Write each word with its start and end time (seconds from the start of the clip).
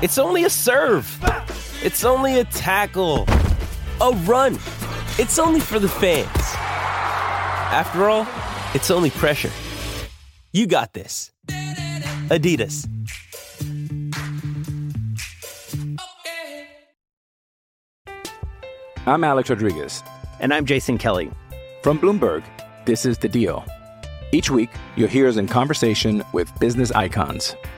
It's 0.00 0.16
only 0.16 0.44
a 0.44 0.50
serve. 0.50 1.18
It's 1.82 2.04
only 2.04 2.38
a 2.38 2.44
tackle, 2.44 3.26
a 4.00 4.12
run. 4.26 4.54
It's 5.18 5.40
only 5.40 5.58
for 5.58 5.80
the 5.80 5.88
fans. 5.88 6.28
After 7.72 8.08
all, 8.08 8.24
it's 8.74 8.92
only 8.92 9.10
pressure. 9.10 9.50
You 10.52 10.68
got 10.68 10.92
this. 10.92 11.32
Adidas. 12.30 12.86
I'm 19.04 19.24
Alex 19.24 19.50
Rodriguez. 19.50 20.04
And 20.38 20.54
I'm 20.54 20.64
Jason 20.64 20.96
Kelly. 20.98 21.28
From 21.82 21.98
Bloomberg, 21.98 22.44
this 22.84 23.04
is 23.04 23.18
The 23.18 23.28
Deal. 23.28 23.64
Each 24.30 24.48
week, 24.48 24.70
you'll 24.94 25.08
hear 25.08 25.26
us 25.26 25.38
in 25.38 25.48
conversation 25.48 26.22
with 26.32 26.56
business 26.60 26.92
icons. 26.92 27.56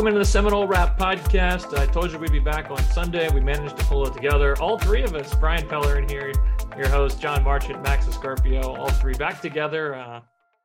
Welcome 0.00 0.14
into 0.14 0.20
the 0.20 0.32
Seminole 0.32 0.66
Rap 0.66 0.98
Podcast. 0.98 1.76
I 1.76 1.84
told 1.84 2.10
you 2.10 2.18
we'd 2.18 2.32
be 2.32 2.38
back 2.38 2.70
on 2.70 2.82
Sunday. 2.84 3.28
We 3.34 3.42
managed 3.42 3.76
to 3.76 3.84
pull 3.84 4.06
it 4.06 4.14
together. 4.14 4.58
All 4.58 4.78
three 4.78 5.02
of 5.02 5.14
us, 5.14 5.34
Brian 5.34 5.68
Peller 5.68 6.02
in 6.02 6.08
here, 6.08 6.32
your 6.74 6.88
host, 6.88 7.20
John 7.20 7.44
Marchant, 7.44 7.82
Max 7.82 8.06
Escarpio, 8.06 8.78
all 8.78 8.88
three 8.88 9.12
back 9.12 9.42
together. 9.42 9.94
Uh, 9.94 10.20
I 10.20 10.22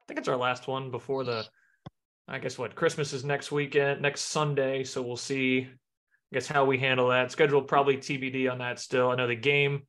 think 0.08 0.22
it's 0.22 0.30
our 0.30 0.38
last 0.38 0.70
one 0.70 0.90
before 0.90 1.26
the, 1.26 1.46
I 2.30 2.40
guess 2.40 2.58
what, 2.58 2.76
Christmas 2.76 3.12
is 3.12 3.26
next 3.26 3.52
weekend, 3.52 4.02
next 4.02 4.22
Sunday. 4.22 4.86
So 4.86 5.02
we'll 5.02 5.18
see, 5.18 5.68
I 5.68 6.34
guess, 6.34 6.48
how 6.48 6.64
we 6.64 6.78
handle 6.78 7.10
that. 7.10 7.30
Schedule 7.30 7.62
probably 7.62 7.98
TBD 7.98 8.50
on 8.50 8.60
that 8.60 8.80
still. 8.80 9.10
I 9.10 9.16
know 9.16 9.28
the 9.28 9.36
game, 9.36 9.82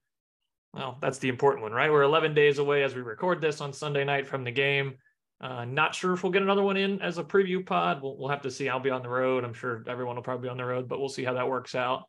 well, 0.74 0.98
that's 1.00 1.18
the 1.18 1.28
important 1.28 1.62
one, 1.62 1.70
right? 1.70 1.92
We're 1.92 2.02
11 2.02 2.34
days 2.34 2.58
away 2.58 2.82
as 2.82 2.96
we 2.96 3.02
record 3.02 3.40
this 3.40 3.60
on 3.60 3.72
Sunday 3.72 4.02
night 4.02 4.26
from 4.26 4.42
the 4.42 4.50
game. 4.50 4.94
Uh, 5.40 5.64
not 5.66 5.94
sure 5.94 6.14
if 6.14 6.22
we'll 6.22 6.32
get 6.32 6.42
another 6.42 6.62
one 6.62 6.76
in 6.76 7.00
as 7.02 7.18
a 7.18 7.24
preview 7.24 7.64
pod. 7.64 8.02
We'll, 8.02 8.16
we'll 8.16 8.30
have 8.30 8.42
to 8.42 8.50
see. 8.50 8.68
I'll 8.68 8.80
be 8.80 8.90
on 8.90 9.02
the 9.02 9.08
road. 9.08 9.44
I'm 9.44 9.52
sure 9.52 9.84
everyone 9.86 10.16
will 10.16 10.22
probably 10.22 10.44
be 10.46 10.50
on 10.50 10.56
the 10.56 10.64
road, 10.64 10.88
but 10.88 10.98
we'll 10.98 11.10
see 11.10 11.24
how 11.24 11.34
that 11.34 11.48
works 11.48 11.74
out. 11.74 12.04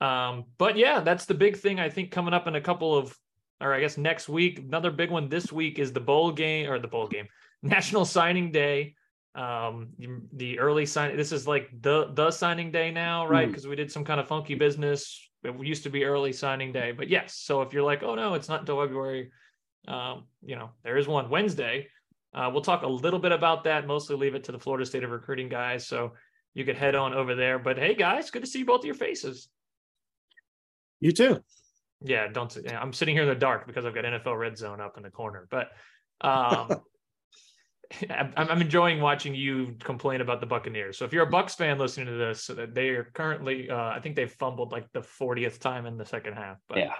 Um, 0.00 0.44
but 0.58 0.76
yeah, 0.76 1.00
that's 1.00 1.26
the 1.26 1.34
big 1.34 1.56
thing 1.56 1.78
I 1.78 1.90
think 1.90 2.10
coming 2.10 2.34
up 2.34 2.46
in 2.46 2.54
a 2.54 2.60
couple 2.60 2.96
of, 2.96 3.16
or 3.60 3.74
I 3.74 3.80
guess 3.80 3.98
next 3.98 4.28
week. 4.28 4.58
Another 4.58 4.90
big 4.90 5.10
one 5.10 5.28
this 5.28 5.52
week 5.52 5.78
is 5.78 5.92
the 5.92 6.00
bowl 6.00 6.32
game 6.32 6.70
or 6.70 6.78
the 6.78 6.88
bowl 6.88 7.06
game, 7.06 7.28
National 7.62 8.04
Signing 8.04 8.50
Day. 8.50 8.94
Um, 9.34 9.88
the 10.32 10.60
early 10.60 10.86
sign. 10.86 11.16
This 11.16 11.32
is 11.32 11.46
like 11.46 11.68
the 11.80 12.12
the 12.14 12.30
signing 12.30 12.70
day 12.70 12.92
now, 12.92 13.26
right? 13.26 13.48
Because 13.48 13.66
we 13.66 13.74
did 13.74 13.90
some 13.90 14.04
kind 14.04 14.20
of 14.20 14.28
funky 14.28 14.54
business. 14.54 15.28
It 15.42 15.54
used 15.60 15.82
to 15.82 15.90
be 15.90 16.04
early 16.04 16.32
signing 16.32 16.72
day, 16.72 16.92
but 16.92 17.08
yes. 17.08 17.34
So 17.34 17.60
if 17.62 17.72
you're 17.72 17.82
like, 17.82 18.04
oh 18.04 18.14
no, 18.14 18.34
it's 18.34 18.48
not 18.48 18.60
until 18.60 18.80
February. 18.80 19.32
Um, 19.88 20.24
you 20.42 20.54
know, 20.54 20.70
there 20.84 20.96
is 20.96 21.08
one 21.08 21.30
Wednesday. 21.30 21.88
Uh, 22.34 22.50
we'll 22.52 22.62
talk 22.62 22.82
a 22.82 22.86
little 22.88 23.20
bit 23.20 23.32
about 23.32 23.64
that. 23.64 23.86
Mostly 23.86 24.16
leave 24.16 24.34
it 24.34 24.44
to 24.44 24.52
the 24.52 24.58
Florida 24.58 24.84
State 24.84 25.04
of 25.04 25.10
Recruiting 25.10 25.48
guys. 25.48 25.86
So 25.86 26.14
you 26.54 26.64
could 26.64 26.76
head 26.76 26.94
on 26.94 27.14
over 27.14 27.34
there. 27.34 27.58
But 27.58 27.78
hey, 27.78 27.94
guys, 27.94 28.30
good 28.30 28.42
to 28.42 28.48
see 28.48 28.62
both 28.62 28.80
of 28.80 28.86
your 28.86 28.94
faces. 28.94 29.48
You 31.00 31.12
too. 31.12 31.40
Yeah, 32.00 32.28
don't. 32.28 32.56
I'm 32.72 32.92
sitting 32.92 33.14
here 33.14 33.22
in 33.22 33.28
the 33.28 33.34
dark 33.34 33.66
because 33.66 33.84
I've 33.84 33.94
got 33.94 34.04
NFL 34.04 34.38
Red 34.38 34.58
Zone 34.58 34.80
up 34.80 34.96
in 34.96 35.02
the 35.02 35.10
corner. 35.10 35.46
But 35.50 35.68
um, 36.20 36.80
I'm, 38.10 38.32
I'm 38.36 38.60
enjoying 38.60 39.00
watching 39.00 39.34
you 39.34 39.76
complain 39.82 40.20
about 40.20 40.40
the 40.40 40.46
Buccaneers. 40.46 40.98
So 40.98 41.04
if 41.04 41.12
you're 41.12 41.26
a 41.26 41.30
Bucs 41.30 41.54
fan 41.56 41.78
listening 41.78 42.06
to 42.06 42.14
this, 42.14 42.50
uh, 42.50 42.66
they 42.70 42.88
are 42.90 43.04
currently, 43.14 43.70
uh, 43.70 43.76
I 43.76 44.00
think 44.00 44.16
they've 44.16 44.30
fumbled 44.30 44.72
like 44.72 44.90
the 44.92 45.00
40th 45.00 45.60
time 45.60 45.86
in 45.86 45.96
the 45.96 46.04
second 46.06 46.34
half. 46.34 46.58
But 46.68 46.78
Yeah. 46.78 46.94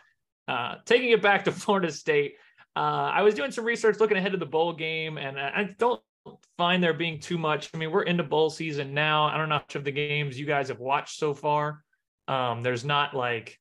uh, 0.49 0.77
taking 0.87 1.11
it 1.11 1.23
back 1.23 1.45
to 1.45 1.53
Florida 1.53 1.91
State, 1.91 2.35
uh, 2.77 3.11
I 3.15 3.23
was 3.23 3.35
doing 3.35 3.51
some 3.51 3.65
research 3.65 4.01
looking 4.01 4.17
ahead 4.17 4.33
to 4.33 4.39
the 4.39 4.47
bowl 4.47 4.73
game, 4.73 5.17
and 5.19 5.39
I 5.39 5.75
don't 5.79 6.03
find 6.57 6.83
there 6.83 6.95
being 6.95 7.21
too 7.21 7.39
much. 7.39 7.71
I 7.73 7.77
mean, 7.77 7.91
we're 7.91 8.03
into 8.03 8.25
bowl 8.25 8.51
season 8.51 8.95
now. 8.95 9.25
I 9.25 9.37
don't 9.37 9.49
know 9.49 9.57
much 9.57 9.77
of 9.77 9.85
the 9.85 9.93
games 9.93 10.39
you 10.39 10.47
guys 10.47 10.69
have 10.69 10.81
watched 10.81 11.19
so 11.19 11.35
far. 11.35 11.83
Um, 12.27 12.63
there's 12.63 12.85
not 12.85 13.15
like, 13.15 13.61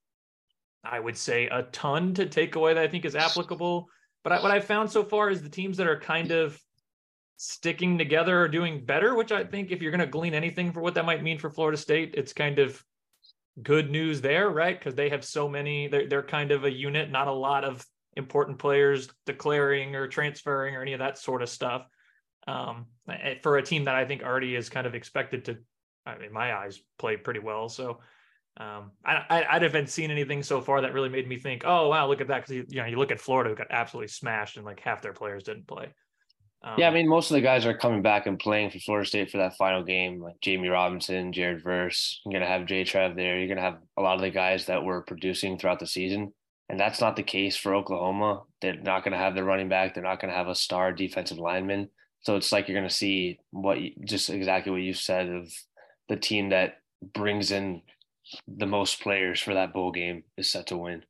I 0.83 0.99
would 0.99 1.17
say, 1.17 1.47
a 1.47 1.63
ton 1.63 2.13
to 2.15 2.25
take 2.25 2.55
away 2.55 2.73
that 2.73 2.83
I 2.83 2.87
think 2.87 3.05
is 3.05 3.15
applicable. 3.15 3.87
But 4.23 4.33
I, 4.33 4.41
what 4.41 4.51
I've 4.51 4.65
found 4.65 4.89
so 4.89 5.03
far 5.03 5.29
is 5.29 5.41
the 5.41 5.49
teams 5.49 5.77
that 5.77 5.87
are 5.87 5.99
kind 5.99 6.31
of 6.31 6.59
sticking 7.37 7.97
together 7.97 8.39
are 8.39 8.47
doing 8.47 8.85
better, 8.85 9.15
which 9.15 9.31
I 9.31 9.43
think 9.43 9.71
if 9.71 9.81
you're 9.81 9.91
going 9.91 9.99
to 9.99 10.07
glean 10.07 10.33
anything 10.33 10.71
for 10.71 10.81
what 10.81 10.93
that 10.95 11.05
might 11.05 11.21
mean 11.23 11.37
for 11.37 11.49
Florida 11.49 11.77
State, 11.77 12.15
it's 12.17 12.31
kind 12.31 12.59
of 12.59 12.81
good 13.61 13.91
news 13.91 14.21
there, 14.21 14.49
right? 14.49 14.79
Because 14.79 14.95
they 14.95 15.09
have 15.09 15.25
so 15.25 15.49
many, 15.49 15.87
they're, 15.87 16.07
they're 16.07 16.23
kind 16.23 16.51
of 16.51 16.63
a 16.63 16.71
unit, 16.71 17.11
not 17.11 17.27
a 17.27 17.33
lot 17.33 17.65
of 17.65 17.85
important 18.15 18.59
players 18.59 19.09
declaring 19.25 19.95
or 19.95 20.07
transferring 20.07 20.75
or 20.75 20.81
any 20.81 20.93
of 20.93 20.99
that 20.99 21.17
sort 21.17 21.41
of 21.41 21.49
stuff. 21.49 21.87
Um, 22.45 22.87
for 23.41 23.57
a 23.57 23.63
team 23.63 23.85
that 23.85 23.95
I 23.95 24.05
think 24.05 24.21
already 24.21 24.55
is 24.55 24.69
kind 24.69 24.85
of 24.85 24.95
expected 24.95 25.45
to, 25.45 25.57
I 26.05 26.17
mean, 26.17 26.33
my 26.33 26.53
eyes, 26.53 26.81
play 26.97 27.15
pretty 27.15 27.39
well. 27.39 27.69
So 27.69 27.99
um, 28.57 28.91
I, 29.05 29.23
I, 29.29 29.45
I 29.55 29.59
haven't 29.59 29.89
seen 29.89 30.11
anything 30.11 30.43
so 30.43 30.61
far 30.61 30.81
that 30.81 30.93
really 30.93 31.09
made 31.09 31.27
me 31.27 31.37
think, 31.37 31.63
oh 31.65 31.89
wow, 31.89 32.07
look 32.07 32.21
at 32.21 32.27
that. 32.27 32.45
Because 32.45 32.71
you 32.71 32.81
know, 32.81 32.85
you 32.85 32.97
look 32.97 33.11
at 33.11 33.19
Florida, 33.19 33.49
who 33.49 33.55
got 33.55 33.67
absolutely 33.71 34.09
smashed, 34.09 34.57
and 34.57 34.65
like 34.65 34.79
half 34.79 35.01
their 35.01 35.13
players 35.13 35.43
didn't 35.43 35.67
play. 35.67 35.87
Um, 36.63 36.75
yeah, 36.77 36.87
I 36.87 36.93
mean, 36.93 37.09
most 37.09 37.29
of 37.29 37.35
the 37.35 37.41
guys 37.41 37.65
are 37.65 37.77
coming 37.77 38.01
back 38.01 38.25
and 38.25 38.39
playing 38.39 38.69
for 38.69 38.79
Florida 38.79 39.07
State 39.07 39.31
for 39.31 39.37
that 39.37 39.57
final 39.57 39.83
game, 39.83 40.21
like 40.21 40.39
Jammie 40.39 40.71
Robinson, 40.71 41.33
Jared 41.33 41.63
Verse. 41.63 42.21
You're 42.25 42.39
gonna 42.39 42.51
have 42.51 42.67
Jay 42.67 42.83
Trev 42.83 43.15
there. 43.15 43.39
You're 43.39 43.49
gonna 43.49 43.61
have 43.61 43.79
a 43.97 44.01
lot 44.01 44.15
of 44.15 44.21
the 44.21 44.29
guys 44.29 44.67
that 44.67 44.83
were 44.83 45.01
producing 45.01 45.57
throughout 45.57 45.79
the 45.79 45.87
season, 45.87 46.31
and 46.73 46.79
that's 46.79 46.99
not 46.99 47.15
the 47.15 47.21
case 47.21 47.55
for 47.55 47.75
Oklahoma. 47.75 48.41
They're 48.59 48.73
not 48.73 49.03
gonna 49.03 49.19
have 49.19 49.35
their 49.35 49.43
running 49.43 49.69
back. 49.69 49.93
They're 49.93 50.01
not 50.01 50.19
gonna 50.19 50.33
have 50.33 50.47
a 50.47 50.55
star 50.55 50.91
defensive 50.91 51.37
lineman. 51.37 51.87
So 52.21 52.35
it's 52.35 52.51
like 52.51 52.67
you're 52.67 52.75
gonna 52.75 52.89
see 52.89 53.37
what 53.51 53.79
you, 53.79 53.91
just 54.03 54.31
exactly 54.31 54.71
what 54.71 54.81
you 54.81 54.95
said 54.95 55.29
of 55.29 55.53
the 56.09 56.15
team 56.15 56.49
that 56.49 56.77
brings 57.13 57.51
in 57.51 57.83
the 58.47 58.65
most 58.65 59.01
players 59.01 59.39
for 59.39 59.53
that 59.53 59.71
bowl 59.71 59.91
game 59.91 60.23
is 60.35 60.49
set 60.49 60.65
to 60.65 60.77
win. 60.77 61.03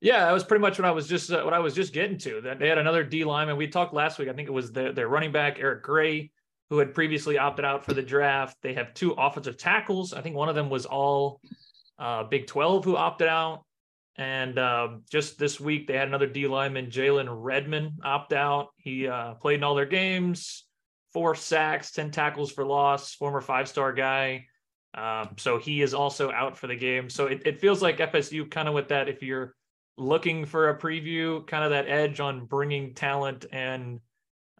Yeah, 0.00 0.26
that 0.26 0.32
was 0.32 0.44
pretty 0.44 0.62
much 0.62 0.78
what 0.78 0.86
I 0.86 0.92
was 0.92 1.08
just 1.08 1.32
uh, 1.32 1.42
what 1.42 1.54
I 1.54 1.58
was 1.58 1.74
just 1.74 1.92
getting 1.92 2.18
to. 2.18 2.40
That 2.42 2.60
they 2.60 2.68
had 2.68 2.78
another 2.78 3.02
D 3.02 3.24
lineman. 3.24 3.56
We 3.56 3.66
talked 3.66 3.92
last 3.92 4.16
week. 4.20 4.28
I 4.28 4.32
think 4.32 4.46
it 4.46 4.52
was 4.52 4.70
their, 4.70 4.92
their 4.92 5.08
running 5.08 5.32
back 5.32 5.58
Eric 5.58 5.82
Gray, 5.82 6.30
who 6.68 6.78
had 6.78 6.94
previously 6.94 7.36
opted 7.36 7.64
out 7.64 7.84
for 7.84 7.94
the 7.94 8.02
draft. 8.02 8.58
They 8.62 8.74
have 8.74 8.94
two 8.94 9.10
offensive 9.18 9.56
tackles. 9.56 10.12
I 10.12 10.20
think 10.20 10.36
one 10.36 10.48
of 10.48 10.54
them 10.54 10.70
was 10.70 10.86
all 10.86 11.40
uh, 11.98 12.22
Big 12.22 12.46
12 12.46 12.84
who 12.84 12.94
opted 12.94 13.26
out. 13.26 13.64
And 14.16 14.58
uh, 14.58 14.88
just 15.10 15.38
this 15.38 15.58
week, 15.58 15.86
they 15.86 15.96
had 15.96 16.08
another 16.08 16.26
D 16.26 16.46
lineman, 16.46 16.90
Jalen 16.90 17.28
Redmond, 17.30 18.00
opt 18.04 18.32
out. 18.32 18.68
He 18.76 19.08
uh, 19.08 19.34
played 19.34 19.56
in 19.56 19.64
all 19.64 19.74
their 19.74 19.86
games, 19.86 20.64
four 21.12 21.34
sacks, 21.34 21.92
10 21.92 22.10
tackles 22.10 22.52
for 22.52 22.64
loss, 22.64 23.14
former 23.14 23.40
five 23.40 23.68
star 23.68 23.92
guy. 23.92 24.46
Um, 24.92 25.30
so 25.38 25.58
he 25.58 25.82
is 25.82 25.94
also 25.94 26.30
out 26.32 26.58
for 26.58 26.66
the 26.66 26.76
game. 26.76 27.08
So 27.08 27.26
it, 27.26 27.42
it 27.46 27.60
feels 27.60 27.80
like 27.80 27.98
FSU 27.98 28.50
kind 28.50 28.68
of 28.68 28.74
with 28.74 28.88
that, 28.88 29.08
if 29.08 29.22
you're 29.22 29.54
looking 29.96 30.44
for 30.44 30.70
a 30.70 30.78
preview, 30.78 31.46
kind 31.46 31.64
of 31.64 31.70
that 31.70 31.88
edge 31.88 32.20
on 32.20 32.46
bringing 32.46 32.94
talent 32.94 33.46
and 33.52 34.00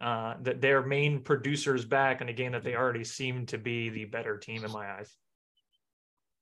uh, 0.01 0.35
that 0.41 0.61
their 0.61 0.81
main 0.81 1.19
producers 1.19 1.85
back 1.85 2.21
in 2.21 2.29
a 2.29 2.33
game 2.33 2.53
that 2.53 2.63
they 2.63 2.75
already 2.75 3.03
seem 3.03 3.45
to 3.47 3.57
be 3.57 3.89
the 3.89 4.05
better 4.05 4.37
team 4.37 4.63
in 4.63 4.71
my 4.71 4.89
eyes. 4.89 5.15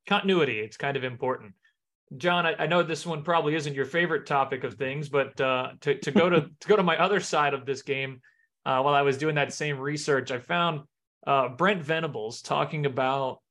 Continuity, 0.07 0.59
it's 0.59 0.77
kind 0.77 0.95
of 0.95 1.03
important. 1.03 1.53
John, 2.17 2.45
I, 2.45 2.55
I, 2.59 2.67
know 2.67 2.81
this 2.81 3.05
one 3.05 3.23
probably 3.23 3.55
isn't 3.55 3.75
your 3.75 3.85
favorite 3.85 4.25
topic 4.25 4.63
of 4.63 4.73
things, 4.73 5.09
but 5.09 5.39
uh, 5.39 5.71
to, 5.81 5.99
to 5.99 6.11
go 6.11 6.29
to 6.29 6.41
to 6.59 6.67
go 6.67 6.75
to 6.75 6.83
my 6.83 6.97
other 6.97 7.19
side 7.19 7.53
of 7.53 7.65
this 7.65 7.81
game, 7.81 8.21
uh, 8.65 8.81
while 8.81 8.95
I 8.95 9.03
was 9.03 9.17
doing 9.17 9.35
that 9.35 9.53
same 9.53 9.77
research, 9.77 10.31
I 10.31 10.39
found 10.39 10.81
uh, 11.27 11.49
Brent 11.49 11.83
Venables 11.83 12.41
talking 12.41 12.85
about 12.85 13.41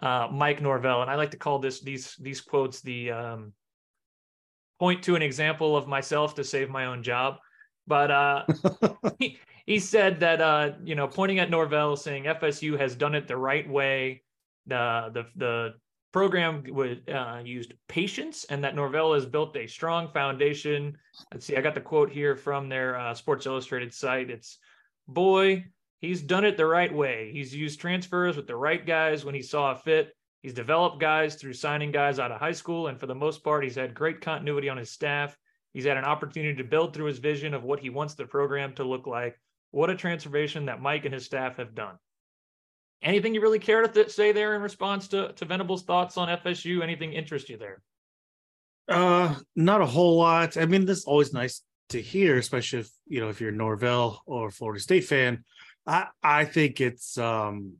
uh, 0.00 0.28
Mike 0.32 0.60
Norvell, 0.60 1.02
and 1.02 1.10
I 1.10 1.14
like 1.14 1.30
to 1.32 1.36
call 1.36 1.58
this 1.58 1.80
these 1.80 2.16
these 2.20 2.40
quotes 2.40 2.80
the 2.80 3.12
um, 3.12 3.52
point 4.78 5.02
to 5.04 5.16
an 5.16 5.22
example 5.22 5.76
of 5.76 5.86
myself 5.86 6.34
to 6.36 6.44
save 6.44 6.70
my 6.70 6.86
own 6.86 7.02
job. 7.02 7.36
But 7.86 8.10
uh, 8.10 8.44
he, 9.18 9.38
he 9.64 9.78
said 9.78 10.20
that 10.20 10.40
uh, 10.40 10.72
you 10.84 10.94
know, 10.94 11.08
pointing 11.08 11.38
at 11.38 11.50
Norvell, 11.50 11.96
saying 11.96 12.24
FSU 12.24 12.78
has 12.78 12.94
done 12.96 13.14
it 13.14 13.28
the 13.28 13.36
right 13.36 13.68
way. 13.68 14.22
The 14.66 15.10
the 15.12 15.24
the 15.36 15.74
program 16.12 16.64
was 16.70 16.98
uh, 17.12 17.40
used 17.44 17.74
patience 17.88 18.44
and 18.44 18.64
that 18.64 18.74
Norvell 18.74 19.14
has 19.14 19.26
built 19.26 19.56
a 19.56 19.66
strong 19.66 20.08
foundation. 20.08 20.96
Let's 21.32 21.46
see, 21.46 21.56
I 21.56 21.60
got 21.60 21.74
the 21.74 21.80
quote 21.80 22.10
here 22.10 22.34
from 22.34 22.68
their 22.68 22.98
uh, 22.98 23.14
Sports 23.14 23.46
Illustrated 23.46 23.92
site. 23.92 24.30
It's, 24.30 24.58
boy, 25.06 25.66
he's 26.00 26.22
done 26.22 26.44
it 26.44 26.56
the 26.56 26.66
right 26.66 26.92
way. 26.92 27.30
He's 27.32 27.54
used 27.54 27.80
transfers 27.80 28.36
with 28.36 28.46
the 28.46 28.56
right 28.56 28.84
guys 28.84 29.24
when 29.24 29.34
he 29.34 29.42
saw 29.42 29.72
a 29.72 29.76
fit. 29.76 30.14
He's 30.42 30.54
developed 30.54 31.00
guys 31.00 31.34
through 31.34 31.54
signing 31.54 31.92
guys 31.92 32.18
out 32.18 32.32
of 32.32 32.40
high 32.40 32.52
school. 32.52 32.86
And 32.86 32.98
for 32.98 33.06
the 33.06 33.14
most 33.14 33.44
part, 33.44 33.64
he's 33.64 33.74
had 33.74 33.94
great 33.94 34.20
continuity 34.20 34.68
on 34.68 34.76
his 34.76 34.90
staff. 34.90 35.36
He's 35.74 35.84
had 35.84 35.96
an 35.96 36.04
opportunity 36.04 36.54
to 36.56 36.64
build 36.64 36.94
through 36.94 37.06
his 37.06 37.18
vision 37.18 37.54
of 37.54 37.64
what 37.64 37.80
he 37.80 37.90
wants 37.90 38.14
the 38.14 38.24
program 38.24 38.74
to 38.74 38.84
look 38.84 39.06
like. 39.06 39.38
What 39.70 39.90
a 39.90 39.94
transformation 39.94 40.66
that 40.66 40.80
Mike 40.80 41.04
and 41.04 41.12
his 41.12 41.26
staff 41.26 41.56
have 41.56 41.74
done. 41.74 41.96
Anything 43.02 43.34
you 43.34 43.40
really 43.40 43.58
care 43.58 43.82
to 43.82 43.88
th- 43.88 44.10
say 44.10 44.32
there 44.32 44.56
in 44.56 44.62
response 44.62 45.08
to, 45.08 45.32
to 45.32 45.44
Venables' 45.44 45.82
thoughts 45.82 46.16
on 46.16 46.28
FSU? 46.28 46.82
Anything 46.82 47.12
interest 47.12 47.48
you 47.48 47.56
there? 47.56 47.80
Uh, 48.88 49.34
not 49.54 49.80
a 49.80 49.86
whole 49.86 50.16
lot. 50.16 50.56
I 50.56 50.66
mean, 50.66 50.84
this 50.84 50.98
is 50.98 51.04
always 51.04 51.32
nice 51.32 51.62
to 51.90 52.00
hear, 52.00 52.38
especially 52.38 52.80
if 52.80 52.90
you 53.06 53.20
know 53.20 53.28
if 53.28 53.40
you're 53.40 53.50
a 53.50 53.54
Norvell 53.54 54.22
or 54.26 54.50
Florida 54.50 54.80
State 54.80 55.04
fan. 55.04 55.44
I 55.86 56.06
I 56.22 56.44
think 56.44 56.80
it's 56.80 57.18
um 57.18 57.74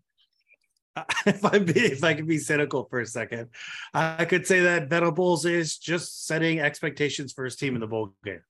if 1.27 1.45
I 1.45 1.59
be 1.59 1.81
if 1.81 2.05
I 2.05 2.15
can 2.15 2.27
be 2.27 2.39
cynical 2.39 2.87
for 2.91 3.01
a 3.01 3.07
second, 3.07 3.49
I 3.95 4.25
could 4.25 4.47
say 4.47 4.61
that 4.61 4.89
Venables 4.89 5.45
is 5.45 5.79
just 5.79 6.27
setting 6.27 6.61
expectations 6.61 7.33
for 7.33 7.45
his 7.45 7.57
team 7.57 7.75
in 7.75 7.81
the 7.81 7.87
bowl 7.87 8.15
game. 8.25 8.41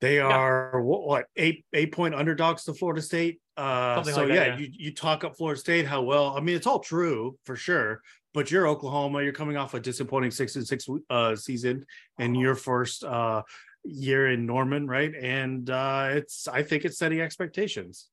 They 0.00 0.18
are 0.18 0.70
yeah. 0.74 0.80
what, 0.80 1.06
what, 1.06 1.26
eight 1.36 1.64
eight 1.74 1.92
point 1.92 2.14
underdogs 2.14 2.64
to 2.64 2.74
Florida 2.74 3.02
State. 3.02 3.40
Uh, 3.56 4.02
so 4.02 4.16
like 4.16 4.28
that, 4.28 4.34
yeah, 4.34 4.46
yeah, 4.46 4.56
you 4.56 4.68
you 4.72 4.94
talk 4.94 5.24
up 5.24 5.36
Florida 5.36 5.60
State 5.60 5.86
how 5.86 6.02
well. 6.02 6.36
I 6.36 6.40
mean, 6.40 6.56
it's 6.56 6.66
all 6.66 6.80
true 6.80 7.38
for 7.44 7.56
sure. 7.56 8.00
But 8.32 8.50
you're 8.50 8.68
Oklahoma. 8.68 9.22
You're 9.22 9.32
coming 9.32 9.56
off 9.56 9.74
a 9.74 9.80
disappointing 9.80 10.30
six 10.30 10.56
and 10.56 10.66
six 10.66 10.86
uh, 11.10 11.34
season 11.34 11.84
and 12.18 12.36
your 12.36 12.54
first 12.54 13.02
uh, 13.02 13.42
year 13.84 14.30
in 14.30 14.46
Norman, 14.46 14.86
right? 14.86 15.12
And 15.14 15.68
uh, 15.68 16.10
it's 16.12 16.48
I 16.48 16.62
think 16.62 16.84
it's 16.84 16.98
setting 16.98 17.20
expectations. 17.20 18.08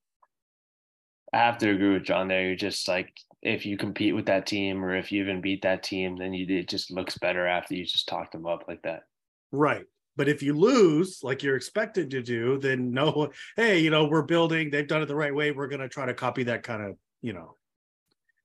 I 1.34 1.38
have 1.38 1.58
to 1.60 1.70
agree 1.70 1.94
with 1.94 2.04
John 2.04 2.28
there. 2.28 2.48
You're 2.48 2.56
just 2.56 2.88
like 2.88 3.14
if 3.42 3.66
you 3.66 3.78
compete 3.78 4.16
with 4.16 4.26
that 4.26 4.46
team 4.46 4.84
or 4.84 4.96
if 4.96 5.12
you 5.12 5.22
even 5.22 5.42
beat 5.42 5.62
that 5.62 5.84
team, 5.84 6.18
then 6.18 6.34
you 6.34 6.58
it 6.58 6.68
just 6.68 6.92
looks 6.92 7.18
better 7.18 7.46
after 7.46 7.76
you 7.76 7.86
just 7.86 8.08
talk 8.08 8.32
them 8.32 8.48
up 8.48 8.66
like 8.68 8.82
that. 8.82 9.04
Right. 9.52 9.86
But 10.18 10.28
if 10.28 10.42
you 10.42 10.54
lose, 10.54 11.20
like 11.24 11.44
you're 11.44 11.56
expected 11.56 12.12
to 12.12 12.22
do, 12.22 12.58
then 12.58 12.92
no, 12.92 13.30
hey, 13.56 13.80
you 13.80 13.90
know, 13.90 14.08
we're 14.08 14.24
building, 14.24 14.70
they've 14.70 14.88
done 14.88 15.02
it 15.02 15.06
the 15.06 15.16
right 15.16 15.34
way. 15.34 15.52
We're 15.52 15.68
going 15.68 15.82
to 15.82 15.88
try 15.88 16.06
to 16.08 16.14
copy 16.14 16.44
that 16.44 16.64
kind 16.64 16.84
of, 16.84 16.98
you 17.22 17.34
know, 17.34 17.56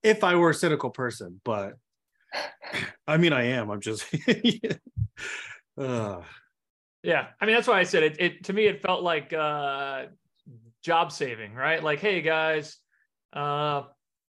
if 0.03 0.23
I 0.23 0.35
were 0.35 0.51
a 0.51 0.53
cynical 0.53 0.91
person, 0.91 1.41
but 1.43 1.73
I 3.07 3.17
mean, 3.17 3.33
I 3.33 3.43
am. 3.47 3.69
I'm 3.69 3.81
just, 3.81 4.05
uh. 5.77 6.21
yeah. 7.03 7.27
I 7.41 7.45
mean, 7.45 7.55
that's 7.55 7.67
why 7.67 7.79
I 7.79 7.83
said 7.83 8.03
it, 8.03 8.15
it, 8.19 8.43
to 8.45 8.53
me, 8.53 8.65
it 8.65 8.81
felt 8.81 9.03
like 9.03 9.33
uh, 9.33 10.05
job 10.83 11.11
saving, 11.11 11.53
right? 11.53 11.83
Like, 11.83 11.99
hey, 11.99 12.21
guys, 12.21 12.77
uh, 13.33 13.83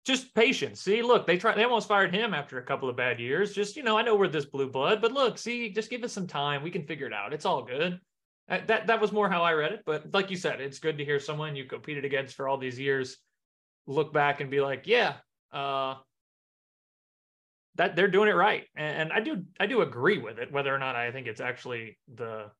just 0.05 0.33
patience. 0.35 0.81
See, 0.81 1.01
look, 1.01 1.25
they 1.25 1.37
try 1.37 1.55
they 1.55 1.63
almost 1.63 1.87
fired 1.87 2.13
him 2.13 2.33
after 2.33 2.57
a 2.57 2.63
couple 2.63 2.89
of 2.89 2.95
bad 2.95 3.19
years. 3.19 3.53
Just, 3.53 3.75
you 3.75 3.83
know, 3.83 3.97
I 3.97 4.03
know 4.03 4.15
we're 4.15 4.27
this 4.27 4.45
blue 4.45 4.69
blood, 4.69 5.01
but 5.01 5.11
look, 5.11 5.37
see, 5.37 5.71
just 5.71 5.89
give 5.89 6.03
us 6.03 6.13
some 6.13 6.27
time. 6.27 6.61
We 6.63 6.71
can 6.71 6.85
figure 6.85 7.07
it 7.07 7.13
out. 7.13 7.33
It's 7.33 7.45
all 7.45 7.63
good. 7.63 7.99
That 8.47 8.85
that 8.87 9.01
was 9.01 9.11
more 9.11 9.27
how 9.27 9.41
I 9.41 9.53
read 9.53 9.71
it, 9.71 9.81
but 9.85 10.13
like 10.13 10.29
you 10.29 10.37
said, 10.37 10.61
it's 10.61 10.77
good 10.77 10.99
to 10.99 11.05
hear 11.05 11.19
someone 11.19 11.55
you 11.55 11.65
competed 11.65 12.05
against 12.05 12.35
for 12.35 12.47
all 12.47 12.59
these 12.59 12.79
years 12.79 13.17
look 13.87 14.13
back 14.13 14.39
and 14.39 14.51
be 14.51 14.61
like, 14.61 14.85
yeah, 14.85 15.15
uh 15.51 15.95
that 17.75 17.95
they're 17.95 18.07
doing 18.07 18.29
it 18.29 18.35
right. 18.35 18.65
And, 18.75 19.01
and 19.01 19.13
I 19.13 19.19
do 19.19 19.43
I 19.59 19.65
do 19.65 19.81
agree 19.81 20.19
with 20.19 20.37
it, 20.37 20.51
whether 20.51 20.73
or 20.73 20.77
not 20.77 20.95
I 20.95 21.11
think 21.11 21.25
it's 21.25 21.41
actually 21.41 21.97
the 22.13 22.51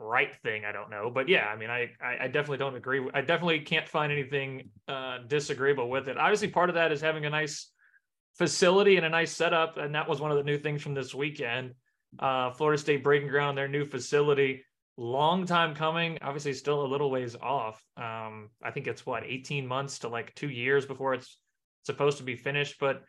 right 0.00 0.34
thing 0.42 0.64
i 0.64 0.72
don't 0.72 0.90
know 0.90 1.10
but 1.10 1.28
yeah 1.28 1.46
i 1.46 1.56
mean 1.56 1.68
i 1.68 1.90
i, 2.02 2.26
definitely 2.26 2.56
don't 2.56 2.74
agree 2.74 3.06
i 3.12 3.20
definitely 3.20 3.60
can't 3.60 3.86
find 3.86 4.10
anything 4.10 4.70
uh 4.88 5.18
disagreeable 5.28 5.90
with 5.90 6.08
it. 6.08 6.16
Obviously 6.16 6.48
part 6.48 6.70
of 6.70 6.74
that 6.74 6.90
is 6.90 7.02
having 7.02 7.26
a 7.26 7.30
nice 7.30 7.70
facility 8.38 8.96
and 8.96 9.04
a 9.04 9.08
nice 9.10 9.30
setup 9.30 9.76
and 9.76 9.94
that 9.94 10.08
was 10.08 10.20
one 10.20 10.30
of 10.30 10.38
the 10.38 10.42
new 10.42 10.58
things 10.58 10.80
from 10.80 10.94
this 10.94 11.14
weekend. 11.14 11.74
Uh 12.18 12.50
florida 12.52 12.80
state 12.80 13.04
breaking 13.04 13.28
ground 13.28 13.58
their 13.58 13.68
new 13.68 13.84
facility 13.84 14.64
long 14.96 15.44
time 15.44 15.74
coming 15.74 16.18
obviously 16.22 16.54
still 16.54 16.84
a 16.84 16.88
little 16.88 17.10
ways 17.10 17.36
off. 17.36 17.84
Um 17.98 18.48
i 18.62 18.70
think 18.70 18.86
it's 18.86 19.04
what 19.04 19.22
18 19.24 19.66
months 19.66 19.98
to 20.00 20.08
like 20.08 20.34
two 20.34 20.48
years 20.48 20.86
before 20.86 21.12
it's 21.12 21.38
supposed 21.84 22.18
to 22.18 22.24
be 22.24 22.36
finished 22.36 22.76
but 22.80 23.02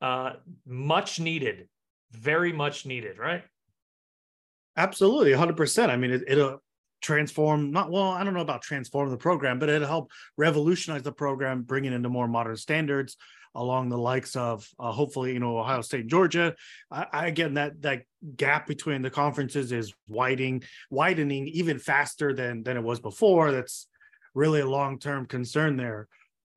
uh 0.00 0.32
much 0.66 1.20
needed 1.20 1.68
very 2.12 2.52
much 2.52 2.86
needed 2.86 3.18
right 3.18 3.44
Absolutely, 4.80 5.32
100%. 5.32 5.90
I 5.90 5.96
mean, 5.96 6.10
it, 6.10 6.22
it'll 6.26 6.62
transform, 7.02 7.70
not 7.70 7.90
well, 7.90 8.08
I 8.08 8.24
don't 8.24 8.32
know 8.32 8.40
about 8.40 8.62
transform 8.62 9.10
the 9.10 9.18
program, 9.18 9.58
but 9.58 9.68
it'll 9.68 9.86
help 9.86 10.10
revolutionize 10.38 11.02
the 11.02 11.12
program, 11.12 11.62
bring 11.62 11.84
it 11.84 11.92
into 11.92 12.08
more 12.08 12.26
modern 12.26 12.56
standards 12.56 13.18
along 13.54 13.90
the 13.90 13.98
likes 13.98 14.36
of 14.36 14.66
uh, 14.78 14.90
hopefully, 14.90 15.34
you 15.34 15.38
know, 15.38 15.58
Ohio 15.58 15.82
State, 15.82 16.06
Georgia. 16.06 16.54
I, 16.90 17.06
I, 17.12 17.26
again, 17.26 17.54
that 17.54 17.82
that 17.82 18.04
gap 18.36 18.66
between 18.66 19.02
the 19.02 19.10
conferences 19.10 19.70
is 19.70 19.92
widening, 20.08 20.62
widening 20.88 21.46
even 21.48 21.78
faster 21.78 22.32
than 22.32 22.62
than 22.62 22.78
it 22.78 22.82
was 22.82 23.00
before. 23.00 23.52
That's 23.52 23.86
really 24.34 24.60
a 24.60 24.66
long 24.66 24.98
term 24.98 25.26
concern 25.26 25.76
there 25.76 26.08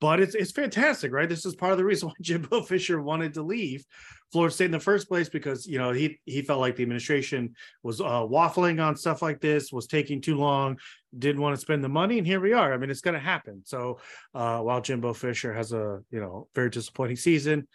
but 0.04 0.20
it's 0.20 0.36
it's 0.36 0.52
fantastic, 0.52 1.14
right? 1.14 1.30
This 1.30 1.46
is 1.46 1.56
part 1.56 1.72
of 1.72 1.78
the 1.78 1.86
reason 1.86 2.10
why 2.10 2.16
Jimbo 2.20 2.64
Fisher 2.64 3.02
wanted 3.02 3.34
to 3.36 3.42
leave 3.42 3.86
Florida 4.34 4.54
State 4.54 4.66
in 4.66 4.72
the 4.72 4.80
first 4.82 5.08
place 5.08 5.30
because 5.30 5.66
you 5.66 5.78
know 5.78 5.94
he 5.94 6.20
he 6.26 6.42
felt 6.42 6.60
like 6.60 6.76
the 6.76 6.84
administration 6.84 7.56
was 7.84 8.02
uh, 8.02 8.04
waffling 8.04 8.86
on 8.86 8.98
stuff 8.98 9.22
like 9.22 9.40
this, 9.40 9.72
was 9.72 9.88
taking 9.88 10.20
too 10.20 10.36
long, 10.36 10.78
didn't 11.18 11.42
want 11.42 11.56
to 11.56 11.62
spend 11.62 11.82
the 11.86 11.90
money, 11.90 12.18
and 12.18 12.28
here 12.28 12.42
we 12.42 12.52
are. 12.52 12.74
I 12.74 12.78
mean, 12.78 12.90
it's 12.90 13.00
going 13.00 13.14
to 13.14 13.20
happen. 13.22 13.62
So 13.64 14.00
uh, 14.36 14.60
while 14.60 14.82
Jimbo 14.82 15.14
Fisher 15.14 15.54
has 15.54 15.72
a 15.72 16.02
you 16.12 16.20
know 16.20 16.50
very 16.54 16.70
disappointing 16.70 17.16
season, 17.16 17.66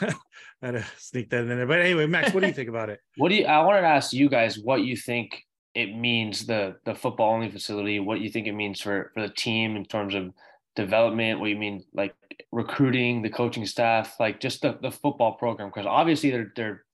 I 0.00 0.14
had 0.62 0.74
to 0.74 0.86
sneak 0.98 1.30
that 1.30 1.40
in 1.40 1.48
there. 1.48 1.66
But 1.66 1.80
anyway, 1.80 2.06
Max, 2.06 2.32
what 2.32 2.42
do 2.42 2.46
you 2.46 2.54
think 2.54 2.68
about 2.68 2.90
it? 2.90 3.00
What 3.16 3.30
do 3.30 3.34
you? 3.34 3.46
I 3.46 3.58
wanted 3.64 3.80
to 3.80 3.88
ask 3.88 4.12
you 4.12 4.28
guys 4.28 4.56
what 4.56 4.82
you 4.82 4.96
think 4.96 5.42
it 5.74 5.96
means 5.96 6.46
the 6.46 6.76
the 6.84 6.94
football 6.94 7.34
only 7.34 7.50
facility. 7.50 7.98
What 7.98 8.20
you 8.20 8.30
think 8.30 8.46
it 8.46 8.52
means 8.52 8.80
for 8.80 9.10
for 9.14 9.22
the 9.26 9.34
team 9.34 9.74
in 9.74 9.84
terms 9.84 10.14
of 10.14 10.32
development, 10.76 11.40
what 11.40 11.50
you 11.50 11.56
mean 11.56 11.84
like 11.92 12.14
recruiting, 12.50 13.22
the 13.22 13.30
coaching 13.30 13.66
staff, 13.66 14.16
like 14.18 14.40
just 14.40 14.62
the, 14.62 14.78
the 14.80 14.90
football 14.90 15.32
program? 15.34 15.68
Because 15.68 15.86
obviously 15.86 16.30
they're 16.30 16.52
they're 16.54 16.84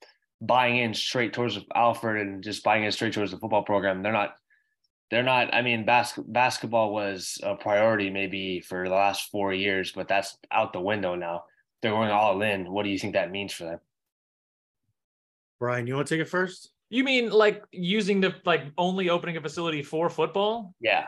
buying 0.40 0.78
in 0.78 0.94
straight 0.94 1.32
towards 1.32 1.58
Alfred 1.74 2.26
and 2.26 2.42
just 2.42 2.62
buying 2.62 2.84
in 2.84 2.92
straight 2.92 3.12
towards 3.12 3.32
the 3.32 3.38
football 3.38 3.62
program. 3.62 4.02
They're 4.02 4.12
not 4.12 4.34
they're 5.10 5.22
not 5.22 5.54
I 5.54 5.62
mean 5.62 5.84
bas- 5.84 6.18
basketball 6.26 6.92
was 6.92 7.38
a 7.42 7.54
priority 7.54 8.10
maybe 8.10 8.60
for 8.60 8.88
the 8.88 8.94
last 8.94 9.30
4 9.30 9.52
years, 9.52 9.92
but 9.92 10.08
that's 10.08 10.36
out 10.50 10.72
the 10.72 10.80
window 10.80 11.14
now. 11.14 11.44
They're 11.80 11.92
going 11.92 12.10
all 12.10 12.42
in. 12.42 12.70
What 12.70 12.82
do 12.82 12.90
you 12.90 12.98
think 12.98 13.14
that 13.14 13.30
means 13.30 13.52
for 13.52 13.64
them? 13.64 13.80
Brian, 15.58 15.86
you 15.86 15.94
want 15.94 16.06
to 16.06 16.14
take 16.14 16.22
it 16.22 16.28
first? 16.28 16.70
You 16.90 17.04
mean 17.04 17.30
like 17.30 17.62
using 17.72 18.20
the 18.20 18.34
like 18.44 18.62
only 18.78 19.10
opening 19.10 19.36
a 19.36 19.40
facility 19.40 19.82
for 19.82 20.08
football? 20.08 20.74
Yeah. 20.80 21.06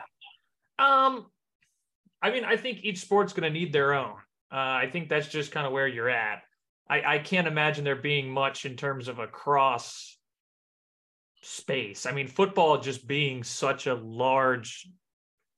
Um 0.77 1.27
I 2.21 2.31
mean, 2.31 2.45
I 2.45 2.55
think 2.55 2.79
each 2.83 2.99
sport's 2.99 3.33
going 3.33 3.51
to 3.51 3.59
need 3.59 3.73
their 3.73 3.93
own. 3.93 4.15
Uh, 4.51 4.55
I 4.55 4.89
think 4.91 5.09
that's 5.09 5.27
just 5.27 5.51
kind 5.51 5.65
of 5.65 5.73
where 5.73 5.87
you're 5.87 6.09
at. 6.09 6.43
I, 6.89 7.15
I 7.15 7.19
can't 7.19 7.47
imagine 7.47 7.83
there 7.83 7.95
being 7.95 8.29
much 8.29 8.65
in 8.65 8.75
terms 8.75 9.07
of 9.07 9.19
a 9.19 9.27
cross 9.27 10.17
space. 11.41 12.05
I 12.05 12.11
mean, 12.11 12.27
football 12.27 12.79
just 12.79 13.07
being 13.07 13.43
such 13.43 13.87
a 13.87 13.95
large 13.95 14.87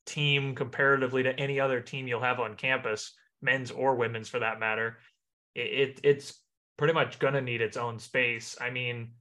team 0.06 0.56
comparatively 0.56 1.24
to 1.24 1.40
any 1.40 1.60
other 1.60 1.82
team 1.82 2.08
you'll 2.08 2.22
have 2.22 2.40
on 2.40 2.56
campus, 2.56 3.14
men's 3.42 3.72
or 3.72 3.96
women's 3.96 4.30
for 4.30 4.40
that 4.40 4.60
matter, 4.60 4.98
it, 5.56 5.62
it 5.62 6.00
it's 6.04 6.40
pretty 6.78 6.94
much 6.94 7.20
gonna 7.20 7.42
need 7.42 7.62
its 7.62 7.78
own 7.78 8.00
space. 8.00 8.58
I 8.60 8.70
mean, 8.70 9.12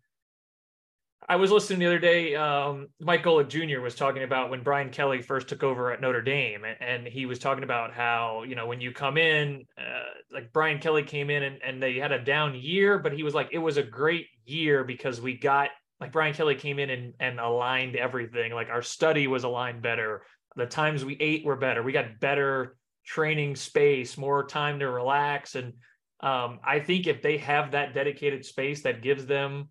I 1.29 1.37
was 1.37 1.51
listening 1.51 1.79
the 1.79 1.87
other 1.87 1.99
day. 1.99 2.35
Um, 2.35 2.89
Mike 3.01 3.23
Golic 3.23 3.49
Jr. 3.49 3.81
was 3.81 3.95
talking 3.95 4.23
about 4.23 4.51
when 4.51 4.63
Brian 4.63 4.91
Kelly 4.91 5.23
first 5.23 5.49
took 5.49 5.63
over 5.63 5.93
at 5.93 6.01
Notre 6.01 6.23
Dame, 6.23 6.65
and 6.81 7.07
he 7.07 7.27
was 7.27 7.39
talking 7.39 7.65
about 7.65 7.93
how 7.93 8.43
you 8.43 8.55
know 8.55 8.67
when 8.67 8.81
you 8.81 8.93
come 8.93 9.17
in, 9.17 9.65
uh, 9.79 10.33
like 10.33 10.53
Brian 10.53 10.79
Kelly 10.79 11.05
came 11.05 11.31
in 11.31 11.43
and, 11.43 11.59
and 11.65 11.83
they 11.83 11.95
had 11.95 12.13
a 12.13 12.23
down 12.23 12.55
year, 12.55 12.99
but 12.99 13.13
he 13.13 13.23
was 13.23 13.35
like 13.35 13.49
it 13.53 13.59
was 13.59 13.77
a 13.77 13.83
great 13.83 14.27
year 14.45 14.85
because 14.85 15.21
we 15.21 15.37
got 15.37 15.71
like 16.01 16.13
Brian 16.13 16.35
Kelly 16.35 16.57
came 16.57 16.81
in 16.81 16.91
and, 16.91 17.15
and 17.21 17.39
aligned 17.39 17.95
everything. 17.95 18.53
Like 18.53 18.69
our 18.69 18.83
study 18.83 19.29
was 19.29 19.45
aligned 19.45 19.83
better. 19.83 20.23
The 20.57 20.67
times 20.67 21.05
we 21.05 21.17
ate 21.21 21.45
were 21.45 21.57
better. 21.57 21.83
We 21.83 21.93
got 21.93 22.19
better 22.19 22.77
training 23.07 23.57
space, 23.57 24.19
more 24.19 24.45
time 24.45 24.81
to 24.81 24.91
relax. 24.91 25.55
And 25.55 25.75
um, 26.21 26.59
I 26.67 26.81
think 26.81 27.07
if 27.07 27.23
they 27.23 27.39
have 27.39 27.71
that 27.71 27.95
dedicated 27.95 28.45
space 28.45 28.83
that 28.83 29.03
gives 29.03 29.27
them, 29.27 29.69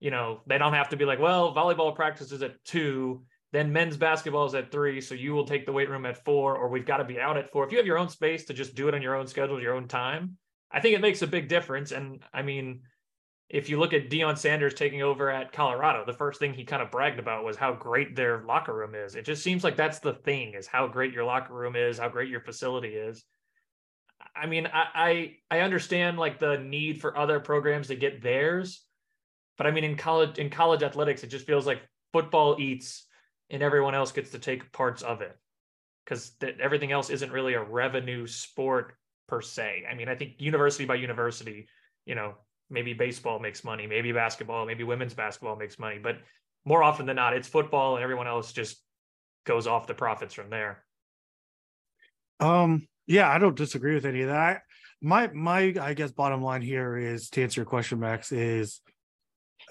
you 0.00 0.10
know, 0.10 0.40
they 0.46 0.58
don't 0.58 0.74
have 0.74 0.90
to 0.90 0.96
be 0.96 1.04
like, 1.04 1.18
well, 1.18 1.54
volleyball 1.54 1.94
practice 1.94 2.32
is 2.32 2.42
at 2.42 2.62
two, 2.64 3.24
then 3.52 3.72
men's 3.72 3.96
basketball 3.96 4.46
is 4.46 4.54
at 4.54 4.70
three. 4.70 5.00
So 5.00 5.14
you 5.14 5.32
will 5.32 5.46
take 5.46 5.66
the 5.66 5.72
weight 5.72 5.88
room 5.88 6.06
at 6.06 6.24
four, 6.24 6.56
or 6.56 6.68
we've 6.68 6.86
got 6.86 6.98
to 6.98 7.04
be 7.04 7.20
out 7.20 7.36
at 7.36 7.50
four. 7.50 7.64
If 7.64 7.72
you 7.72 7.78
have 7.78 7.86
your 7.86 7.98
own 7.98 8.08
space 8.08 8.44
to 8.46 8.54
just 8.54 8.74
do 8.74 8.88
it 8.88 8.94
on 8.94 9.02
your 9.02 9.16
own 9.16 9.26
schedule, 9.26 9.60
your 9.60 9.74
own 9.74 9.88
time, 9.88 10.36
I 10.70 10.80
think 10.80 10.94
it 10.94 11.00
makes 11.00 11.22
a 11.22 11.26
big 11.26 11.48
difference. 11.48 11.92
And 11.92 12.22
I 12.32 12.42
mean, 12.42 12.82
if 13.48 13.70
you 13.70 13.78
look 13.78 13.94
at 13.94 14.10
Deion 14.10 14.36
Sanders 14.36 14.74
taking 14.74 15.02
over 15.02 15.30
at 15.30 15.52
Colorado, 15.52 16.04
the 16.04 16.12
first 16.12 16.38
thing 16.38 16.52
he 16.52 16.64
kind 16.64 16.82
of 16.82 16.90
bragged 16.90 17.18
about 17.18 17.44
was 17.44 17.56
how 17.56 17.72
great 17.72 18.14
their 18.14 18.44
locker 18.44 18.74
room 18.74 18.94
is. 18.94 19.14
It 19.14 19.24
just 19.24 19.42
seems 19.42 19.64
like 19.64 19.76
that's 19.76 20.00
the 20.00 20.12
thing 20.12 20.52
is 20.54 20.66
how 20.66 20.86
great 20.86 21.14
your 21.14 21.24
locker 21.24 21.54
room 21.54 21.74
is, 21.74 21.98
how 21.98 22.10
great 22.10 22.28
your 22.28 22.42
facility 22.42 22.90
is. 22.90 23.24
I 24.36 24.46
mean, 24.46 24.66
I, 24.66 25.32
I 25.50 25.56
I 25.56 25.60
understand 25.60 26.18
like 26.18 26.38
the 26.38 26.58
need 26.58 27.00
for 27.00 27.16
other 27.16 27.40
programs 27.40 27.88
to 27.88 27.96
get 27.96 28.22
theirs, 28.22 28.84
but 29.58 29.66
I 29.66 29.70
mean 29.70 29.84
in 29.84 29.96
college 29.96 30.38
in 30.38 30.48
college 30.48 30.82
athletics, 30.82 31.22
it 31.22 31.26
just 31.26 31.46
feels 31.46 31.66
like 31.66 31.82
football 32.12 32.56
eats 32.58 33.04
and 33.50 33.62
everyone 33.62 33.94
else 33.94 34.12
gets 34.12 34.30
to 34.30 34.38
take 34.38 34.72
parts 34.72 35.02
of 35.02 35.20
it 35.20 35.36
because 36.04 36.30
th- 36.40 36.56
everything 36.60 36.92
else 36.92 37.10
isn't 37.10 37.32
really 37.32 37.54
a 37.54 37.62
revenue 37.62 38.26
sport 38.26 38.94
per 39.26 39.42
se. 39.42 39.84
I 39.90 39.94
mean, 39.94 40.08
I 40.08 40.14
think 40.14 40.34
university 40.38 40.86
by 40.86 40.94
university, 40.94 41.68
you 42.06 42.14
know, 42.14 42.34
maybe 42.70 42.94
baseball 42.94 43.38
makes 43.38 43.64
money, 43.64 43.86
maybe 43.86 44.12
basketball, 44.12 44.64
maybe 44.64 44.84
women's 44.84 45.14
basketball 45.14 45.56
makes 45.56 45.78
money, 45.78 45.98
but 45.98 46.18
more 46.64 46.82
often 46.82 47.06
than 47.06 47.16
not, 47.16 47.34
it's 47.34 47.48
football 47.48 47.96
and 47.96 48.02
everyone 48.02 48.26
else 48.26 48.52
just 48.52 48.82
goes 49.44 49.66
off 49.66 49.86
the 49.86 49.94
profits 49.94 50.34
from 50.34 50.50
there. 50.50 50.84
Um, 52.40 52.86
yeah, 53.06 53.28
I 53.30 53.38
don't 53.38 53.56
disagree 53.56 53.94
with 53.94 54.04
any 54.04 54.22
of 54.22 54.28
that. 54.28 54.62
My 55.00 55.28
my 55.28 55.74
I 55.80 55.94
guess 55.94 56.10
bottom 56.10 56.42
line 56.42 56.62
here 56.62 56.96
is 56.96 57.30
to 57.30 57.42
answer 57.42 57.60
your 57.60 57.66
question, 57.66 58.00
Max, 58.00 58.32
is 58.32 58.80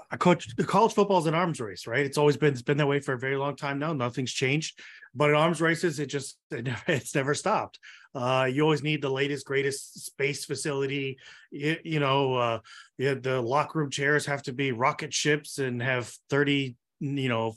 I 0.10 0.16
coach 0.16 0.56
the 0.56 0.64
college 0.64 0.94
football 0.94 1.20
is 1.20 1.26
an 1.26 1.34
arms 1.34 1.60
race, 1.60 1.86
right? 1.86 2.06
It's 2.06 2.18
always 2.18 2.38
been 2.38 2.54
it's 2.54 2.62
been 2.62 2.78
that 2.78 2.88
way 2.88 3.00
for 3.00 3.14
a 3.14 3.20
very 3.20 3.36
long 3.36 3.56
time 3.56 3.78
now. 3.78 3.92
Nothing's 3.92 4.32
changed, 4.32 4.80
but 5.14 5.30
in 5.30 5.36
arms 5.36 5.60
races, 5.60 6.00
it 6.00 6.06
just 6.06 6.38
it 6.52 6.66
never, 6.66 6.84
it's 6.88 7.14
never 7.14 7.34
stopped. 7.34 7.80
Uh, 8.16 8.50
you 8.52 8.64
always 8.64 8.84
need 8.84 9.02
the 9.02 9.10
latest, 9.10 9.46
greatest 9.46 10.06
space 10.06 10.46
facility. 10.46 11.18
You, 11.52 11.78
you 11.84 12.00
know, 12.00 12.36
uh, 12.36 12.60
yeah, 12.98 13.16
the 13.16 13.42
locker 13.42 13.80
room 13.80 13.90
chairs 13.90 14.26
have 14.28 14.44
to 14.44 14.54
be 14.54 14.72
rocket 14.72 15.14
ships 15.14 15.60
and 15.60 15.82
have 15.82 16.12
thirty, 16.30 16.78
you 17.00 17.30
know, 17.30 17.56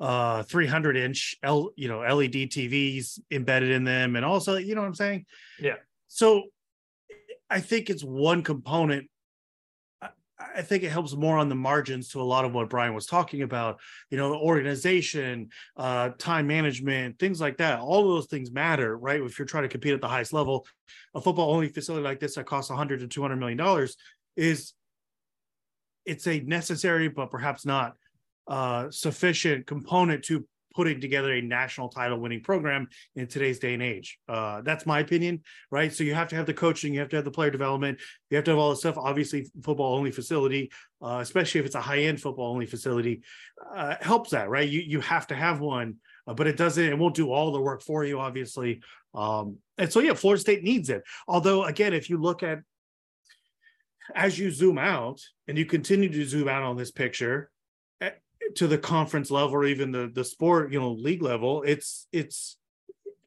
uh 0.00 0.42
300 0.44 0.96
inch 0.96 1.36
L, 1.42 1.70
you 1.76 1.86
know 1.86 2.00
led 2.00 2.32
tvs 2.32 3.20
embedded 3.30 3.70
in 3.70 3.84
them 3.84 4.16
and 4.16 4.24
also 4.24 4.56
you 4.56 4.74
know 4.74 4.80
what 4.80 4.88
i'm 4.88 4.94
saying 4.94 5.26
yeah 5.60 5.76
so 6.08 6.44
i 7.48 7.60
think 7.60 7.88
it's 7.88 8.02
one 8.02 8.42
component 8.42 9.08
I 10.56 10.62
think 10.62 10.82
it 10.82 10.90
helps 10.90 11.14
more 11.14 11.38
on 11.38 11.48
the 11.48 11.54
margins 11.54 12.08
to 12.08 12.20
a 12.20 12.22
lot 12.22 12.44
of 12.44 12.52
what 12.52 12.68
Brian 12.68 12.94
was 12.94 13.06
talking 13.06 13.42
about, 13.42 13.80
you 14.10 14.16
know, 14.16 14.34
organization, 14.34 15.50
uh, 15.76 16.10
time 16.18 16.46
management, 16.46 17.18
things 17.18 17.40
like 17.40 17.58
that. 17.58 17.80
All 17.80 18.02
those 18.02 18.26
things 18.26 18.50
matter, 18.50 18.96
right? 18.96 19.20
If 19.20 19.38
you're 19.38 19.46
trying 19.46 19.64
to 19.64 19.68
compete 19.68 19.94
at 19.94 20.00
the 20.00 20.08
highest 20.08 20.32
level, 20.32 20.66
a 21.14 21.20
football 21.20 21.52
only 21.52 21.68
facility 21.68 22.04
like 22.04 22.20
this 22.20 22.34
that 22.34 22.46
costs 22.46 22.70
100 22.70 23.00
to 23.00 23.08
200 23.08 23.36
million 23.36 23.58
dollars 23.58 23.96
is 24.36 24.72
it's 26.04 26.26
a 26.26 26.40
necessary 26.40 27.08
but 27.08 27.30
perhaps 27.30 27.64
not 27.64 27.94
uh, 28.48 28.90
sufficient 28.90 29.66
component 29.66 30.24
to 30.24 30.46
putting 30.74 31.00
together 31.00 31.32
a 31.32 31.40
national 31.40 31.88
title 31.88 32.18
winning 32.18 32.42
program 32.42 32.88
in 33.16 33.26
today's 33.26 33.58
day 33.58 33.74
and 33.74 33.82
age. 33.82 34.18
Uh, 34.28 34.62
that's 34.62 34.86
my 34.86 35.00
opinion, 35.00 35.42
right? 35.70 35.92
So 35.92 36.04
you 36.04 36.14
have 36.14 36.28
to 36.28 36.36
have 36.36 36.46
the 36.46 36.54
coaching, 36.54 36.94
you 36.94 37.00
have 37.00 37.08
to 37.10 37.16
have 37.16 37.24
the 37.24 37.30
player 37.30 37.50
development, 37.50 38.00
you 38.30 38.36
have 38.36 38.44
to 38.44 38.52
have 38.52 38.58
all 38.58 38.70
the 38.70 38.76
stuff. 38.76 38.96
Obviously, 38.98 39.50
football 39.62 39.94
only 39.94 40.10
facility, 40.10 40.70
uh, 41.02 41.18
especially 41.20 41.60
if 41.60 41.66
it's 41.66 41.74
a 41.74 41.80
high 41.80 42.00
end 42.00 42.20
football 42.20 42.52
only 42.52 42.66
facility, 42.66 43.22
uh, 43.74 43.96
helps 44.00 44.30
that, 44.30 44.48
right? 44.48 44.68
You 44.68 44.80
you 44.80 45.00
have 45.00 45.26
to 45.28 45.34
have 45.34 45.60
one, 45.60 45.96
uh, 46.26 46.34
but 46.34 46.46
it 46.46 46.56
doesn't. 46.56 46.84
It 46.84 46.98
won't 46.98 47.14
do 47.14 47.30
all 47.30 47.52
the 47.52 47.60
work 47.60 47.82
for 47.82 48.04
you, 48.04 48.20
obviously. 48.20 48.82
Um, 49.14 49.58
and 49.78 49.92
so 49.92 50.00
yeah, 50.00 50.14
Florida 50.14 50.40
State 50.40 50.62
needs 50.62 50.88
it. 50.90 51.02
Although 51.28 51.64
again, 51.64 51.92
if 51.92 52.08
you 52.08 52.18
look 52.18 52.42
at 52.42 52.60
as 54.14 54.38
you 54.38 54.50
zoom 54.50 54.78
out 54.78 55.20
and 55.46 55.56
you 55.56 55.64
continue 55.64 56.08
to 56.10 56.24
zoom 56.24 56.48
out 56.48 56.62
on 56.62 56.76
this 56.76 56.90
picture 56.90 57.50
to 58.56 58.66
the 58.66 58.78
conference 58.78 59.30
level 59.30 59.54
or 59.54 59.64
even 59.64 59.92
the 59.92 60.10
the 60.12 60.24
sport 60.24 60.72
you 60.72 60.80
know 60.80 60.92
league 60.92 61.22
level 61.22 61.62
it's 61.62 62.06
it's 62.12 62.58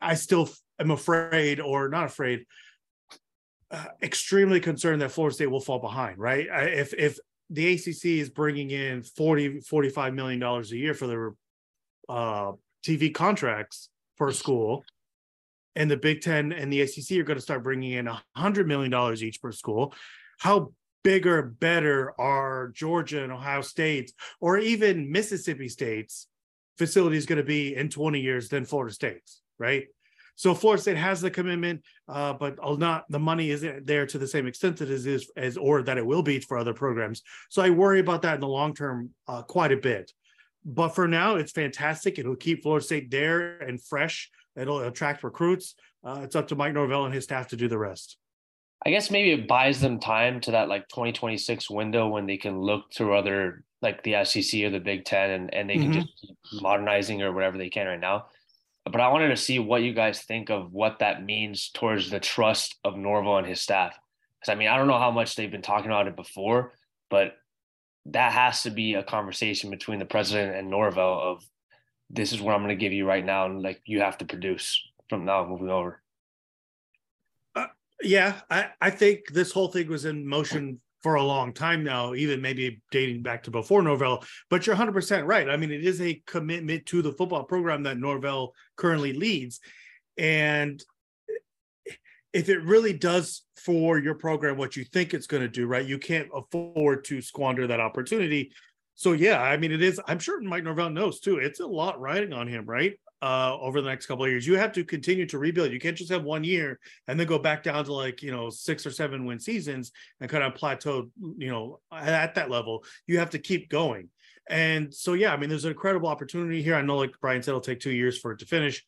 i 0.01 0.13
still 0.13 0.49
am 0.79 0.91
afraid 0.91 1.59
or 1.59 1.89
not 1.89 2.05
afraid 2.05 2.45
uh, 3.71 3.85
extremely 4.01 4.59
concerned 4.59 5.01
that 5.01 5.11
florida 5.11 5.33
state 5.33 5.47
will 5.47 5.59
fall 5.59 5.79
behind 5.79 6.17
right? 6.17 6.47
I, 6.49 6.63
if 6.65 6.93
if 6.93 7.19
the 7.49 7.73
acc 7.73 8.05
is 8.05 8.29
bringing 8.29 8.71
in 8.71 9.03
40 9.03 9.61
45 9.61 10.13
million 10.13 10.39
dollars 10.39 10.71
a 10.71 10.77
year 10.77 10.93
for 10.93 11.07
their 11.07 11.33
uh, 12.09 12.51
tv 12.85 13.13
contracts 13.13 13.89
per 14.17 14.31
school 14.31 14.83
and 15.75 15.89
the 15.89 15.97
big 15.97 16.21
10 16.21 16.53
and 16.53 16.71
the 16.71 16.81
acc 16.81 17.11
are 17.11 17.23
going 17.23 17.37
to 17.37 17.41
start 17.41 17.63
bringing 17.63 17.93
in 17.93 18.07
a 18.07 18.21
hundred 18.35 18.67
million 18.67 18.91
dollars 18.91 19.23
each 19.23 19.41
per 19.41 19.51
school 19.51 19.93
how 20.39 20.71
bigger, 21.05 21.43
better 21.43 22.19
are 22.19 22.69
Georgia 22.69 23.23
and 23.23 23.31
Ohio 23.31 23.61
State's 23.61 24.11
or 24.41 24.57
even 24.57 25.11
Mississippi 25.11 25.69
State's 25.69 26.27
facility 26.79 27.15
is 27.15 27.27
going 27.27 27.37
to 27.37 27.43
be 27.43 27.75
in 27.75 27.89
20 27.89 28.19
years 28.19 28.49
than 28.49 28.65
Florida 28.65 28.91
State's, 28.91 29.41
right? 29.59 29.85
So 30.35 30.55
Florida 30.55 30.81
State 30.81 30.97
has 30.97 31.21
the 31.21 31.29
commitment, 31.29 31.83
uh, 32.09 32.33
but 32.33 32.57
not 32.79 33.05
the 33.07 33.19
money 33.19 33.51
isn't 33.51 33.85
there 33.85 34.07
to 34.07 34.17
the 34.17 34.27
same 34.27 34.47
extent 34.47 34.77
that 34.77 34.89
it 34.89 35.05
is 35.05 35.29
as 35.37 35.57
or 35.57 35.83
that 35.83 35.99
it 35.99 36.05
will 36.05 36.23
be 36.23 36.39
for 36.39 36.57
other 36.57 36.73
programs. 36.73 37.21
So 37.49 37.61
I 37.61 37.69
worry 37.69 37.99
about 37.99 38.23
that 38.23 38.35
in 38.35 38.41
the 38.41 38.47
long 38.47 38.73
term 38.73 39.11
uh, 39.27 39.43
quite 39.43 39.71
a 39.71 39.77
bit. 39.77 40.11
But 40.65 40.89
for 40.89 41.07
now, 41.07 41.35
it's 41.35 41.51
fantastic. 41.51 42.17
It'll 42.17 42.35
keep 42.35 42.63
Florida 42.63 42.83
State 42.83 43.11
there 43.11 43.59
and 43.59 43.81
fresh. 43.81 44.31
It'll 44.55 44.79
attract 44.79 45.23
recruits. 45.23 45.75
Uh, 46.03 46.21
it's 46.23 46.35
up 46.35 46.47
to 46.47 46.55
Mike 46.55 46.73
Norvell 46.73 47.05
and 47.05 47.13
his 47.13 47.25
staff 47.25 47.49
to 47.49 47.55
do 47.55 47.67
the 47.67 47.77
rest. 47.77 48.17
I 48.83 48.89
guess 48.89 49.11
maybe 49.11 49.31
it 49.31 49.47
buys 49.47 49.81
them 49.81 49.99
time 49.99 50.41
to 50.41 50.51
that 50.51 50.69
like 50.69 50.87
2026 50.89 51.69
window 51.69 52.07
when 52.07 52.25
they 52.25 52.37
can 52.37 52.59
look 52.59 52.93
through 52.93 53.17
other 53.17 53.63
like 53.81 54.03
the 54.03 54.23
SEC 54.23 54.61
or 54.61 54.69
the 54.69 54.79
Big 54.79 55.05
Ten 55.05 55.29
and, 55.29 55.53
and 55.53 55.69
they 55.69 55.75
can 55.75 55.91
mm-hmm. 55.91 56.01
just 56.01 56.21
keep 56.21 56.61
modernizing 56.61 57.21
or 57.21 57.31
whatever 57.31 57.57
they 57.57 57.69
can 57.69 57.87
right 57.87 57.99
now. 57.99 58.25
But 58.83 59.01
I 59.01 59.07
wanted 59.09 59.29
to 59.29 59.37
see 59.37 59.59
what 59.59 59.81
you 59.81 59.93
guys 59.93 60.21
think 60.21 60.49
of 60.49 60.71
what 60.71 60.99
that 60.99 61.23
means 61.23 61.71
towards 61.73 62.09
the 62.09 62.19
trust 62.19 62.75
of 62.83 62.97
Norvell 62.97 63.37
and 63.37 63.47
his 63.47 63.61
staff. 63.61 63.97
Because 64.39 64.51
I 64.51 64.55
mean, 64.55 64.67
I 64.67 64.77
don't 64.77 64.87
know 64.87 64.99
how 64.99 65.11
much 65.11 65.35
they've 65.35 65.51
been 65.51 65.61
talking 65.61 65.89
about 65.89 66.07
it 66.07 66.15
before, 66.15 66.73
but 67.09 67.35
that 68.07 68.31
has 68.31 68.63
to 68.63 68.69
be 68.69 68.93
a 68.93 69.03
conversation 69.03 69.71
between 69.71 69.99
the 69.99 70.05
president 70.05 70.55
and 70.55 70.69
Norvell 70.69 71.19
of 71.19 71.43
this 72.09 72.31
is 72.31 72.41
what 72.41 72.53
I'm 72.53 72.61
going 72.61 72.69
to 72.69 72.75
give 72.75 72.93
you 72.93 73.07
right 73.07 73.25
now, 73.25 73.45
and 73.47 73.63
like 73.63 73.81
you 73.85 74.01
have 74.01 74.19
to 74.19 74.25
produce 74.25 74.79
from 75.09 75.25
now 75.25 75.45
moving 75.45 75.69
over. 75.69 76.01
Yeah, 78.01 78.41
I, 78.49 78.69
I 78.81 78.89
think 78.89 79.31
this 79.31 79.51
whole 79.51 79.69
thing 79.69 79.87
was 79.87 80.05
in 80.05 80.27
motion 80.27 80.79
for 81.05 81.15
a 81.15 81.23
long 81.23 81.53
time 81.53 81.83
now, 81.83 82.15
even 82.15 82.41
maybe 82.41 82.81
dating 82.89 83.21
back 83.21 83.43
to 83.43 83.51
before 83.51 83.83
Norvell. 83.83 84.23
But 84.49 84.65
you're 84.65 84.75
100% 84.75 85.27
right. 85.27 85.47
I 85.47 85.55
mean, 85.55 85.71
it 85.71 85.85
is 85.85 86.01
a 86.01 86.21
commitment 86.25 86.87
to 86.87 87.03
the 87.03 87.11
football 87.11 87.43
program 87.43 87.83
that 87.83 87.99
Norvell 87.99 88.53
currently 88.75 89.13
leads. 89.13 89.59
And 90.17 90.83
if 92.33 92.49
it 92.49 92.63
really 92.63 92.93
does 92.93 93.43
for 93.55 93.99
your 93.99 94.15
program 94.15 94.57
what 94.57 94.75
you 94.75 94.83
think 94.83 95.13
it's 95.13 95.27
going 95.27 95.43
to 95.43 95.47
do, 95.47 95.67
right, 95.67 95.85
you 95.85 95.99
can't 95.99 96.27
afford 96.33 97.05
to 97.05 97.21
squander 97.21 97.67
that 97.67 97.79
opportunity. 97.79 98.51
So, 98.95 99.11
yeah, 99.11 99.39
I 99.39 99.57
mean, 99.57 99.71
it 99.71 99.83
is, 99.83 100.01
I'm 100.07 100.19
sure 100.19 100.41
Mike 100.41 100.63
Norvell 100.63 100.89
knows 100.89 101.19
too. 101.19 101.37
It's 101.37 101.59
a 101.59 101.67
lot 101.67 101.99
riding 101.99 102.33
on 102.33 102.47
him, 102.47 102.65
right? 102.65 102.99
Uh, 103.25 103.57
over 103.59 103.81
the 103.81 103.89
next 103.89 104.05
couple 104.05 104.23
of 104.23 104.29
years. 104.29 104.45
You 104.45 104.55
have 104.55 104.71
to 104.73 104.83
continue 104.83 105.25
to 105.25 105.39
rebuild. 105.39 105.71
You 105.71 105.79
can't 105.79 105.97
just 105.97 106.11
have 106.11 106.23
one 106.23 106.43
year 106.43 106.79
and 107.07 107.19
then 107.19 107.25
go 107.25 107.39
back 107.39 107.63
down 107.63 107.83
to 107.85 107.91
like 107.91 108.21
you 108.21 108.31
know 108.31 108.51
six 108.51 108.85
or 108.85 108.91
seven 108.91 109.25
win 109.25 109.39
seasons 109.39 109.91
and 110.21 110.29
kind 110.29 110.43
of 110.43 110.53
plateau. 110.53 111.09
You 111.37 111.49
know, 111.49 111.79
at 111.91 112.35
that 112.35 112.51
level, 112.51 112.83
you 113.07 113.17
have 113.17 113.31
to 113.31 113.39
keep 113.39 113.67
going. 113.69 114.09
And 114.47 114.93
so, 114.93 115.13
yeah, 115.13 115.33
I 115.33 115.37
mean, 115.37 115.49
there's 115.49 115.65
an 115.65 115.71
incredible 115.71 116.07
opportunity 116.07 116.61
here. 116.61 116.75
I 116.75 116.83
know, 116.83 116.97
like 116.97 117.19
Brian 117.19 117.41
said, 117.41 117.49
it'll 117.51 117.61
take 117.61 117.79
two 117.79 117.89
years 117.89 118.19
for 118.19 118.31
it 118.31 118.37
to 118.39 118.45
finish, 118.45 118.83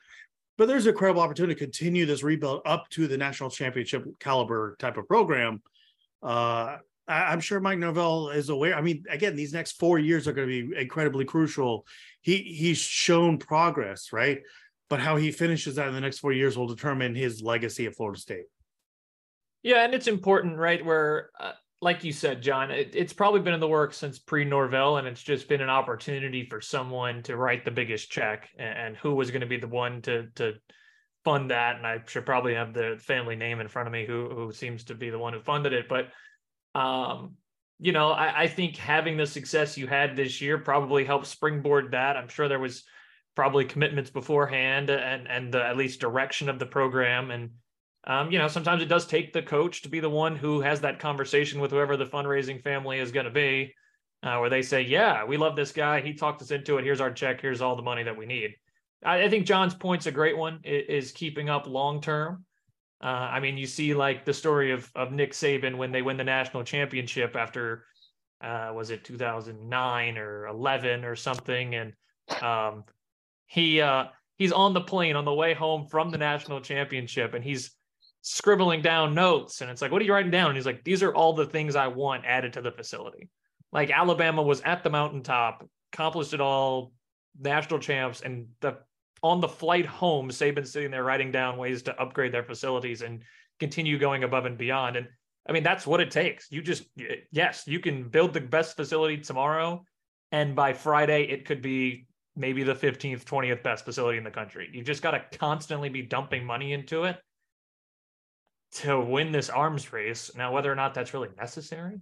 but 0.56 0.67
there's 0.67 0.86
an 0.86 0.91
incredible 0.91 1.22
opportunity 1.22 1.56
to 1.56 1.60
continue 1.60 2.06
this 2.06 2.22
rebuild 2.22 2.62
up 2.63 2.88
to 2.91 3.08
the 3.08 3.17
national 3.17 3.50
championship 3.50 4.06
caliber 4.20 4.75
type 4.77 4.98
of 4.98 5.08
program. 5.08 5.63
Uh, 6.22 6.77
I, 7.08 7.34
am 7.34 7.40
sure 7.40 7.60
Mike 7.60 7.80
Norvell 7.80 8.30
is 8.30 8.50
aware. 8.50 8.76
I 8.76 8.82
mean, 8.82 9.04
again, 9.10 9.36
these 9.36 9.54
next 9.54 9.74
four 9.74 10.00
years 10.00 10.28
are 10.28 10.34
going 10.34 10.48
to 10.48 10.72
be 10.72 10.82
incredibly 10.82 11.26
crucial. 11.26 11.86
He 12.22 12.38
he's 12.38 12.80
shown 12.80 13.38
progress, 13.38 14.12
right? 14.12 14.42
But 14.90 15.00
how 15.00 15.16
he 15.16 15.32
finishes 15.32 15.76
that 15.76 15.88
in 15.88 15.94
the 15.94 16.02
next 16.02 16.20
four 16.20 16.34
years 16.34 16.58
will 16.58 16.68
determine 16.68 17.16
his 17.16 17.42
legacy 17.42 17.86
at 17.86 17.96
Florida 17.96 18.20
State. 18.20 18.46
Yeah, 19.64 19.84
and 19.84 19.94
it's 19.94 20.08
important, 20.08 20.58
right? 20.58 20.84
Where, 20.84 21.30
uh, 21.40 21.52
like 21.82 22.04
you 22.04 22.14
said, 22.14 22.42
John, 22.42 22.72
it, 22.72 22.92
it's 22.94 23.14
probably 23.14 23.42
been 23.42 23.54
in 23.54 23.60
the 23.60 23.68
works 23.68 23.98
since 23.98 24.20
pre 24.20 24.46
Norvell, 24.46 24.98
and 24.98 25.08
it's 25.08 25.24
just 25.24 25.50
been 25.50 25.62
an 25.62 25.70
opportunity 25.70 26.46
for 26.46 26.62
someone 26.62 27.24
to 27.24 27.36
write 27.36 27.66
the 27.66 27.72
biggest 27.72 28.12
check, 28.12 28.50
and, 28.58 28.78
and 28.78 28.98
who 28.98 29.16
was 29.16 29.32
going 29.32 29.42
to 29.42 29.48
be 29.48 29.58
the 29.58 29.68
one 29.68 30.02
to 30.04 30.28
to 30.36 30.54
fund 31.24 31.52
that. 31.52 31.78
And 31.78 31.88
I 31.88 32.00
should 32.06 32.26
probably 32.26 32.54
have 32.54 32.74
the 32.74 32.98
family 33.00 33.36
name 33.36 33.60
in 33.60 33.68
front 33.68 33.88
of 33.88 33.94
me, 33.94 34.06
who 34.06 34.30
who 34.30 34.52
seems 34.52 34.86
to 34.86 34.96
be 34.96 35.10
the 35.10 35.20
one 35.20 35.34
who 35.34 35.42
funded 35.42 35.74
it, 35.74 35.88
but 35.90 36.08
um, 36.77 37.31
you 37.79 37.91
know, 37.91 38.12
I, 38.12 38.43
I, 38.43 38.48
think 38.48 38.75
having 38.75 39.17
the 39.17 39.25
success 39.25 39.77
you 39.77 39.88
had 39.88 40.15
this 40.15 40.41
year 40.41 40.60
probably 40.60 41.03
helped 41.03 41.25
springboard 41.25 41.91
that. 41.91 42.15
I'm 42.15 42.27
sure 42.27 42.48
there 42.48 42.60
was 42.60 42.84
probably 43.36 43.65
commitments 43.65 44.12
beforehand 44.12 44.89
and 44.91 45.27
and 45.27 45.51
the 45.51 45.63
at 45.63 45.77
least 45.77 46.00
direction 46.00 46.50
of 46.50 46.60
the 46.60 46.65
program. 46.67 47.31
And 47.31 47.50
um, 48.05 48.31
you 48.31 48.38
know, 48.38 48.48
sometimes 48.48 48.84
it 48.84 48.89
does 48.89 49.07
take 49.07 49.34
the 49.34 49.41
coach 49.41 49.81
to 49.81 49.89
be 49.89 50.00
the 50.00 50.10
one 50.10 50.36
who 50.36 50.62
has 50.62 50.81
that 50.81 51.00
conversation 51.00 51.60
with 51.60 51.72
whoever 51.72 51.98
the 51.98 52.05
fundraising 52.05 52.63
family 52.63 53.00
is 53.00 53.12
going 53.12 53.25
to 53.25 53.31
be, 53.31 53.74
uh, 54.22 54.38
where 54.38 54.50
they 54.50 54.62
say, 54.62 54.84
"Yeah, 54.84 55.25
we 55.25 55.38
love 55.38 55.55
this 55.55 55.72
guy. 55.72 56.01
He 56.01 56.13
talked 56.13 56.43
us 56.43 56.51
into 56.51 56.77
it. 56.77 56.84
Here's 56.84 57.01
our 57.01 57.12
check. 57.12 57.41
Here's 57.41 57.62
all 57.62 57.75
the 57.75 57.81
money 57.81 58.03
that 58.03 58.17
we 58.17 58.27
need." 58.27 58.55
I, 59.03 59.24
I 59.24 59.29
think 59.29 59.48
John's 59.48 59.74
point's 59.74 60.05
a 60.05 60.12
great 60.12 60.38
one. 60.38 60.60
Is 60.63 61.12
keeping 61.12 61.50
up 61.50 61.65
long 61.65 62.01
term. 62.01 62.46
Uh, 63.01 63.30
I 63.32 63.39
mean, 63.39 63.58
you 63.58 63.68
see 63.68 63.94
like 63.94 64.25
the 64.25 64.34
story 64.34 64.72
of 64.72 64.92
of 64.96 65.12
Nick 65.12 65.34
Saban 65.34 65.77
when 65.77 65.92
they 65.92 66.01
win 66.01 66.18
the 66.18 66.24
national 66.24 66.63
championship 66.63 67.36
after 67.36 67.86
uh, 68.42 68.72
was 68.74 68.89
it 68.89 69.04
2009 69.04 70.18
or 70.18 70.48
11 70.48 71.06
or 71.06 71.16
something, 71.16 71.75
and 71.75 71.94
um, 72.42 72.84
he 73.46 73.82
uh, 73.82 74.06
he's 74.38 74.51
on 74.51 74.74
the 74.74 74.82
plane 74.82 75.16
on 75.16 75.25
the 75.25 75.34
way 75.34 75.54
home 75.54 75.88
from 75.88 76.10
the 76.10 76.18
national 76.18 76.62
championship, 76.62 77.34
and 77.34 77.44
he's 77.44 77.72
scribbling 78.22 78.82
down 78.82 79.13
notes, 79.13 79.62
and 79.62 79.70
it's 79.70 79.82
like, 79.82 79.92
what 79.92 80.01
are 80.01 80.06
you 80.06 80.13
writing 80.13 80.32
down? 80.32 80.50
And 80.50 80.58
he's 80.58 80.66
like, 80.66 80.84
these 80.84 81.04
are 81.04 81.13
all 81.13 81.34
the 81.34 81.46
things 81.46 81.75
I 81.75 81.88
want 81.88 82.25
added 82.25 82.54
to 82.54 82.62
the 82.62 82.72
facility. 82.72 83.30
Like 83.72 83.89
Alabama 83.92 84.42
was 84.42 84.62
at 84.62 84.84
the 84.84 84.89
mountaintop, 84.89 85.68
accomplished 85.94 86.34
it 86.34 86.42
all, 86.42 86.94
national 87.39 87.80
champs, 87.80 88.22
and 88.22 88.48
the 88.62 88.77
on 89.24 89.41
the 89.41 89.47
flight 89.47 89.86
home, 89.86 90.29
Saban's 90.29 90.71
sitting 90.71 90.91
there 90.91 91.03
writing 91.03 91.31
down 91.31 91.57
ways 91.57 91.81
to 91.83 92.01
upgrade 92.01 92.33
their 92.33 92.43
facilities 92.43 93.01
and 93.01 93.24
continue 93.59 93.97
going 93.97 94.24
above 94.24 94.45
and 94.45 94.57
beyond. 94.57 94.95
And 94.95 95.07
I 95.47 95.51
mean, 95.51 95.63
that's 95.63 95.88
what 95.88 96.01
it 96.01 96.12
takes. 96.12 96.51
You 96.51 96.62
just, 96.62 96.83
yes, 97.31 97.63
you 97.67 97.79
can 97.79 98.09
build 98.09 98.33
the 98.33 98.41
best 98.41 98.75
facility 98.75 99.17
tomorrow. 99.17 99.83
And 100.31 100.55
by 100.55 100.74
Friday, 100.74 101.24
it 101.24 101.45
could 101.45 101.62
be 101.62 102.07
maybe 102.36 102.63
the 102.63 102.75
15th, 102.75 103.24
20th 103.24 103.63
best 103.63 103.86
facility 103.86 104.17
in 104.17 104.24
the 104.24 104.31
country. 104.31 104.69
You 104.71 104.83
just 104.83 105.01
got 105.01 105.12
to 105.12 105.38
constantly 105.38 105.89
be 105.89 106.01
dumping 106.01 106.45
money 106.45 106.74
into 106.74 107.05
it 107.05 107.17
to 108.74 109.00
win 109.00 109.31
this 109.31 109.50
arms 109.50 109.91
race. 109.93 110.31
Now, 110.36 110.53
whether 110.53 110.71
or 110.71 110.75
not 110.75 110.93
that's 110.93 111.13
really 111.13 111.29
necessary, 111.38 112.00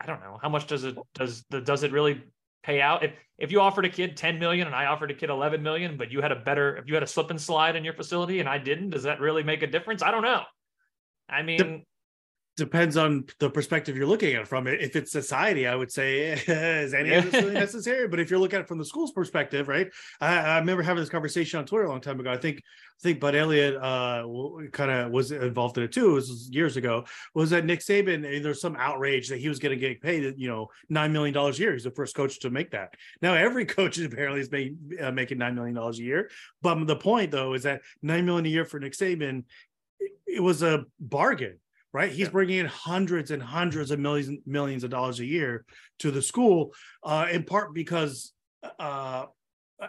I 0.00 0.06
don't 0.06 0.20
know. 0.20 0.38
How 0.40 0.48
much 0.48 0.66
does 0.66 0.84
it 0.84 0.96
does 1.14 1.44
the 1.50 1.60
does 1.60 1.82
it 1.82 1.92
really 1.92 2.22
pay 2.62 2.80
out. 2.80 3.04
If 3.04 3.12
if 3.38 3.50
you 3.50 3.60
offered 3.60 3.86
a 3.86 3.88
kid 3.88 4.18
10 4.18 4.38
million 4.38 4.66
and 4.66 4.76
i 4.76 4.84
offered 4.84 5.10
a 5.10 5.14
kid 5.14 5.30
11 5.30 5.62
million 5.62 5.96
but 5.96 6.12
you 6.12 6.20
had 6.20 6.30
a 6.30 6.36
better 6.36 6.76
if 6.76 6.86
you 6.86 6.92
had 6.92 7.02
a 7.02 7.06
slip 7.06 7.30
and 7.30 7.40
slide 7.40 7.74
in 7.74 7.84
your 7.84 7.94
facility 7.94 8.38
and 8.38 8.46
i 8.48 8.58
didn't 8.58 8.90
does 8.90 9.04
that 9.04 9.18
really 9.18 9.42
make 9.42 9.62
a 9.62 9.66
difference? 9.66 10.02
I 10.02 10.10
don't 10.10 10.22
know. 10.22 10.42
I 11.28 11.42
mean 11.42 11.86
depends 12.60 12.98
on 12.98 13.24
the 13.38 13.48
perspective 13.48 13.96
you're 13.96 14.06
looking 14.06 14.34
at 14.34 14.42
it 14.42 14.48
from. 14.48 14.66
If 14.66 14.94
it's 14.94 15.10
society, 15.10 15.66
I 15.66 15.74
would 15.74 15.90
say 15.90 16.32
is 16.46 16.92
any 16.92 17.14
of 17.14 17.24
this 17.24 17.42
really 17.42 17.54
necessary? 17.66 18.06
But 18.06 18.20
if 18.20 18.30
you're 18.30 18.38
looking 18.38 18.58
at 18.58 18.62
it 18.62 18.68
from 18.68 18.76
the 18.76 18.84
school's 18.84 19.12
perspective, 19.12 19.66
right? 19.66 19.90
I, 20.20 20.36
I, 20.36 20.58
remember 20.58 20.82
having 20.82 21.02
this 21.02 21.08
conversation 21.08 21.58
on 21.58 21.64
Twitter 21.64 21.86
a 21.86 21.88
long 21.88 22.02
time 22.02 22.20
ago. 22.20 22.30
I 22.30 22.36
think 22.36 22.58
I 22.58 23.02
think 23.02 23.18
Bud 23.18 23.34
Elliott 23.34 23.76
uh, 23.76 24.26
kind 24.72 24.90
of 24.90 25.10
was 25.10 25.32
involved 25.32 25.78
in 25.78 25.84
it 25.84 25.92
too. 25.92 26.10
It 26.10 26.14
was 26.14 26.50
years 26.52 26.76
ago. 26.76 27.06
Was 27.34 27.48
that 27.48 27.64
Nick 27.64 27.80
Saban? 27.80 28.26
Eh, 28.26 28.40
there's 28.42 28.60
some 28.60 28.76
outrage 28.76 29.28
that 29.30 29.38
he 29.38 29.48
was 29.48 29.58
going 29.58 29.74
to 29.74 29.80
get 29.80 30.02
paid, 30.02 30.34
you 30.36 30.48
know, 30.48 30.68
nine 30.90 31.14
million 31.14 31.32
dollars 31.32 31.58
a 31.58 31.62
year. 31.62 31.72
He's 31.72 31.84
the 31.84 31.90
first 31.90 32.14
coach 32.14 32.40
to 32.40 32.50
make 32.50 32.72
that. 32.72 32.92
Now 33.22 33.32
every 33.32 33.64
coach 33.76 33.98
apparently 33.98 34.42
is 34.42 34.50
made, 34.52 34.76
uh, 35.00 35.12
making 35.12 35.38
nine 35.38 35.54
million 35.54 35.74
dollars 35.74 35.98
a 35.98 36.02
year. 36.02 36.30
But 36.60 36.86
the 36.86 36.96
point 36.96 37.30
though 37.30 37.54
is 37.54 37.62
that 37.62 37.80
nine 38.02 38.26
million 38.26 38.44
a 38.44 38.50
year 38.50 38.66
for 38.66 38.78
Nick 38.78 38.92
Saban, 38.92 39.44
it, 39.98 40.12
it 40.26 40.40
was 40.42 40.62
a 40.62 40.84
bargain 41.00 41.58
right? 41.92 42.10
He's 42.10 42.20
yeah. 42.20 42.30
bringing 42.30 42.58
in 42.58 42.66
hundreds 42.66 43.30
and 43.30 43.42
hundreds 43.42 43.90
of 43.90 43.98
millions 43.98 44.38
millions 44.46 44.84
of 44.84 44.90
dollars 44.90 45.20
a 45.20 45.24
year 45.24 45.64
to 46.00 46.10
the 46.10 46.22
school, 46.22 46.72
uh, 47.02 47.26
in 47.30 47.44
part 47.44 47.74
because 47.74 48.32
uh, 48.78 49.26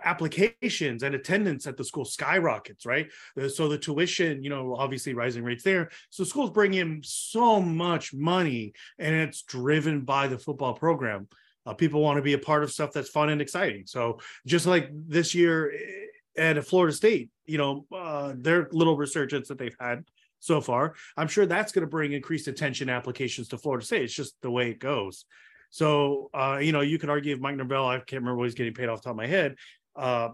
applications 0.03 1.03
and 1.03 1.15
attendance 1.15 1.67
at 1.67 1.77
the 1.77 1.83
school 1.83 2.05
skyrockets, 2.05 2.85
right? 2.85 3.09
Uh, 3.39 3.47
so 3.47 3.67
the 3.67 3.77
tuition, 3.77 4.43
you 4.43 4.49
know, 4.49 4.75
obviously 4.75 5.13
rising 5.13 5.43
rates 5.43 5.63
there. 5.63 5.89
So 6.09 6.23
schools 6.23 6.51
bring 6.51 6.73
in 6.73 7.01
so 7.03 7.61
much 7.61 8.13
money, 8.13 8.73
and 8.99 9.13
it's 9.13 9.43
driven 9.43 10.01
by 10.01 10.27
the 10.27 10.39
football 10.39 10.73
program. 10.73 11.27
Uh, 11.65 11.73
people 11.73 12.01
want 12.01 12.17
to 12.17 12.23
be 12.23 12.33
a 12.33 12.39
part 12.39 12.63
of 12.63 12.71
stuff 12.71 12.91
that's 12.91 13.09
fun 13.09 13.29
and 13.29 13.41
exciting. 13.41 13.83
So 13.85 14.19
just 14.47 14.65
like 14.65 14.89
this 14.91 15.35
year 15.35 15.71
eh, 15.71 16.41
at 16.41 16.65
Florida 16.65 16.95
State, 16.95 17.29
you 17.45 17.57
know, 17.57 17.85
uh, 17.95 18.33
their 18.35 18.67
little 18.71 18.97
resurgence 18.97 19.47
that 19.49 19.59
they've 19.59 19.75
had 19.79 20.03
so 20.41 20.59
far. 20.59 20.95
I'm 21.15 21.29
sure 21.29 21.45
that's 21.45 21.71
going 21.71 21.83
to 21.85 21.89
bring 21.89 22.11
increased 22.11 22.49
attention 22.49 22.89
applications 22.89 23.47
to 23.49 23.57
Florida 23.57 23.85
State. 23.85 24.03
It's 24.03 24.13
just 24.13 24.35
the 24.41 24.51
way 24.51 24.69
it 24.69 24.79
goes. 24.79 25.23
So, 25.69 26.29
uh, 26.33 26.59
you 26.61 26.73
know, 26.73 26.81
you 26.81 26.99
could 26.99 27.09
argue 27.09 27.33
if 27.33 27.39
Mike 27.39 27.55
Norvell, 27.55 27.87
I 27.87 27.97
can't 27.99 28.21
remember 28.21 28.35
what 28.35 28.45
he's 28.45 28.55
getting 28.55 28.73
paid 28.73 28.89
off 28.89 29.01
the 29.01 29.05
top 29.05 29.11
of 29.11 29.17
my 29.17 29.27
head, 29.27 29.55
uh, 29.95 30.29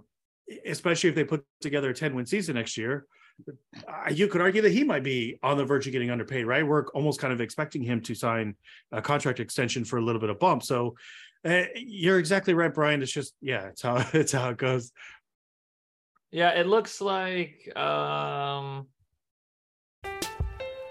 especially 0.66 1.10
if 1.10 1.16
they 1.16 1.24
put 1.24 1.46
together 1.62 1.92
a 1.92 1.94
10 1.94 2.16
win 2.16 2.26
season 2.26 2.56
next 2.56 2.78
year, 2.78 3.06
uh, 3.88 4.10
you 4.10 4.28
could 4.28 4.42
argue 4.42 4.64
that 4.64 4.72
he 4.72 4.84
might 4.84 5.04
be 5.04 5.38
on 5.44 5.58
the 5.58 5.66
verge 5.66 5.86
of 5.86 5.94
getting 5.94 6.10
underpaid, 6.10 6.48
right? 6.48 6.66
We're 6.66 6.88
almost 6.88 7.20
kind 7.20 7.32
of 7.32 7.40
expecting 7.40 7.84
him 7.84 8.02
to 8.02 8.16
sign 8.16 8.56
a 8.92 9.02
contract 9.02 9.40
extension 9.40 9.86
for 9.86 9.98
a 9.98 10.02
little 10.02 10.20
bit 10.20 10.32
of 10.32 10.40
bump. 10.40 10.64
So, 10.64 10.96
uh, 11.46 11.66
you're 11.76 12.18
exactly 12.18 12.56
right, 12.56 12.74
Brian. 12.74 13.04
It's 13.04 13.12
just, 13.12 13.34
yeah, 13.42 13.68
it's 13.68 13.84
how 13.84 13.98
it's 14.14 14.32
how 14.32 14.50
it 14.50 14.58
goes. 14.58 14.92
Yeah, 16.32 16.50
it 16.52 16.68
looks 16.68 17.00
like 17.00 17.72
um 17.78 18.88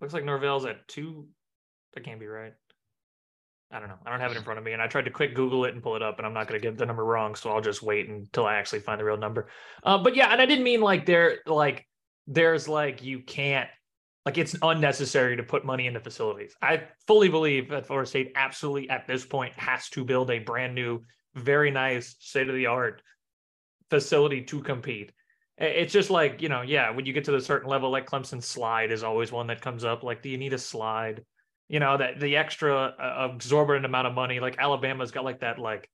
Looks 0.00 0.14
like 0.14 0.24
Norvell's 0.24 0.66
at 0.66 0.86
two. 0.88 1.28
That 1.94 2.04
can't 2.04 2.20
be 2.20 2.26
right. 2.26 2.52
I 3.70 3.80
don't 3.80 3.88
know. 3.88 3.98
I 4.04 4.10
don't 4.10 4.20
have 4.20 4.30
it 4.30 4.36
in 4.36 4.44
front 4.44 4.58
of 4.58 4.64
me, 4.64 4.72
and 4.72 4.82
I 4.82 4.86
tried 4.86 5.06
to 5.06 5.10
quick 5.10 5.34
Google 5.34 5.64
it 5.64 5.74
and 5.74 5.82
pull 5.82 5.96
it 5.96 6.02
up, 6.02 6.18
and 6.18 6.26
I'm 6.26 6.34
not 6.34 6.46
going 6.46 6.60
to 6.60 6.64
get 6.64 6.78
the 6.78 6.86
number 6.86 7.04
wrong, 7.04 7.34
so 7.34 7.50
I'll 7.50 7.60
just 7.60 7.82
wait 7.82 8.08
until 8.08 8.46
I 8.46 8.54
actually 8.54 8.80
find 8.80 9.00
the 9.00 9.04
real 9.04 9.16
number. 9.16 9.48
Uh, 9.82 9.98
but 9.98 10.14
yeah, 10.14 10.28
and 10.32 10.40
I 10.40 10.46
didn't 10.46 10.64
mean 10.64 10.80
like 10.80 11.04
there, 11.04 11.38
like 11.46 11.86
there's 12.26 12.68
like 12.68 13.02
you 13.02 13.20
can't, 13.20 13.68
like 14.24 14.38
it's 14.38 14.54
unnecessary 14.62 15.36
to 15.36 15.42
put 15.42 15.64
money 15.64 15.88
into 15.88 15.98
facilities. 15.98 16.54
I 16.62 16.84
fully 17.06 17.28
believe 17.28 17.70
that 17.70 17.86
Florida 17.86 18.08
State 18.08 18.32
absolutely 18.36 18.88
at 18.88 19.08
this 19.08 19.26
point 19.26 19.52
has 19.56 19.88
to 19.90 20.04
build 20.04 20.30
a 20.30 20.38
brand 20.38 20.74
new, 20.74 21.02
very 21.34 21.72
nice, 21.72 22.14
state 22.20 22.48
of 22.48 22.54
the 22.54 22.66
art 22.66 23.02
facility 23.90 24.42
to 24.42 24.62
compete. 24.62 25.12
It's 25.58 25.92
just 25.92 26.10
like 26.10 26.42
you 26.42 26.48
know, 26.48 26.62
yeah, 26.62 26.90
when 26.90 27.06
you 27.06 27.12
get 27.12 27.24
to 27.24 27.32
the 27.32 27.40
certain 27.40 27.68
level, 27.68 27.90
like 27.90 28.06
Clemson 28.06 28.42
slide 28.42 28.92
is 28.92 29.02
always 29.02 29.32
one 29.32 29.46
that 29.46 29.60
comes 29.60 29.84
up. 29.84 30.02
Like, 30.02 30.22
do 30.22 30.28
you 30.28 30.38
need 30.38 30.52
a 30.52 30.58
slide? 30.58 31.22
you 31.68 31.80
know 31.80 31.96
that 31.96 32.20
the 32.20 32.36
extra 32.36 32.74
uh, 32.74 33.28
exorbitant 33.34 33.84
amount 33.84 34.06
of 34.06 34.14
money 34.14 34.40
like 34.40 34.56
alabama's 34.58 35.10
got 35.10 35.24
like 35.24 35.40
that 35.40 35.58
like 35.58 35.88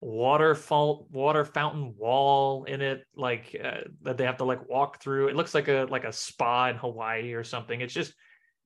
waterfall 0.00 1.06
water 1.10 1.44
fountain 1.44 1.94
wall 1.96 2.64
in 2.64 2.80
it 2.80 3.04
like 3.16 3.56
uh, 3.62 3.80
that 4.02 4.18
they 4.18 4.24
have 4.24 4.36
to 4.36 4.44
like 4.44 4.68
walk 4.68 5.00
through 5.02 5.28
it 5.28 5.36
looks 5.36 5.54
like 5.54 5.68
a 5.68 5.86
like 5.90 6.04
a 6.04 6.12
spa 6.12 6.68
in 6.68 6.76
hawaii 6.76 7.32
or 7.32 7.44
something 7.44 7.80
it's 7.80 7.94
just 7.94 8.12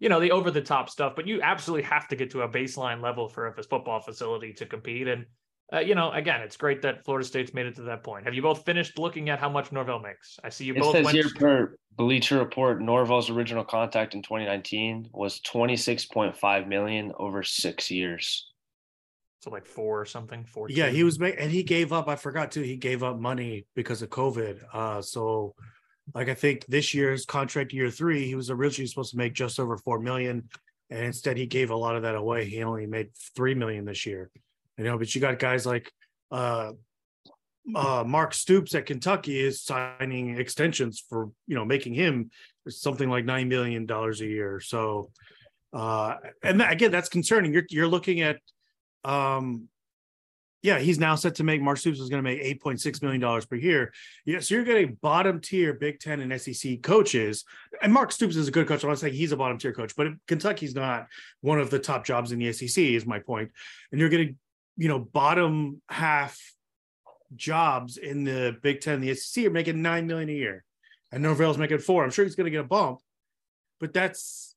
you 0.01 0.09
know 0.09 0.21
the 0.21 0.31
over 0.31 0.51
the 0.51 0.61
top 0.61 0.89
stuff 0.91 1.15
but 1.15 1.27
you 1.27 1.41
absolutely 1.43 1.83
have 1.83 2.09
to 2.09 2.17
get 2.17 2.31
to 2.31 2.43
a 2.43 2.49
baseline 2.49 3.03
level 3.03 3.29
for 3.29 3.47
a 3.47 3.63
football 3.63 4.01
facility 4.01 4.53
to 4.53 4.67
compete 4.67 5.07
and 5.07 5.27
uh, 5.73 5.81
you 5.81 5.95
know, 5.95 6.11
again, 6.13 6.41
it's 6.41 6.57
great 6.57 6.81
that 6.83 7.05
Florida 7.05 7.27
State's 7.27 7.53
made 7.53 7.67
it 7.67 7.75
to 7.77 7.83
that 7.83 8.03
point. 8.03 8.25
Have 8.25 8.35
you 8.35 8.41
both 8.41 8.65
finished 8.65 8.99
looking 8.99 9.29
at 9.29 9.39
how 9.39 9.51
much 9.51 9.71
Norvell 9.71 9.99
makes? 9.99 10.39
I 10.43 10.49
see 10.49 10.65
you 10.65 10.75
it 10.75 10.81
both. 10.81 10.93
Says 10.93 11.05
went... 11.05 11.17
here 11.17 11.27
per 11.37 11.77
Bleacher 11.97 12.39
Report, 12.39 12.81
Norvell's 12.81 13.29
original 13.29 13.65
contract 13.65 14.15
in 14.15 14.23
2019 14.23 15.11
was 15.13 15.41
26.5 15.41 16.69
million 16.69 17.13
over 17.19 17.43
six 17.43 17.91
years. 17.91 18.51
So 19.41 19.51
like 19.51 19.67
four 19.67 20.01
or 20.01 20.05
something. 20.07 20.45
Four. 20.45 20.69
Yeah, 20.71 20.89
he 20.89 21.05
was 21.05 21.21
and 21.21 21.51
he 21.51 21.63
gave 21.63 21.93
up. 21.93 22.09
I 22.09 22.17
forgot 22.17 22.51
too. 22.51 22.63
He 22.63 22.77
gave 22.77 23.03
up 23.03 23.19
money 23.19 23.67
because 23.77 24.01
of 24.03 24.09
COVID. 24.09 24.63
Uh, 24.73 25.03
so 25.03 25.55
like 26.15 26.29
I 26.29 26.35
think 26.35 26.65
this 26.67 26.95
year's 26.95 27.25
contract 27.27 27.73
year 27.73 27.91
three, 27.91 28.27
he 28.27 28.35
was 28.35 28.51
originally 28.51 28.89
supposed 28.89 29.11
to 29.11 29.19
make 29.19 29.35
just 29.35 29.61
over 29.61 29.77
four 29.77 30.01
million, 30.01 30.49
and 30.91 31.05
instead 31.05 31.37
he 31.37 31.47
gave 31.47 31.71
a 31.71 31.77
lot 31.77 31.95
of 31.95 32.03
that 32.03 32.15
away. 32.15 32.47
He 32.47 32.63
only 32.63 32.87
made 32.87 33.11
three 33.37 33.55
million 33.55 33.85
this 33.85 34.07
year. 34.07 34.31
You 34.79 34.85
know, 34.85 34.97
but 34.97 35.13
you 35.13 35.21
got 35.21 35.41
guys 35.41 35.67
like 35.67 35.93
uh, 36.31 36.73
uh, 37.75 38.05
Mark 38.07 38.33
Stoops 38.33 38.75
at 38.75 38.87
Kentucky 38.87 39.39
is 39.41 39.63
signing 39.63 40.39
extensions 40.39 41.05
for 41.09 41.31
you 41.47 41.55
know 41.55 41.65
making 41.65 41.95
him 41.95 42.31
something 42.69 43.11
like 43.11 43.25
nine 43.25 43.49
million 43.49 43.87
dollars 43.87 44.21
a 44.21 44.27
year. 44.27 44.61
So, 44.61 45.11
uh, 45.73 46.17
and 46.43 46.61
that, 46.61 46.73
again, 46.73 46.91
that's 46.91 47.09
concerning. 47.09 47.53
You're 47.53 47.67
you're 47.71 47.89
looking 47.89 48.21
at, 48.21 48.39
um, 49.05 49.69
yeah, 50.63 50.79
he's 50.79 50.99
now 50.99 51.15
set 51.15 51.37
to 51.37 51.45
make 51.45 51.61
Mark 51.61 51.79
Stoops 51.79 51.99
is 51.99 52.09
going 52.09 52.23
to 52.23 52.31
make 52.31 52.41
eight 52.41 52.63
point 52.63 52.81
six 52.81 53.03
million 53.03 53.21
dollars 53.21 53.47
per 53.47 53.57
year. 53.57 53.93
Yeah, 54.25 54.41
so 54.41 54.55
you're 54.55 54.65
getting 54.65 54.97
bottom 55.03 55.41
tier 55.41 55.75
Big 55.75 55.99
Ten 55.99 56.21
and 56.21 56.41
SEC 56.41 56.83
coaches, 56.83 57.45
and 57.83 57.93
Mark 57.93 58.13
Stoops 58.13 58.37
is 58.37 58.49
a 58.49 58.53
good 58.53 58.67
coach. 58.67 58.83
I'm 58.85 58.91
not 58.91 58.99
saying 58.99 59.15
he's 59.15 59.33
a 59.33 59.37
bottom 59.37 59.59
tier 59.59 59.73
coach, 59.73 59.95
but 59.97 60.09
Kentucky's 60.27 60.75
not 60.75 61.07
one 61.41 61.59
of 61.59 61.71
the 61.71 61.79
top 61.79 62.07
jobs 62.07 62.33
in 62.33 62.39
the 62.39 62.53
SEC. 62.53 62.83
Is 62.83 63.07
my 63.07 63.19
point, 63.19 63.51
and 63.93 64.01
you're 64.01 64.09
getting 64.09 64.39
you 64.79 64.89
know, 64.89 65.01
bottom 65.01 65.83
half 65.91 66.41
jobs 67.35 67.97
in 67.97 68.25
the 68.25 68.57
Big 68.63 68.81
Ten, 68.81 69.01
the 69.01 69.15
SEC 69.15 69.45
are 69.45 69.51
making 69.51 69.83
nine 69.83 70.07
million 70.07 70.31
a 70.31 70.33
year, 70.33 70.65
and 71.13 71.23
Norvell's 71.23 71.59
making 71.59 71.79
four. 71.79 72.05
I'm 72.05 72.11
sure 72.11 72.25
he's 72.25 72.37
going 72.37 72.47
to 72.47 72.51
get 72.51 72.61
a 72.61 72.65
bump, 72.65 73.01
but 73.81 73.93
that's 73.93 74.55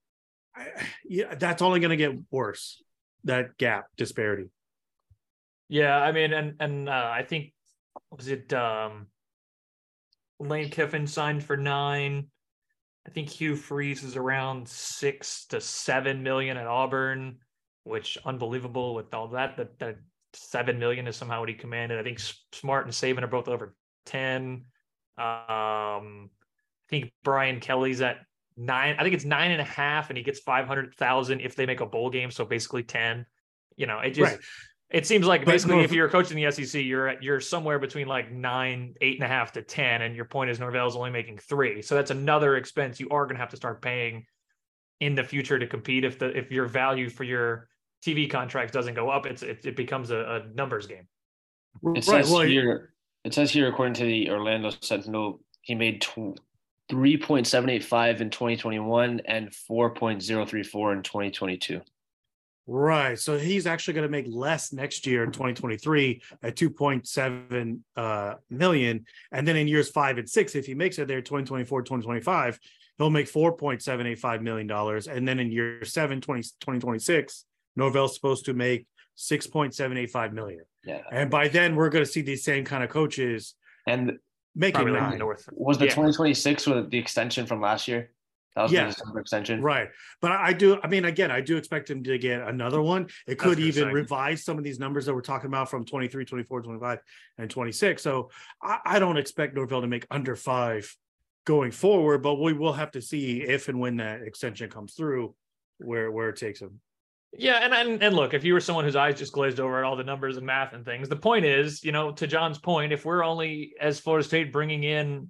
yeah, 1.04 1.36
that's 1.36 1.62
only 1.62 1.80
going 1.80 1.90
to 1.90 1.98
get 1.98 2.16
worse. 2.30 2.82
That 3.24 3.58
gap 3.58 3.88
disparity. 3.98 4.50
Yeah, 5.70 5.98
I 5.98 6.12
mean, 6.12 6.34
and 6.34 6.56
and 6.60 6.88
uh, 6.88 7.12
I 7.14 7.24
think 7.24 7.54
was 8.12 8.28
it 8.28 8.54
um, 8.54 9.08
Lane 10.40 10.70
Kiffin 10.70 11.08
signed 11.08 11.44
for 11.44 11.58
nine. 11.58 12.28
I 13.08 13.10
think 13.10 13.30
Hugh 13.30 13.56
Freeze 13.56 14.04
is 14.04 14.16
around 14.16 14.68
six 14.68 15.46
to 15.48 15.60
seven 15.60 16.22
million 16.22 16.58
at 16.58 16.68
Auburn, 16.68 17.38
which 17.84 18.18
unbelievable 18.26 18.94
with 18.94 19.14
all 19.14 19.30
that 19.30 19.58
that 19.58 19.80
that 19.80 19.98
seven 20.34 20.80
million 20.80 21.08
is 21.08 21.16
somehow 21.16 21.40
what 21.40 21.50
he 21.50 21.56
commanded. 21.56 22.00
I 22.00 22.04
think 22.04 22.20
Smart 22.52 22.86
and 22.86 22.94
Saban 22.94 23.24
are 23.24 23.28
both 23.28 23.48
over 23.48 23.76
ten. 24.06 24.66
Um, 25.18 26.30
I 26.30 26.90
think 26.90 27.12
Brian 27.24 27.60
Kelly's 27.60 28.02
at 28.02 28.18
nine. 28.58 28.96
I 28.98 29.04
think 29.04 29.16
it's 29.16 29.26
nine 29.26 29.52
and 29.52 29.62
a 29.62 29.66
half, 29.66 30.10
and 30.10 30.18
he 30.18 30.24
gets 30.24 30.40
five 30.40 30.68
hundred 30.68 30.96
thousand 30.96 31.42
if 31.42 31.56
they 31.56 31.66
make 31.66 31.82
a 31.82 31.86
bowl 31.86 32.10
game. 32.10 32.32
So 32.32 32.46
basically 32.46 32.84
ten. 32.84 33.26
You 33.76 33.88
know, 33.88 34.00
it 34.00 34.12
just 34.12 34.34
right. 34.34 34.42
it 34.90 35.08
seems 35.08 35.26
like 35.26 35.46
basically 35.46 35.84
if 35.84 35.92
you're 35.92 36.10
coaching 36.10 36.42
the 36.42 36.52
SEC, 36.52 36.84
you're 36.84 37.08
at 37.08 37.24
you're 37.24 37.40
somewhere 37.40 37.80
between 37.80 38.08
like 38.08 38.32
nine, 38.32 38.96
eight 39.02 39.16
and 39.16 39.24
a 39.24 39.28
half 39.28 39.54
to 39.54 39.62
ten, 39.62 40.02
and 40.02 40.16
your 40.16 40.26
point 40.26 40.50
is 40.50 40.60
Norvell's 40.60 40.96
only 40.96 41.12
making 41.12 41.38
three. 41.38 41.82
So 41.82 41.96
that's 41.96 42.12
another 42.12 42.58
expense 42.58 43.00
you 43.00 43.10
are 43.10 43.26
going 43.26 43.36
to 43.36 43.42
have 43.42 43.50
to 43.50 43.58
start 43.58 43.82
paying 43.82 44.26
in 45.00 45.16
the 45.16 45.24
future 45.24 45.58
to 45.58 45.68
compete 45.68 46.04
if 46.04 46.20
the 46.20 46.38
if 46.38 46.52
your 46.52 46.68
value 46.68 47.10
for 47.10 47.24
your 47.24 47.68
TV 48.04 48.30
contracts 48.30 48.74
doesn't 48.74 48.94
go 48.94 49.10
up, 49.10 49.26
it's 49.26 49.44
it, 49.44 49.66
it 49.66 49.76
becomes 49.76 50.12
a, 50.12 50.18
a, 50.18 50.56
numbers 50.56 50.88
game. 50.88 51.08
It 51.96 52.04
says 52.04 52.30
well, 52.30 52.42
here. 52.42 52.94
It 53.24 53.34
says 53.34 53.52
here, 53.52 53.68
according 53.68 53.94
to 53.96 54.06
the 54.06 54.32
Orlando 54.32 54.72
Sentinel, 54.82 55.42
he 55.62 55.76
made 55.76 56.02
tw- 56.02 56.40
3.785 56.92 58.20
in 58.20 58.30
2021 58.30 59.22
and 59.26 59.50
4.034 59.50 60.94
in 60.94 61.04
2022. 61.04 61.82
Right. 62.68 63.18
So 63.18 63.38
he's 63.38 63.66
actually 63.66 63.96
going 63.96 64.08
to 64.08 64.12
make 64.12 64.28
less 64.30 64.74
next 64.74 65.08
year 65.08 65.24
in 65.24 65.32
2023 65.32 66.22
at 66.44 66.56
2.7 66.56 67.80
uh, 67.96 68.36
million. 68.50 69.06
And 69.32 69.48
then 69.48 69.56
in 69.56 69.68
years 69.68 69.90
five 69.90 70.18
and 70.18 70.30
six, 70.30 70.56
if 70.56 70.66
he 70.66 70.74
makes 70.74 71.00
it 71.00 71.08
there 71.08 71.22
2024, 71.22 71.82
2025, 71.82 72.60
he'll 72.98 73.10
make 73.10 73.32
$4.785 73.32 74.42
million. 74.42 74.70
And 75.10 75.28
then 75.28 75.40
in 75.40 75.52
year 75.52 75.84
seven, 75.86 76.22
20, 76.22 76.42
2026, 76.42 77.46
Norvell's 77.82 78.14
supposed 78.14 78.46
to 78.46 78.54
make 78.54 78.86
6.785 79.18 80.34
million. 80.34 80.64
Yeah. 80.86 81.02
And 81.12 81.30
by 81.30 81.48
then 81.48 81.76
we're 81.76 81.90
going 81.90 82.06
to 82.06 82.12
see 82.12 82.22
these 82.22 82.44
same 82.44 82.64
kind 82.64 82.84
of 82.84 82.90
coaches 82.90 83.56
and 83.88 84.14
making 84.56 84.94
nine. 84.94 85.18
North. 85.18 85.50
Was 85.54 85.78
the 85.78 85.86
yeah. 85.86 85.92
2026 85.92 86.68
with 86.68 86.92
the 86.92 86.98
extension 86.98 87.46
from 87.46 87.60
last 87.62 87.88
year? 87.88 88.12
That 88.56 88.64
was 88.64 88.72
yeah. 88.72 88.86
the 88.86 88.92
December 88.92 89.20
extension. 89.20 89.62
Right. 89.62 89.88
But 90.22 90.32
I 90.32 90.52
do, 90.54 90.78
I 90.84 90.88
mean, 90.88 91.06
again, 91.06 91.32
I 91.32 91.40
do 91.40 91.56
expect 91.58 91.90
him 91.90 92.04
to 92.04 92.18
get 92.18 92.42
another 92.42 92.82
one. 92.82 93.08
It 93.26 93.40
could 93.40 93.60
even 93.60 93.90
revise 93.94 94.44
some 94.44 94.58
of 94.58 94.64
these 94.64 94.78
numbers 94.78 95.06
that 95.06 95.16
we're 95.16 95.22
talking 95.22 95.48
about 95.48 95.70
from 95.70 95.86
23, 95.86 96.26
24, 96.26 96.62
25, 96.62 97.00
and 97.38 97.50
26. 97.50 98.04
So 98.04 98.30
I, 98.62 98.80
I 98.86 99.00
don't 99.00 99.18
expect 99.18 99.56
Norvell 99.56 99.82
to 99.82 99.88
make 99.88 100.06
under 100.12 100.36
five 100.36 100.94
going 101.46 101.72
forward, 101.72 102.22
but 102.22 102.36
we 102.36 102.54
will 102.54 102.74
have 102.74 102.92
to 102.92 103.02
see 103.02 103.42
if 103.42 103.70
and 103.70 103.80
when 103.80 103.98
that 103.98 104.22
extension 104.22 104.70
comes 104.70 104.94
through 104.94 105.34
where 105.78 106.12
where 106.12 106.30
it 106.30 106.36
takes 106.36 106.62
him. 106.62 106.80
Yeah, 107.38 107.60
and, 107.64 107.74
and 107.74 108.04
and 108.04 108.16
look, 108.16 108.34
if 108.34 108.44
you 108.44 108.54
were 108.54 108.60
someone 108.60 108.84
whose 108.84 108.96
eyes 108.96 109.18
just 109.18 109.32
glazed 109.32 109.60
over 109.60 109.78
at 109.78 109.86
all 109.86 109.96
the 109.96 110.04
numbers 110.04 110.36
and 110.36 110.46
math 110.46 110.74
and 110.74 110.84
things, 110.84 111.08
the 111.08 111.16
point 111.16 111.46
is, 111.46 111.84
you 111.84 111.94
know, 111.94 112.12
to 112.12 112.28
John's 112.28 112.58
point, 112.58 112.92
if 112.92 113.06
we're 113.06 113.24
only 113.24 113.74
as 113.80 114.00
Florida 114.00 114.28
State 114.28 114.52
bringing 114.52 114.84
in, 114.84 115.30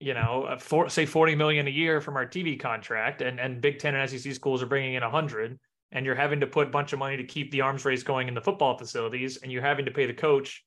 you 0.00 0.14
know, 0.14 0.56
say 0.88 1.04
forty 1.04 1.34
million 1.34 1.66
a 1.66 1.70
year 1.70 2.00
from 2.00 2.16
our 2.16 2.26
TV 2.26 2.58
contract, 2.58 3.20
and 3.20 3.38
and 3.38 3.60
Big 3.60 3.78
Ten 3.78 3.94
and 3.94 4.08
SEC 4.08 4.32
schools 4.32 4.62
are 4.62 4.66
bringing 4.66 4.94
in 4.94 5.02
hundred, 5.02 5.58
and 5.92 6.06
you're 6.06 6.14
having 6.14 6.40
to 6.40 6.46
put 6.46 6.68
a 6.68 6.70
bunch 6.70 6.94
of 6.94 6.98
money 6.98 7.18
to 7.18 7.24
keep 7.24 7.50
the 7.50 7.60
arms 7.60 7.84
race 7.84 8.02
going 8.02 8.26
in 8.26 8.34
the 8.34 8.40
football 8.40 8.78
facilities, 8.78 9.36
and 9.38 9.52
you're 9.52 9.62
having 9.62 9.84
to 9.84 9.90
pay 9.92 10.06
the 10.06 10.14
coach 10.14 10.64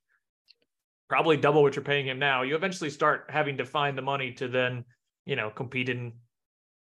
probably 1.09 1.37
double 1.37 1.63
what 1.63 1.75
you're 1.75 1.83
paying 1.83 2.07
him 2.07 2.19
now, 2.19 2.43
you 2.43 2.55
eventually 2.55 2.89
start 2.89 3.25
having 3.29 3.57
to 3.57 3.65
find 3.65 3.97
the 3.97 4.01
money 4.01 4.31
to 4.31 4.47
then, 4.47 4.85
you 5.25 5.35
know, 5.35 5.49
compete 5.49 5.89
in. 5.89 6.13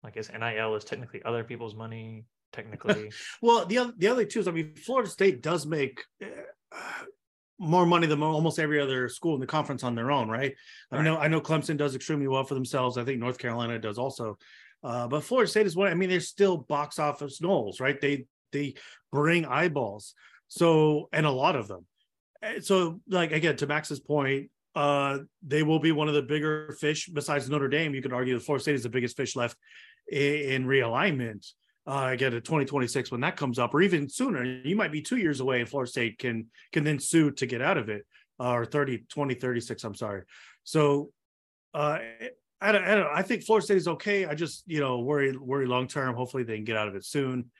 I 0.04 0.10
guess 0.10 0.32
NIL 0.32 0.76
is 0.76 0.84
technically 0.86 1.22
other 1.24 1.44
people's 1.44 1.76
money 1.76 2.26
technically. 2.52 3.12
well, 3.42 3.66
the 3.66 3.78
other 3.78 3.94
the 3.98 4.08
other 4.08 4.26
two 4.26 4.40
is 4.40 4.48
I 4.48 4.52
mean, 4.52 4.76
Florida 4.76 5.10
State 5.10 5.42
does 5.42 5.66
make 5.66 6.04
uh, 6.24 6.28
more 7.60 7.86
money 7.86 8.08
than 8.08 8.24
almost 8.24 8.58
every 8.58 8.80
other 8.80 9.10
school 9.10 9.36
in 9.36 9.42
the 9.42 9.48
conference 9.48 9.84
on 9.84 9.94
their 9.94 10.12
own, 10.12 10.30
right? 10.30 10.56
right? 10.92 11.00
I 11.00 11.04
know 11.04 11.18
I 11.18 11.28
know 11.28 11.42
Clemson 11.42 11.78
does 11.78 11.96
extremely 11.96 12.28
well 12.28 12.44
for 12.44 12.54
themselves. 12.54 12.98
I 12.98 13.04
think 13.04 13.20
North 13.20 13.38
Carolina 13.38 13.78
does 13.80 13.98
also. 13.98 14.38
Uh, 14.82 15.08
but 15.08 15.24
Florida 15.24 15.50
State 15.50 15.66
is 15.66 15.76
one. 15.76 15.92
I 15.92 15.94
mean, 15.94 16.10
they're 16.10 16.22
still 16.22 16.58
box 16.58 17.00
office 17.00 17.42
knolls, 17.42 17.80
right? 17.80 18.00
They 18.00 18.26
they 18.52 18.76
bring 19.12 19.46
eyeballs. 19.46 20.16
So 20.48 21.10
and 21.12 21.26
a 21.26 21.32
lot 21.32 21.56
of 21.56 21.68
them. 21.68 21.86
Eh, 22.42 22.62
so 22.62 23.02
like 23.08 23.32
again, 23.32 23.58
to 23.58 23.68
Max's 23.68 24.00
point, 24.00 24.50
uh, 24.74 25.20
they 25.46 25.64
will 25.64 25.80
be 25.80 25.92
one 25.92 26.08
of 26.08 26.14
the 26.14 26.22
bigger 26.22 26.76
fish 26.80 27.10
besides 27.12 27.50
Notre 27.50 27.68
Dame. 27.68 27.94
You 27.94 28.02
could 28.02 28.14
argue 28.14 28.36
that 28.36 28.46
Florida 28.46 28.64
State 28.64 28.76
is 28.76 28.84
the 28.84 28.90
biggest 28.90 29.18
fish 29.18 29.36
left 29.36 29.58
in, 30.10 30.22
in 30.22 30.66
realignment 30.66 31.46
uh, 31.88 32.10
again 32.12 32.34
at 32.34 32.44
2026 32.44 33.12
when 33.12 33.22
that 33.22 33.36
comes 33.36 33.60
up, 33.60 33.74
or 33.74 33.82
even 33.82 34.10
sooner. 34.10 34.44
You 34.44 34.76
might 34.76 34.92
be 34.92 35.02
two 35.02 35.18
years 35.18 35.40
away, 35.40 35.60
and 35.60 35.70
Florida 35.70 35.90
State 35.90 36.20
can 36.20 36.48
can 36.72 36.84
then 36.84 37.00
sue 37.00 37.32
to 37.32 37.46
get 37.46 37.62
out 37.62 37.78
of 37.78 37.90
it, 37.90 38.06
uh, 38.40 38.52
or 38.52 38.66
30, 38.66 39.00
2036. 39.10 39.84
I'm 39.84 39.96
sorry. 39.96 40.24
So, 40.64 41.12
uh, 41.74 42.00
I 42.62 42.72
don't, 42.72 42.84
I 42.84 42.96
don't. 42.96 43.08
I 43.08 43.22
think 43.22 43.44
Florida 43.44 43.66
State 43.66 43.78
is 43.78 43.88
okay. 43.88 44.26
I 44.26 44.36
just 44.36 44.64
you 44.68 44.80
know 44.80 45.00
worry 45.00 45.36
worry 45.38 45.66
long 45.66 45.88
term. 45.88 46.16
Hopefully 46.16 46.44
they 46.44 46.56
can 46.56 46.66
get 46.66 46.78
out 46.78 46.88
of 46.88 46.96
it 46.96 47.06
soon. 47.06 47.52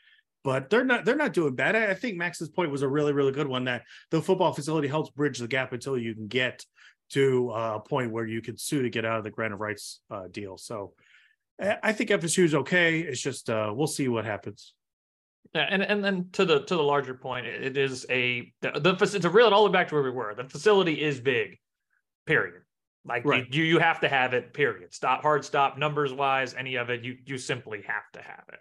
but 0.44 0.70
they're 0.70 0.86
not 0.86 1.06
they're 1.06 1.16
not 1.16 1.34
doing 1.34 1.56
bad. 1.56 1.76
I, 1.76 1.92
I 1.92 1.94
think 1.94 2.18
Max's 2.18 2.50
point 2.50 2.72
was 2.72 2.82
a 2.82 2.88
really 2.88 3.14
really 3.14 3.32
good 3.32 3.48
one 3.48 3.66
that 3.66 3.84
the 4.12 4.22
football 4.22 4.54
facility 4.54 4.88
helps 4.88 5.10
bridge 5.10 5.40
the 5.40 5.48
gap 5.48 5.74
until 5.74 5.98
you 5.98 6.14
can 6.14 6.28
get 6.28 6.66
to 7.12 7.52
uh, 7.52 7.76
a 7.76 7.80
point 7.80 8.12
where 8.12 8.26
you 8.26 8.42
can 8.42 8.58
sue 8.58 8.84
to 8.84 8.90
get 8.90 9.06
out 9.06 9.18
of 9.18 9.24
the 9.24 9.32
grant 9.32 9.54
of 9.54 9.60
rights 9.60 10.00
uh, 10.12 10.28
deal. 10.30 10.58
So 10.58 10.94
I 11.60 11.92
think 11.92 12.10
FSU 12.10 12.44
is 12.44 12.56
okay. 12.56 13.00
It's 13.00 13.22
just 13.22 13.50
uh, 13.50 13.74
we'll 13.76 13.88
see 13.88 14.08
what 14.08 14.26
happens. 14.26 14.74
Yeah, 15.54 15.66
and 15.70 15.82
and 15.82 16.04
then 16.04 16.30
to 16.34 16.46
the 16.46 16.62
to 16.62 16.76
the 16.76 16.84
larger 16.84 17.14
point, 17.16 17.48
it 17.48 17.78
is 17.78 18.06
a 18.10 18.54
the, 18.62 18.72
the 18.80 19.20
to 19.20 19.30
reel 19.30 19.48
it 19.48 19.54
all 19.54 19.64
the 19.64 19.70
way 19.70 19.74
back 19.74 19.88
to 19.90 19.96
where 19.96 20.04
we 20.04 20.12
were. 20.12 20.34
The 20.36 20.44
facility 20.44 21.02
is 21.02 21.20
big, 21.20 21.58
period. 22.26 22.62
Like 23.06 23.26
right. 23.26 23.48
you, 23.52 23.64
you 23.64 23.80
have 23.80 24.02
to 24.02 24.10
have 24.10 24.34
it. 24.34 24.54
Period. 24.54 24.94
Stop. 24.94 25.22
Hard 25.22 25.44
stop. 25.44 25.78
Numbers 25.78 26.14
wise, 26.14 26.54
any 26.54 26.76
of 26.76 26.90
it, 26.90 27.04
you 27.04 27.18
you 27.26 27.38
simply 27.38 27.82
have 27.88 28.12
to 28.14 28.22
have 28.22 28.44
it. 28.54 28.60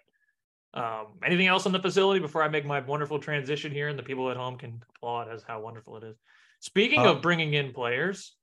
Um, 0.73 1.19
anything 1.23 1.47
else 1.47 1.65
on 1.65 1.71
the 1.71 1.79
facility 1.79 2.19
before 2.19 2.43
I 2.43 2.47
make 2.47 2.65
my 2.65 2.79
wonderful 2.79 3.19
transition 3.19 3.71
here, 3.71 3.87
and 3.87 3.97
the 3.97 4.03
people 4.03 4.29
at 4.31 4.37
home 4.37 4.57
can 4.57 4.81
applaud 4.95 5.29
as 5.29 5.43
how 5.43 5.61
wonderful 5.61 5.97
it 5.97 6.03
is. 6.03 6.17
Speaking 6.59 6.99
uh, 6.99 7.13
of 7.13 7.21
bringing 7.21 7.53
in 7.53 7.71
players, 7.71 8.35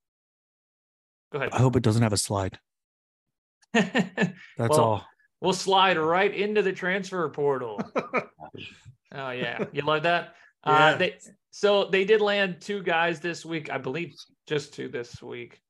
go 1.33 1.39
ahead. 1.39 1.51
I 1.53 1.59
hope 1.59 1.77
it 1.77 1.83
doesn't 1.83 2.03
have 2.03 2.13
a 2.13 2.17
slide. 2.17 2.59
That's 4.57 4.71
well, 4.71 4.81
all. 4.81 5.07
We'll 5.41 5.53
slide 5.53 5.99
right 5.99 6.35
into 6.35 6.63
the 6.63 6.73
transfer 6.73 7.29
portal. 7.29 7.81
oh 9.15 9.31
yeah, 9.31 9.65
you 9.73 9.83
love 9.83 10.05
that. 10.05 10.35
Uh, 10.65 10.71
yeah. 10.71 10.87
Uh, 10.87 10.97
they, 10.97 11.19
so 11.51 11.85
they 11.85 12.05
did 12.05 12.21
land 12.21 12.61
two 12.61 12.83
guys 12.83 13.21
this 13.21 13.45
week, 13.45 13.71
I 13.71 13.79
believe, 13.79 14.15
just 14.47 14.75
two 14.75 14.89
this 14.89 15.23
week. 15.23 15.61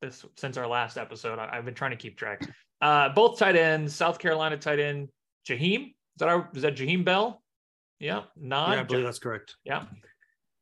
This 0.00 0.24
since 0.36 0.56
our 0.56 0.66
last 0.66 0.98
episode, 0.98 1.38
I, 1.38 1.54
have 1.54 1.64
been 1.64 1.74
trying 1.74 1.92
to 1.92 1.96
keep 1.96 2.18
track. 2.18 2.42
Uh, 2.80 3.10
both 3.10 3.38
tight 3.38 3.56
ends, 3.56 3.94
South 3.94 4.18
Carolina 4.18 4.56
tight 4.56 4.80
end 4.80 5.08
Jaheim. 5.48 5.86
Is 5.86 6.18
that 6.18 6.28
our, 6.28 6.50
is 6.54 6.62
that 6.62 6.76
Jaheim 6.76 7.04
Bell? 7.04 7.42
Yeah, 8.00 8.22
not. 8.36 8.72
Yeah, 8.72 8.80
I 8.80 8.82
believe 8.82 9.04
that's 9.04 9.20
correct. 9.20 9.54
Yeah, 9.64 9.84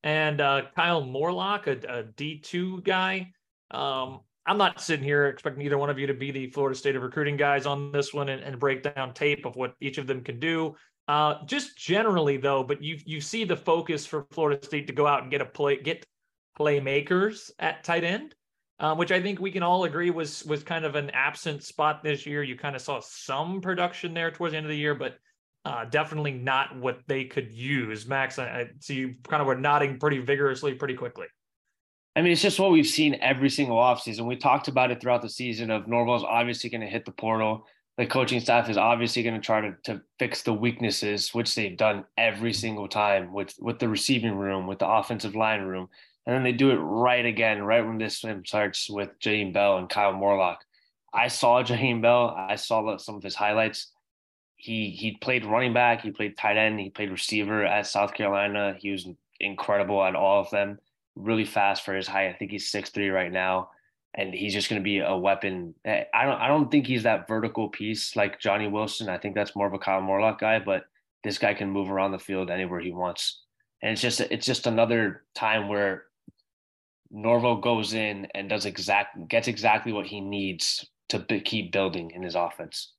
and 0.02 0.40
uh, 0.40 0.62
Kyle 0.76 1.02
Morlock, 1.02 1.66
a 1.66 1.78
a 1.88 2.02
D 2.02 2.38
two 2.38 2.82
guy. 2.82 3.32
Um, 3.70 4.20
I'm 4.46 4.58
not 4.58 4.80
sitting 4.80 5.04
here 5.04 5.26
expecting 5.26 5.64
either 5.64 5.78
one 5.78 5.90
of 5.90 5.98
you 5.98 6.06
to 6.08 6.14
be 6.14 6.30
the 6.30 6.50
Florida 6.50 6.76
State 6.76 6.96
of 6.96 7.02
recruiting 7.02 7.36
guys 7.36 7.64
on 7.64 7.92
this 7.92 8.12
one 8.12 8.28
and, 8.28 8.42
and 8.42 8.58
break 8.58 8.82
down 8.82 9.14
tape 9.14 9.46
of 9.46 9.54
what 9.54 9.74
each 9.80 9.98
of 9.98 10.06
them 10.06 10.22
can 10.22 10.40
do. 10.40 10.74
Uh, 11.08 11.44
just 11.46 11.76
generally 11.76 12.36
though, 12.36 12.62
but 12.62 12.82
you 12.82 12.98
you 13.04 13.20
see 13.20 13.44
the 13.44 13.56
focus 13.56 14.06
for 14.06 14.26
Florida 14.30 14.64
State 14.64 14.86
to 14.86 14.92
go 14.92 15.06
out 15.06 15.22
and 15.22 15.30
get 15.30 15.40
a 15.40 15.44
play 15.44 15.80
get 15.80 16.06
playmakers 16.58 17.50
at 17.58 17.82
tight 17.82 18.04
end, 18.04 18.34
um, 18.78 18.98
which 18.98 19.10
I 19.10 19.20
think 19.20 19.40
we 19.40 19.50
can 19.50 19.62
all 19.62 19.84
agree 19.84 20.10
was 20.10 20.44
was 20.44 20.62
kind 20.62 20.84
of 20.84 20.94
an 20.94 21.10
absent 21.10 21.62
spot 21.64 22.02
this 22.02 22.24
year. 22.24 22.42
You 22.42 22.56
kind 22.56 22.76
of 22.76 22.82
saw 22.82 23.00
some 23.00 23.60
production 23.60 24.14
there 24.14 24.30
towards 24.30 24.52
the 24.52 24.58
end 24.58 24.66
of 24.66 24.70
the 24.70 24.76
year, 24.76 24.94
but 24.94 25.16
uh, 25.64 25.84
definitely 25.84 26.32
not 26.32 26.76
what 26.76 27.00
they 27.06 27.24
could 27.24 27.52
use. 27.52 28.06
Max, 28.06 28.38
I, 28.38 28.46
I 28.46 28.66
see 28.80 28.94
you 28.94 29.14
kind 29.28 29.40
of 29.40 29.46
were 29.46 29.56
nodding 29.56 29.98
pretty 29.98 30.18
vigorously, 30.18 30.74
pretty 30.74 30.94
quickly. 30.94 31.26
I 32.14 32.20
mean, 32.20 32.32
it's 32.32 32.42
just 32.42 32.60
what 32.60 32.72
we've 32.72 32.86
seen 32.86 33.16
every 33.22 33.48
single 33.48 33.76
offseason. 33.76 34.26
We 34.26 34.36
talked 34.36 34.68
about 34.68 34.90
it 34.90 35.00
throughout 35.00 35.22
the 35.22 35.30
season 35.30 35.70
of 35.70 35.88
Norvell's 35.88 36.24
obviously 36.24 36.68
going 36.68 36.82
to 36.82 36.86
hit 36.86 37.06
the 37.06 37.12
portal. 37.12 37.66
The 37.96 38.06
coaching 38.06 38.40
staff 38.40 38.68
is 38.68 38.76
obviously 38.76 39.22
going 39.22 39.34
to 39.34 39.40
try 39.40 39.62
to, 39.62 39.74
to 39.84 40.02
fix 40.18 40.42
the 40.42 40.52
weaknesses, 40.52 41.32
which 41.32 41.54
they've 41.54 41.76
done 41.76 42.04
every 42.18 42.52
single 42.52 42.86
time 42.86 43.32
with, 43.32 43.54
with 43.60 43.78
the 43.78 43.88
receiving 43.88 44.36
room, 44.36 44.66
with 44.66 44.78
the 44.78 44.88
offensive 44.88 45.34
line 45.34 45.62
room. 45.62 45.88
And 46.26 46.36
then 46.36 46.42
they 46.42 46.52
do 46.52 46.70
it 46.70 46.76
right 46.76 47.24
again, 47.24 47.62
right 47.62 47.84
when 47.84 47.98
this 47.98 48.18
swim 48.18 48.44
starts 48.44 48.90
with 48.90 49.18
Jaheim 49.18 49.52
Bell 49.52 49.78
and 49.78 49.88
Kyle 49.88 50.12
Morlock. 50.12 50.58
I 51.14 51.28
saw 51.28 51.62
Jaheim 51.62 52.02
Bell. 52.02 52.34
I 52.36 52.56
saw 52.56 52.96
some 52.98 53.16
of 53.16 53.22
his 53.22 53.34
highlights. 53.34 53.90
He 54.56 54.90
he 54.90 55.16
played 55.16 55.44
running 55.44 55.74
back. 55.74 56.02
He 56.02 56.10
played 56.12 56.38
tight 56.38 56.56
end. 56.56 56.78
He 56.78 56.90
played 56.90 57.10
receiver 57.10 57.64
at 57.64 57.86
South 57.86 58.14
Carolina. 58.14 58.76
He 58.78 58.92
was 58.92 59.08
incredible 59.40 60.02
at 60.04 60.14
all 60.14 60.40
of 60.40 60.50
them 60.50 60.78
really 61.14 61.44
fast 61.44 61.84
for 61.84 61.94
his 61.94 62.06
height. 62.06 62.28
I 62.28 62.32
think 62.32 62.50
he's 62.50 62.70
six 62.70 62.90
three 62.90 63.10
right 63.10 63.32
now, 63.32 63.70
and 64.14 64.34
he's 64.34 64.52
just 64.52 64.68
going 64.68 64.80
to 64.80 64.84
be 64.84 64.98
a 64.98 65.16
weapon. 65.16 65.74
Eh, 65.84 66.04
I 66.14 66.24
don't 66.24 66.40
I 66.40 66.48
don't 66.48 66.70
think 66.70 66.86
he's 66.86 67.02
that 67.04 67.28
vertical 67.28 67.68
piece 67.68 68.16
like 68.16 68.40
Johnny 68.40 68.68
Wilson. 68.68 69.08
I 69.08 69.18
think 69.18 69.34
that's 69.34 69.56
more 69.56 69.66
of 69.66 69.74
a 69.74 69.78
Kyle 69.78 70.00
Morlock 70.00 70.40
guy, 70.40 70.58
but 70.58 70.84
this 71.24 71.38
guy 71.38 71.54
can 71.54 71.70
move 71.70 71.90
around 71.90 72.12
the 72.12 72.18
field 72.18 72.50
anywhere 72.50 72.80
he 72.80 72.92
wants. 72.92 73.42
And 73.82 73.92
it's 73.92 74.02
just 74.02 74.20
it's 74.20 74.46
just 74.46 74.66
another 74.66 75.24
time 75.34 75.68
where 75.68 76.04
Norvell 77.10 77.56
goes 77.56 77.94
in 77.94 78.26
and 78.34 78.48
does 78.48 78.64
exact 78.64 79.28
gets 79.28 79.48
exactly 79.48 79.92
what 79.92 80.06
he 80.06 80.20
needs 80.20 80.88
to 81.10 81.20
keep 81.40 81.72
building 81.72 82.10
in 82.12 82.22
his 82.22 82.34
offense. 82.34 82.92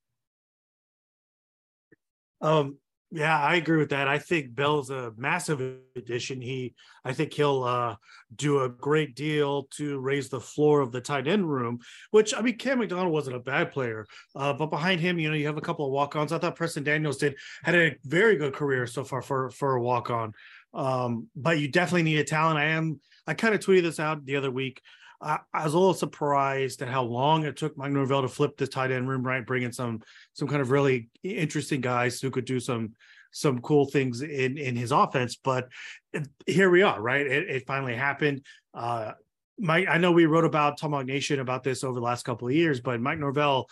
Um, 2.40 2.78
yeah, 3.14 3.40
I 3.40 3.54
agree 3.54 3.78
with 3.78 3.90
that. 3.90 4.08
I 4.08 4.18
think 4.18 4.56
Bell's 4.56 4.90
a 4.90 5.12
massive 5.16 5.60
addition. 5.94 6.40
He, 6.40 6.74
I 7.04 7.12
think 7.12 7.32
he'll 7.32 7.62
uh, 7.62 7.94
do 8.34 8.62
a 8.62 8.68
great 8.68 9.14
deal 9.14 9.68
to 9.76 10.00
raise 10.00 10.28
the 10.28 10.40
floor 10.40 10.80
of 10.80 10.90
the 10.90 11.00
tight 11.00 11.28
end 11.28 11.48
room. 11.48 11.78
Which 12.10 12.34
I 12.34 12.42
mean, 12.42 12.58
Cam 12.58 12.80
McDonald 12.80 13.12
wasn't 13.12 13.36
a 13.36 13.40
bad 13.40 13.70
player, 13.70 14.04
uh, 14.34 14.52
but 14.54 14.66
behind 14.66 15.00
him, 15.00 15.20
you 15.20 15.28
know, 15.28 15.36
you 15.36 15.46
have 15.46 15.56
a 15.56 15.60
couple 15.60 15.86
of 15.86 15.92
walk-ons. 15.92 16.32
I 16.32 16.38
thought 16.38 16.56
Preston 16.56 16.82
Daniels 16.82 17.18
did 17.18 17.36
had 17.62 17.76
a 17.76 17.94
very 18.04 18.34
good 18.34 18.52
career 18.52 18.84
so 18.88 19.04
far 19.04 19.22
for 19.22 19.48
for 19.50 19.76
a 19.76 19.82
walk-on. 19.82 20.32
Um, 20.74 21.28
but 21.36 21.60
you 21.60 21.68
definitely 21.68 22.02
need 22.02 22.18
a 22.18 22.24
talent. 22.24 22.58
I 22.58 22.64
am. 22.64 23.00
I 23.28 23.34
kind 23.34 23.54
of 23.54 23.60
tweeted 23.60 23.82
this 23.82 24.00
out 24.00 24.26
the 24.26 24.34
other 24.34 24.50
week. 24.50 24.82
I, 25.24 25.38
I, 25.52 25.64
was 25.64 25.74
a 25.74 25.78
little 25.78 25.94
surprised 25.94 26.82
at 26.82 26.88
how 26.88 27.02
long 27.02 27.44
it 27.44 27.56
took 27.56 27.76
Mike 27.76 27.92
Norvell 27.92 28.22
to 28.22 28.28
flip 28.28 28.56
the 28.56 28.66
tight 28.66 28.90
end 28.90 29.08
room 29.08 29.22
right, 29.22 29.46
bring 29.46 29.62
in 29.62 29.72
some 29.72 30.02
some 30.34 30.48
kind 30.48 30.60
of 30.60 30.70
really 30.70 31.08
interesting 31.22 31.80
guys 31.80 32.20
who 32.20 32.30
could 32.30 32.44
do 32.44 32.60
some 32.60 32.92
some 33.30 33.60
cool 33.60 33.86
things 33.86 34.22
in 34.22 34.58
in 34.58 34.76
his 34.76 34.92
offense. 34.92 35.36
But 35.36 35.68
here 36.46 36.70
we 36.70 36.82
are, 36.82 37.00
right? 37.00 37.26
It, 37.26 37.48
it 37.48 37.66
finally 37.66 37.96
happened. 37.96 38.44
Uh, 38.74 39.12
Mike, 39.58 39.86
I 39.88 39.98
know 39.98 40.12
we 40.12 40.26
wrote 40.26 40.44
about 40.44 40.78
Tomahawk 40.78 41.06
Nation 41.06 41.40
about 41.40 41.62
this 41.62 41.84
over 41.84 41.94
the 41.94 42.04
last 42.04 42.24
couple 42.24 42.48
of 42.48 42.54
years, 42.54 42.80
but 42.80 43.00
Mike 43.00 43.18
Norvell, 43.18 43.68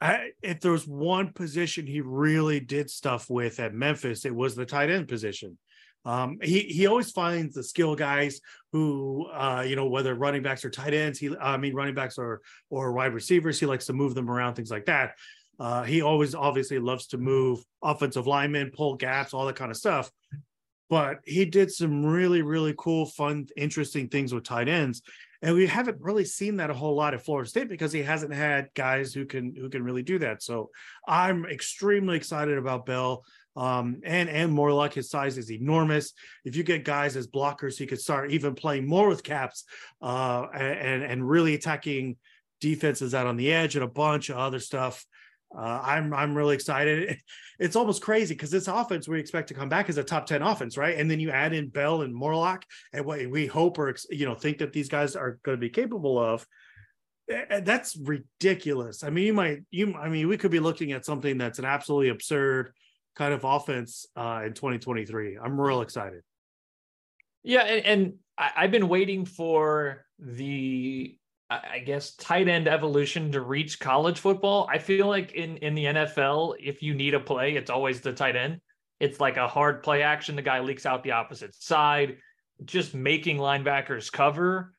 I, 0.00 0.30
if 0.42 0.60
there 0.60 0.72
was 0.72 0.86
one 0.86 1.32
position 1.32 1.86
he 1.86 2.00
really 2.00 2.60
did 2.60 2.88
stuff 2.88 3.28
with 3.28 3.60
at 3.60 3.74
Memphis, 3.74 4.24
it 4.24 4.34
was 4.34 4.54
the 4.54 4.66
tight 4.66 4.90
end 4.90 5.08
position. 5.08 5.58
Um, 6.04 6.38
he 6.42 6.60
he 6.60 6.86
always 6.86 7.12
finds 7.12 7.54
the 7.54 7.62
skill 7.62 7.94
guys 7.94 8.40
who 8.72 9.26
uh, 9.32 9.64
you 9.66 9.76
know 9.76 9.86
whether 9.86 10.14
running 10.14 10.42
backs 10.42 10.64
or 10.64 10.70
tight 10.70 10.94
ends. 10.94 11.18
He 11.18 11.34
I 11.40 11.56
mean 11.56 11.74
running 11.74 11.94
backs 11.94 12.18
or 12.18 12.40
or 12.70 12.92
wide 12.92 13.14
receivers. 13.14 13.60
He 13.60 13.66
likes 13.66 13.86
to 13.86 13.92
move 13.92 14.14
them 14.14 14.30
around, 14.30 14.54
things 14.54 14.70
like 14.70 14.86
that. 14.86 15.14
Uh, 15.60 15.82
he 15.84 16.02
always 16.02 16.34
obviously 16.34 16.78
loves 16.78 17.06
to 17.08 17.18
move 17.18 17.64
offensive 17.82 18.26
linemen, 18.26 18.72
pull 18.74 18.96
gaps, 18.96 19.32
all 19.32 19.46
that 19.46 19.56
kind 19.56 19.70
of 19.70 19.76
stuff. 19.76 20.10
But 20.90 21.18
he 21.24 21.44
did 21.44 21.70
some 21.70 22.04
really 22.04 22.42
really 22.42 22.74
cool, 22.76 23.06
fun, 23.06 23.46
interesting 23.56 24.08
things 24.08 24.34
with 24.34 24.44
tight 24.44 24.68
ends. 24.68 25.02
And 25.42 25.56
we 25.56 25.66
haven't 25.66 26.00
really 26.00 26.24
seen 26.24 26.56
that 26.56 26.70
a 26.70 26.74
whole 26.74 26.94
lot 26.94 27.14
at 27.14 27.24
Florida 27.24 27.50
State 27.50 27.68
because 27.68 27.92
he 27.92 28.00
hasn't 28.00 28.32
had 28.32 28.70
guys 28.74 29.12
who 29.12 29.26
can 29.26 29.54
who 29.56 29.68
can 29.68 29.82
really 29.82 30.04
do 30.04 30.20
that. 30.20 30.40
So 30.40 30.70
I'm 31.06 31.44
extremely 31.46 32.16
excited 32.16 32.56
about 32.58 32.86
Bell. 32.86 33.24
Um, 33.54 34.00
and 34.04 34.28
and 34.28 34.52
Morlock, 34.52 34.94
his 34.94 35.10
size 35.10 35.36
is 35.36 35.50
enormous. 35.50 36.12
If 36.44 36.56
you 36.56 36.62
get 36.62 36.84
guys 36.84 37.16
as 37.16 37.26
blockers, 37.26 37.76
he 37.76 37.86
could 37.86 38.00
start 38.00 38.30
even 38.30 38.54
playing 38.54 38.86
more 38.86 39.08
with 39.08 39.22
caps 39.22 39.64
uh, 40.00 40.46
and 40.54 41.02
and 41.02 41.28
really 41.28 41.54
attacking 41.54 42.16
defenses 42.60 43.14
out 43.14 43.26
on 43.26 43.36
the 43.36 43.52
edge 43.52 43.74
and 43.74 43.84
a 43.84 43.88
bunch 43.88 44.30
of 44.30 44.38
other 44.38 44.60
stuff. 44.60 45.04
Uh, 45.54 45.80
I'm 45.82 46.14
I'm 46.14 46.34
really 46.34 46.54
excited. 46.54 47.18
It's 47.58 47.76
almost 47.76 48.02
crazy 48.02 48.34
because 48.34 48.50
this 48.50 48.66
offense 48.66 49.06
we 49.06 49.20
expect 49.20 49.46
to 49.48 49.54
come 49.54 49.68
back 49.68 49.88
as 49.88 49.96
a 49.96 50.02
top 50.02 50.26
ten 50.26 50.42
offense, 50.42 50.76
right? 50.76 50.98
And 50.98 51.08
then 51.08 51.20
you 51.20 51.30
add 51.30 51.52
in 51.52 51.68
Bell 51.68 52.02
and 52.02 52.12
Morlock, 52.12 52.64
and 52.92 53.04
what 53.04 53.24
we 53.30 53.46
hope 53.46 53.78
or 53.78 53.94
you 54.10 54.26
know 54.26 54.34
think 54.34 54.58
that 54.58 54.72
these 54.72 54.88
guys 54.88 55.14
are 55.14 55.38
going 55.44 55.56
to 55.56 55.60
be 55.60 55.70
capable 55.70 56.18
of. 56.18 56.44
That's 57.28 57.96
ridiculous. 57.96 59.04
I 59.04 59.10
mean, 59.10 59.26
you 59.26 59.32
might 59.32 59.60
you. 59.70 59.94
I 59.94 60.08
mean, 60.08 60.26
we 60.26 60.38
could 60.38 60.50
be 60.50 60.58
looking 60.58 60.90
at 60.90 61.04
something 61.04 61.38
that's 61.38 61.60
an 61.60 61.64
absolutely 61.64 62.08
absurd 62.08 62.72
kind 63.14 63.34
of 63.34 63.44
offense 63.44 64.06
uh, 64.16 64.42
in 64.44 64.54
2023. 64.54 65.38
I'm 65.42 65.60
real 65.60 65.82
excited. 65.82 66.22
Yeah, 67.42 67.62
and, 67.62 67.86
and 67.86 68.12
I, 68.38 68.62
have 68.62 68.70
been 68.70 68.88
waiting 68.88 69.24
for 69.24 70.06
the 70.18 71.16
I 71.50 71.80
guess 71.80 72.14
tight 72.14 72.48
end 72.48 72.66
evolution 72.66 73.32
to 73.32 73.40
reach 73.40 73.78
college 73.78 74.18
football. 74.18 74.68
I 74.70 74.78
feel 74.78 75.06
like 75.06 75.32
in 75.32 75.56
in 75.58 75.74
the 75.74 75.84
NFL, 75.84 76.54
if 76.60 76.82
you 76.82 76.94
need 76.94 77.14
a 77.14 77.20
play, 77.20 77.56
it's 77.56 77.70
always 77.70 78.00
the 78.00 78.12
tight 78.12 78.36
end. 78.36 78.60
It's 79.00 79.20
like 79.20 79.36
a 79.36 79.48
hard 79.48 79.82
play 79.82 80.02
action. 80.02 80.36
The 80.36 80.42
guy 80.42 80.60
leaks 80.60 80.86
out 80.86 81.02
the 81.02 81.12
opposite 81.12 81.54
side, 81.54 82.18
just 82.64 82.94
making 82.94 83.38
linebackers 83.38 84.10
cover. 84.10 84.74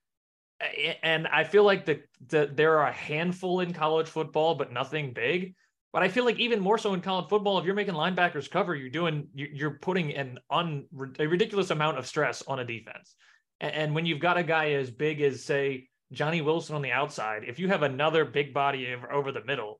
And 1.04 1.28
I 1.28 1.43
feel 1.43 1.65
like 1.65 1.86
the, 1.86 2.02
the 2.28 2.50
there 2.52 2.80
are 2.80 2.88
a 2.88 2.93
handful 2.93 3.60
in 3.60 3.74
college 3.74 4.08
football, 4.08 4.56
but 4.56 4.72
nothing 4.72 5.13
big. 5.13 5.56
But 5.94 6.02
I 6.02 6.10
feel 6.10 6.26
like 6.26 6.40
even 6.40 6.60
more 6.60 6.80
so 6.80 6.96
in 6.96 7.02
college 7.02 7.30
football, 7.30 7.60
if 7.60 7.66
you're 7.66 7.76
making 7.76 7.94
linebackers 7.94 8.50
cover, 8.50 8.76
you're 8.76 8.90
doing 8.90 9.28
you're 9.36 9.78
putting 9.80 10.16
an 10.16 10.40
un 10.50 10.86
a 11.20 11.28
ridiculous 11.28 11.70
amount 11.70 12.00
of 12.00 12.08
stress 12.08 12.42
on 12.48 12.60
a 12.60 12.66
defense. 12.66 13.16
And 13.62 13.94
when 13.94 14.06
you've 14.06 14.20
got 14.20 14.38
a 14.38 14.44
guy 14.44 14.72
as 14.72 14.90
big 14.90 15.22
as 15.22 15.46
say 15.46 15.88
Johnny 16.12 16.42
Wilson 16.42 16.76
on 16.76 16.82
the 16.82 16.92
outside, 16.92 17.44
if 17.48 17.60
you 17.60 17.68
have 17.68 17.84
another 17.84 18.26
big 18.26 18.54
body 18.56 18.94
over 19.12 19.32
the 19.32 19.46
middle, 19.46 19.80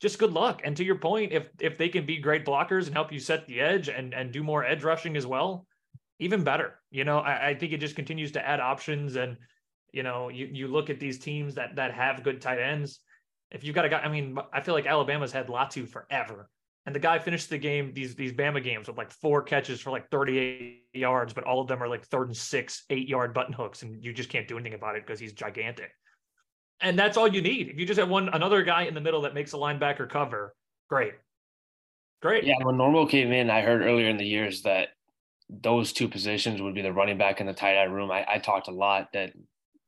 just 0.00 0.20
good 0.20 0.32
luck. 0.32 0.62
And 0.64 0.76
to 0.76 0.84
your 0.84 0.94
point, 0.94 1.32
if 1.32 1.48
if 1.58 1.76
they 1.76 1.88
can 1.88 2.06
be 2.06 2.18
great 2.18 2.46
blockers 2.46 2.86
and 2.86 2.94
help 2.94 3.12
you 3.12 3.18
set 3.18 3.46
the 3.46 3.60
edge 3.60 3.88
and 3.88 4.14
and 4.14 4.32
do 4.32 4.44
more 4.44 4.64
edge 4.64 4.84
rushing 4.84 5.16
as 5.16 5.26
well, 5.26 5.66
even 6.20 6.44
better. 6.44 6.80
You 6.92 7.02
know, 7.02 7.18
I, 7.18 7.48
I 7.48 7.54
think 7.56 7.72
it 7.72 7.80
just 7.80 7.96
continues 7.96 8.30
to 8.32 8.46
add 8.46 8.60
options. 8.60 9.16
And 9.16 9.36
you 9.92 10.04
know, 10.04 10.28
you 10.28 10.48
you 10.52 10.68
look 10.68 10.90
at 10.90 11.00
these 11.00 11.18
teams 11.18 11.56
that 11.56 11.74
that 11.74 11.92
have 11.92 12.22
good 12.22 12.40
tight 12.40 12.60
ends. 12.60 13.00
If 13.50 13.64
you've 13.64 13.74
got 13.74 13.84
a 13.84 13.88
guy, 13.88 13.98
I 13.98 14.08
mean, 14.08 14.38
I 14.52 14.60
feel 14.60 14.74
like 14.74 14.86
Alabama's 14.86 15.32
had 15.32 15.48
Latu 15.48 15.88
forever. 15.88 16.48
And 16.86 16.94
the 16.94 17.00
guy 17.00 17.18
finished 17.18 17.50
the 17.50 17.58
game, 17.58 17.92
these 17.94 18.14
these 18.14 18.32
Bama 18.32 18.62
games 18.62 18.88
with 18.88 18.96
like 18.96 19.10
four 19.10 19.42
catches 19.42 19.80
for 19.80 19.90
like 19.90 20.10
38 20.10 20.84
yards, 20.94 21.32
but 21.32 21.44
all 21.44 21.60
of 21.60 21.68
them 21.68 21.82
are 21.82 21.88
like 21.88 22.06
third 22.06 22.28
and 22.28 22.36
six, 22.36 22.84
eight 22.88 23.06
yard 23.06 23.34
button 23.34 23.52
hooks, 23.52 23.82
and 23.82 24.02
you 24.02 24.12
just 24.12 24.30
can't 24.30 24.48
do 24.48 24.56
anything 24.56 24.74
about 24.74 24.96
it 24.96 25.06
because 25.06 25.20
he's 25.20 25.32
gigantic. 25.32 25.90
And 26.80 26.98
that's 26.98 27.18
all 27.18 27.28
you 27.28 27.42
need. 27.42 27.68
If 27.68 27.78
you 27.78 27.84
just 27.84 28.00
have 28.00 28.08
one 28.08 28.30
another 28.30 28.62
guy 28.62 28.84
in 28.84 28.94
the 28.94 29.00
middle 29.00 29.20
that 29.22 29.34
makes 29.34 29.52
a 29.52 29.56
linebacker 29.56 30.08
cover, 30.08 30.54
great. 30.88 31.12
Great. 32.22 32.44
Yeah, 32.44 32.54
when 32.62 32.76
Norvell 32.76 33.06
came 33.06 33.32
in, 33.32 33.50
I 33.50 33.62
heard 33.62 33.82
earlier 33.82 34.08
in 34.08 34.16
the 34.16 34.26
years 34.26 34.62
that 34.62 34.88
those 35.48 35.92
two 35.92 36.08
positions 36.08 36.62
would 36.62 36.74
be 36.74 36.82
the 36.82 36.92
running 36.92 37.18
back 37.18 37.40
and 37.40 37.48
the 37.48 37.54
tight 37.54 37.76
end 37.76 37.94
room. 37.94 38.10
I, 38.10 38.24
I 38.28 38.38
talked 38.38 38.68
a 38.68 38.72
lot 38.72 39.12
that 39.12 39.32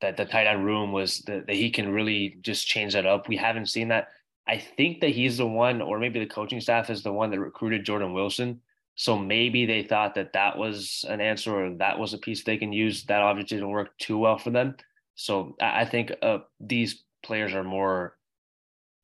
that 0.03 0.17
the 0.17 0.25
tight 0.25 0.47
end 0.47 0.65
room 0.65 0.91
was 0.91 1.19
that, 1.19 1.47
that 1.47 1.55
he 1.55 1.71
can 1.71 1.89
really 1.89 2.37
just 2.41 2.67
change 2.67 2.93
that 2.93 3.05
up. 3.05 3.29
We 3.29 3.37
haven't 3.37 3.67
seen 3.67 3.87
that. 3.87 4.09
I 4.45 4.57
think 4.57 4.99
that 4.99 5.11
he's 5.11 5.37
the 5.37 5.47
one, 5.47 5.81
or 5.81 5.97
maybe 5.97 6.19
the 6.19 6.25
coaching 6.25 6.59
staff 6.59 6.89
is 6.89 7.03
the 7.03 7.13
one 7.13 7.31
that 7.31 7.39
recruited 7.39 7.85
Jordan 7.85 8.11
Wilson. 8.11 8.59
So 8.95 9.17
maybe 9.17 9.65
they 9.65 9.81
thought 9.81 10.13
that 10.15 10.33
that 10.33 10.57
was 10.57 11.05
an 11.07 11.21
answer 11.21 11.55
or 11.55 11.75
that 11.77 11.97
was 11.97 12.13
a 12.13 12.17
piece 12.17 12.43
they 12.43 12.57
can 12.57 12.73
use. 12.73 13.05
That 13.05 13.21
obviously 13.21 13.57
didn't 13.57 13.69
work 13.69 13.97
too 13.97 14.17
well 14.17 14.37
for 14.37 14.49
them. 14.51 14.75
So 15.15 15.55
I 15.61 15.85
think 15.85 16.11
uh, 16.21 16.39
these 16.59 17.03
players 17.23 17.53
are 17.53 17.63
more. 17.63 18.17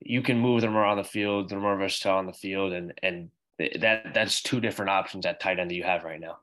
You 0.02 0.22
can 0.22 0.38
move 0.38 0.62
them 0.62 0.76
around 0.76 0.98
the 0.98 1.04
field. 1.06 1.50
They're 1.50 1.62
more 1.62 1.78
versatile 1.78 2.18
on 2.18 2.26
the 2.26 2.34
field, 2.34 2.74
and 2.74 2.94
and 3.02 3.30
that 3.58 4.14
that's 4.14 4.42
two 4.42 4.60
different 4.60 4.92
options 4.92 5.26
at 5.26 5.40
tight 5.40 5.60
end 5.60 5.72
that 5.72 5.76
you 5.76 5.84
have 5.84 6.04
right 6.04 6.20
now. 6.20 6.40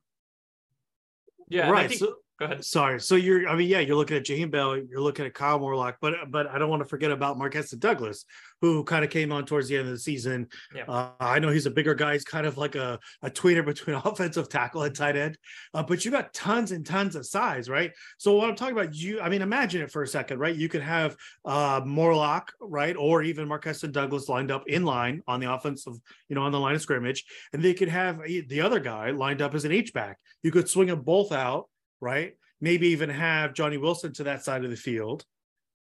Yeah, 1.49 1.69
right. 1.71 1.91
Think, 1.91 2.01
so, 2.01 2.17
go 2.39 2.47
ahead. 2.47 2.65
Sorry. 2.65 3.01
So 3.01 3.17
you're, 3.17 3.49
I 3.49 3.57
mean, 3.57 3.69
yeah, 3.69 3.81
you're 3.81 3.97
looking 3.97 4.17
at 4.17 4.25
Jaheim 4.25 4.51
Bell, 4.51 4.77
you're 4.77 5.01
looking 5.01 5.25
at 5.25 5.35
Kyle 5.35 5.59
Morlock, 5.59 5.97
but 6.01 6.31
but 6.31 6.47
I 6.47 6.59
don't 6.59 6.69
want 6.69 6.83
to 6.83 6.89
forget 6.89 7.11
about 7.11 7.39
Markeston 7.39 7.79
Douglas, 7.79 8.25
who 8.61 8.85
kind 8.85 9.05
of 9.05 9.11
came 9.11 9.33
on 9.33 9.47
towards 9.47 9.69
the 9.69 9.77
end 9.77 9.87
of 9.87 9.93
the 9.93 9.99
season. 9.99 10.49
Yeah. 10.75 10.85
Uh, 10.89 11.11
I 11.21 11.39
know 11.39 11.49
he's 11.49 11.67
a 11.67 11.71
bigger 11.71 11.95
guy. 11.95 12.13
He's 12.15 12.25
kind 12.25 12.47
of 12.47 12.59
like 12.59 12.75
a, 12.75 12.99
a 13.23 13.31
tweener 13.31 13.65
between 13.65 13.97
offensive 14.05 14.49
tackle 14.49 14.83
and 14.83 14.95
tight 14.95 15.17
end, 15.17 15.39
uh, 15.75 15.83
but 15.83 16.05
you 16.05 16.11
got 16.11 16.33
tons 16.35 16.73
and 16.73 16.85
tons 16.85 17.17
of 17.17 17.27
size, 17.27 17.69
right? 17.69 17.93
So 18.19 18.35
what 18.35 18.49
I'm 18.49 18.57
talking 18.57 18.77
about, 18.77 18.95
you, 18.95 19.21
I 19.21 19.29
mean, 19.29 19.43
imagine 19.43 19.83
it 19.83 19.91
for 19.91 20.03
a 20.03 20.09
second, 20.09 20.39
right? 20.39 20.55
You 20.55 20.69
could 20.69 20.83
have 20.83 21.17
uh, 21.45 21.81
Morlock, 21.85 22.53
right, 22.61 22.97
or 22.97 23.23
even 23.23 23.49
Markeston 23.49 23.93
Douglas 23.93 24.29
lined 24.29 24.51
up 24.51 24.69
in 24.69 24.85
line 24.85 25.23
on 25.27 25.41
the 25.41 25.53
offensive, 25.53 25.95
you 26.29 26.37
know, 26.37 26.43
on 26.43 26.53
the 26.53 26.61
line 26.61 26.75
of 26.75 26.83
scrimmage, 26.83 27.25
and 27.53 27.63
they 27.63 27.75
could 27.75 27.89
have 27.89 28.21
the 28.49 28.61
other 28.61 28.81
guy 28.81 29.11
lined 29.11 29.43
up 29.43 29.55
as 29.55 29.65
an 29.65 29.73
H 29.73 29.93
back. 29.93 30.19
You 30.43 30.51
could 30.51 30.69
swing 30.69 30.89
them 30.89 31.03
both 31.03 31.33
out, 31.33 31.69
right? 32.01 32.37
Maybe 32.61 32.89
even 32.89 33.11
have 33.11 33.55
Johnny 33.55 33.77
Wilson 33.77 34.13
to 34.15 34.25
that 34.25 34.45
side 34.45 34.65
of 34.65 34.71
the 34.71 34.77
field, 34.77 35.25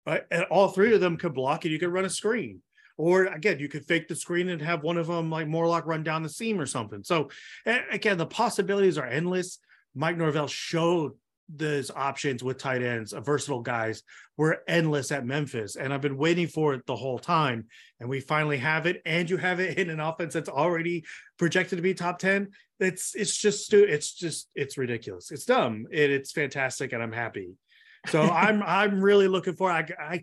right? 0.06 0.24
And 0.32 0.44
all 0.46 0.70
three 0.70 0.94
of 0.94 1.02
them 1.02 1.18
could 1.18 1.34
block 1.34 1.66
and 1.66 1.72
you 1.72 1.80
could 1.80 1.94
run 1.94 2.06
a 2.06 2.10
screen. 2.10 2.62
Or 2.98 3.26
again, 3.26 3.60
you 3.60 3.70
could 3.70 3.86
fake 3.86 4.08
the 4.08 4.16
screen 4.16 4.50
and 4.50 4.62
have 4.62 4.84
one 4.84 4.98
of 4.98 5.06
them 5.08 5.30
like 5.30 5.48
Morlock 5.48 5.86
run 5.86 6.04
down 6.04 6.24
the 6.24 6.30
seam 6.30 6.60
or 6.60 6.66
something. 6.66 7.04
So 7.04 7.30
again, 7.66 8.18
the 8.18 8.26
possibilities 8.26 8.98
are 8.98 9.06
endless. 9.06 9.60
Mike 9.94 10.18
Norvell 10.18 10.48
showed 10.48 11.12
those 11.50 11.92
options 11.92 12.44
with 12.44 12.58
tight 12.58 12.82
ends, 12.82 13.14
uh, 13.14 13.22
versatile 13.22 13.62
guys, 13.62 14.04
were 14.36 14.64
endless 14.68 15.12
at 15.12 15.26
Memphis. 15.26 15.76
And 15.76 15.94
I've 15.94 16.02
been 16.02 16.18
waiting 16.18 16.48
for 16.48 16.74
it 16.74 16.86
the 16.86 16.96
whole 16.96 17.20
time. 17.20 17.68
And 18.00 18.10
we 18.10 18.20
finally 18.20 18.58
have 18.58 18.86
it. 18.86 19.02
And 19.06 19.30
you 19.30 19.38
have 19.38 19.60
it 19.60 19.78
in 19.78 19.90
an 19.90 20.00
offense 20.00 20.34
that's 20.34 20.50
already 20.50 21.06
projected 21.38 21.78
to 21.78 21.82
be 21.82 21.94
top 21.94 22.20
10. 22.20 22.50
It's 22.80 23.16
it's 23.16 23.36
just 23.36 23.74
it's 23.74 24.14
just 24.14 24.50
it's 24.56 24.78
ridiculous. 24.78 25.32
It's 25.32 25.46
dumb. 25.46 25.88
It, 25.92 26.12
it's 26.12 26.32
fantastic, 26.32 26.94
and 26.94 27.02
I'm 27.02 27.12
happy. 27.12 27.56
So 28.08 28.22
I'm 28.24 28.62
I'm 28.64 29.02
really 29.02 29.28
looking 29.28 29.56
for 29.56 29.72
I, 29.72 29.88
I 30.00 30.22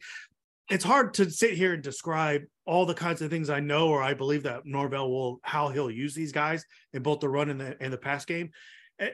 it's 0.71 0.85
hard 0.85 1.15
to 1.15 1.31
sit 1.31 1.55
here 1.55 1.75
and 1.75 1.83
describe 1.83 2.43
all 2.65 2.87
the 2.87 2.95
kinds 2.95 3.21
of 3.21 3.31
things 3.31 3.51
I 3.51 3.61
know 3.61 3.89
or 3.89 4.03
I 4.03 4.15
believe 4.15 4.45
that 4.45 4.65
Norvell 4.65 5.11
will 5.11 5.41
how 5.43 5.69
he'll 5.69 5.91
use 5.91 6.15
these 6.15 6.33
guys 6.33 6.65
in 6.93 7.03
both 7.03 7.21
the 7.21 7.29
run 7.29 7.51
and 7.51 7.61
the 7.61 7.77
and 7.81 7.93
the 7.93 7.99
pass 7.99 8.25
game. 8.25 8.51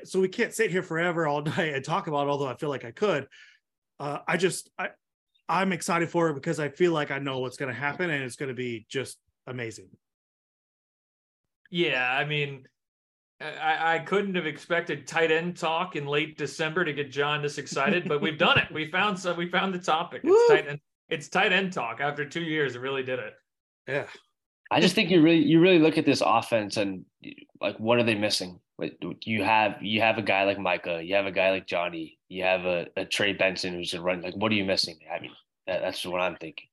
So 0.04 0.20
we 0.20 0.28
can't 0.28 0.52
sit 0.52 0.70
here 0.70 0.82
forever 0.82 1.26
all 1.26 1.42
night 1.56 1.74
and 1.74 1.84
talk 1.84 2.06
about 2.06 2.26
it, 2.26 2.30
although 2.30 2.48
I 2.48 2.56
feel 2.56 2.68
like 2.68 2.84
I 2.84 2.90
could. 2.90 3.26
Uh, 3.98 4.18
I 4.26 4.36
just 4.36 4.70
I 4.78 4.90
I'm 5.48 5.72
excited 5.72 6.10
for 6.10 6.28
it 6.28 6.34
because 6.34 6.60
I 6.60 6.68
feel 6.68 6.92
like 6.92 7.10
I 7.10 7.18
know 7.18 7.40
what's 7.40 7.56
going 7.56 7.72
to 7.74 7.78
happen 7.78 8.08
and 8.08 8.22
it's 8.22 8.36
going 8.36 8.50
to 8.50 8.54
be 8.54 8.86
just 8.88 9.18
amazing. 9.46 9.88
Yeah, 11.70 12.10
I 12.12 12.24
mean, 12.24 12.64
I, 13.40 13.94
I 13.94 13.98
couldn't 14.00 14.34
have 14.34 14.46
expected 14.46 15.06
tight 15.06 15.30
end 15.30 15.56
talk 15.56 15.96
in 15.96 16.06
late 16.06 16.36
December 16.36 16.84
to 16.84 16.92
get 16.92 17.10
John 17.10 17.42
this 17.42 17.58
excited, 17.58 18.08
but 18.08 18.20
we've 18.20 18.38
done 18.38 18.58
it. 18.58 18.70
We 18.72 18.90
found 18.90 19.18
some. 19.18 19.36
We 19.36 19.48
found 19.48 19.72
the 19.72 19.78
topic. 19.78 20.22
It's 20.24 20.48
tight 20.50 20.68
end. 20.68 20.80
It's 21.08 21.28
tight 21.28 21.52
end 21.52 21.72
talk. 21.72 22.00
After 22.00 22.24
two 22.24 22.42
years, 22.42 22.76
it 22.76 22.80
really 22.80 23.02
did 23.02 23.18
it. 23.18 23.34
Yeah. 23.88 24.06
I 24.70 24.80
just 24.80 24.94
think 24.94 25.10
you 25.10 25.20
really 25.20 25.42
you 25.42 25.60
really 25.60 25.80
look 25.80 25.98
at 25.98 26.06
this 26.06 26.22
offense 26.24 26.76
and 26.76 27.04
like 27.60 27.76
what 27.78 27.98
are 27.98 28.04
they 28.04 28.14
missing? 28.14 28.60
Like 28.78 28.96
you 29.24 29.42
have 29.42 29.76
you 29.82 30.00
have 30.00 30.16
a 30.16 30.22
guy 30.22 30.44
like 30.44 30.58
Mycah, 30.58 31.04
you 31.04 31.16
have 31.16 31.26
a 31.26 31.32
guy 31.32 31.50
like 31.50 31.66
Johnny, 31.66 32.18
you 32.28 32.44
have 32.44 32.64
a, 32.64 32.86
a 32.96 33.04
Trey 33.04 33.32
Benson 33.32 33.74
who's 33.74 33.94
a 33.94 34.00
run. 34.00 34.22
Like 34.22 34.36
what 34.36 34.52
are 34.52 34.54
you 34.54 34.64
missing? 34.64 34.96
I 35.12 35.20
mean, 35.20 35.32
that, 35.66 35.80
that's 35.80 36.06
what 36.06 36.20
I'm 36.20 36.36
thinking. 36.36 36.68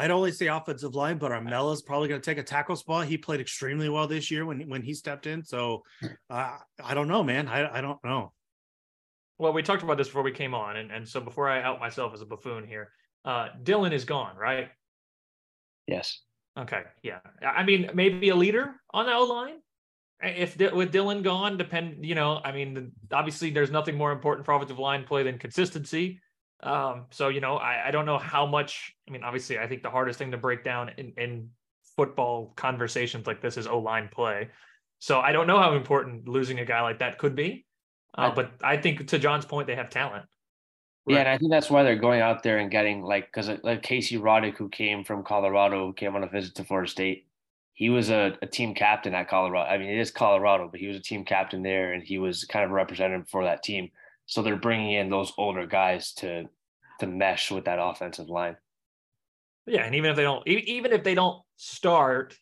I'd 0.00 0.10
only 0.10 0.32
say 0.32 0.46
offensive 0.46 0.94
line, 0.94 1.18
but 1.18 1.30
Armela's 1.30 1.82
probably 1.82 2.08
going 2.08 2.22
to 2.22 2.24
take 2.24 2.38
a 2.38 2.42
tackle 2.42 2.74
spot. 2.74 3.06
He 3.06 3.18
played 3.18 3.38
extremely 3.38 3.90
well 3.90 4.06
this 4.06 4.30
year 4.30 4.46
when 4.46 4.66
when 4.66 4.80
he 4.80 4.94
stepped 4.94 5.26
in. 5.26 5.44
So 5.44 5.82
uh, 6.30 6.56
I 6.82 6.94
don't 6.94 7.06
know, 7.06 7.22
man. 7.22 7.48
I 7.48 7.78
I 7.78 7.80
don't 7.82 8.02
know. 8.02 8.32
Well, 9.38 9.52
we 9.52 9.62
talked 9.62 9.82
about 9.82 9.98
this 9.98 10.08
before 10.08 10.22
we 10.22 10.32
came 10.32 10.54
on, 10.54 10.76
and, 10.76 10.90
and 10.90 11.06
so 11.06 11.20
before 11.20 11.50
I 11.50 11.62
out 11.62 11.80
myself 11.80 12.14
as 12.14 12.22
a 12.22 12.26
buffoon 12.26 12.66
here, 12.66 12.92
uh, 13.26 13.48
Dylan 13.62 13.92
is 13.92 14.06
gone, 14.06 14.36
right? 14.36 14.68
Yes. 15.86 16.22
Okay. 16.58 16.82
Yeah. 17.02 17.18
I 17.42 17.62
mean, 17.62 17.90
maybe 17.92 18.30
a 18.30 18.34
leader 18.34 18.74
on 18.92 19.04
the 19.04 19.12
O 19.12 19.24
line. 19.24 19.56
If 20.22 20.58
with 20.72 20.94
Dylan 20.94 21.22
gone, 21.22 21.58
depend. 21.58 22.06
You 22.06 22.14
know, 22.14 22.40
I 22.42 22.52
mean, 22.52 22.92
obviously, 23.12 23.50
there's 23.50 23.70
nothing 23.70 23.98
more 23.98 24.12
important 24.12 24.46
for 24.46 24.54
offensive 24.54 24.78
line 24.78 25.04
play 25.04 25.24
than 25.24 25.38
consistency. 25.38 26.20
Um, 26.62 27.06
so 27.10 27.28
you 27.28 27.40
know, 27.40 27.56
I, 27.56 27.88
I 27.88 27.90
don't 27.90 28.06
know 28.06 28.18
how 28.18 28.46
much. 28.46 28.94
I 29.08 29.12
mean, 29.12 29.22
obviously, 29.22 29.58
I 29.58 29.66
think 29.66 29.82
the 29.82 29.90
hardest 29.90 30.18
thing 30.18 30.30
to 30.30 30.36
break 30.36 30.64
down 30.64 30.90
in, 30.96 31.12
in 31.16 31.50
football 31.96 32.52
conversations 32.56 33.26
like 33.26 33.40
this 33.40 33.56
is 33.56 33.66
O 33.66 33.78
line 33.78 34.08
play. 34.12 34.48
So 34.98 35.20
I 35.20 35.32
don't 35.32 35.46
know 35.46 35.58
how 35.58 35.74
important 35.74 36.28
losing 36.28 36.58
a 36.58 36.64
guy 36.64 36.82
like 36.82 36.98
that 36.98 37.18
could 37.18 37.34
be. 37.34 37.64
Uh, 38.16 38.30
but 38.34 38.52
I 38.62 38.76
think 38.76 39.06
to 39.08 39.18
John's 39.18 39.46
point, 39.46 39.66
they 39.66 39.76
have 39.76 39.88
talent. 39.88 40.26
Yeah, 41.06 41.20
and 41.20 41.28
I 41.28 41.38
think 41.38 41.50
that's 41.50 41.70
why 41.70 41.82
they're 41.82 41.96
going 41.96 42.20
out 42.20 42.42
there 42.42 42.58
and 42.58 42.70
getting 42.70 43.02
like 43.02 43.26
because 43.26 43.50
like 43.62 43.82
Casey 43.82 44.18
Roddick, 44.18 44.56
who 44.56 44.68
came 44.68 45.04
from 45.04 45.24
Colorado, 45.24 45.86
who 45.86 45.92
came 45.92 46.14
on 46.14 46.22
a 46.22 46.28
visit 46.28 46.54
to 46.56 46.64
Florida 46.64 46.90
State, 46.90 47.26
he 47.72 47.88
was 47.88 48.10
a, 48.10 48.36
a, 48.42 48.46
team 48.46 48.74
captain 48.74 49.14
at 49.14 49.28
Colorado. 49.28 49.68
I 49.68 49.78
mean, 49.78 49.88
it 49.88 49.98
is 49.98 50.10
Colorado, 50.10 50.68
but 50.70 50.78
he 50.78 50.86
was 50.86 50.98
a 50.98 51.02
team 51.02 51.24
captain 51.24 51.62
there, 51.62 51.92
and 51.92 52.02
he 52.02 52.18
was 52.18 52.44
kind 52.44 52.64
of 52.64 52.70
representative 52.70 53.28
for 53.28 53.44
that 53.44 53.62
team. 53.62 53.90
So 54.30 54.42
they're 54.42 54.54
bringing 54.54 54.92
in 54.92 55.10
those 55.10 55.32
older 55.36 55.66
guys 55.66 56.12
to 56.14 56.44
to 57.00 57.06
mesh 57.06 57.50
with 57.50 57.64
that 57.64 57.80
offensive 57.80 58.28
line. 58.28 58.56
Yeah, 59.66 59.84
and 59.84 59.96
even 59.96 60.10
if 60.10 60.16
they 60.16 60.22
don't, 60.22 60.46
even 60.46 60.92
if 60.92 61.02
they 61.02 61.16
don't 61.16 61.42
start, 61.56 62.36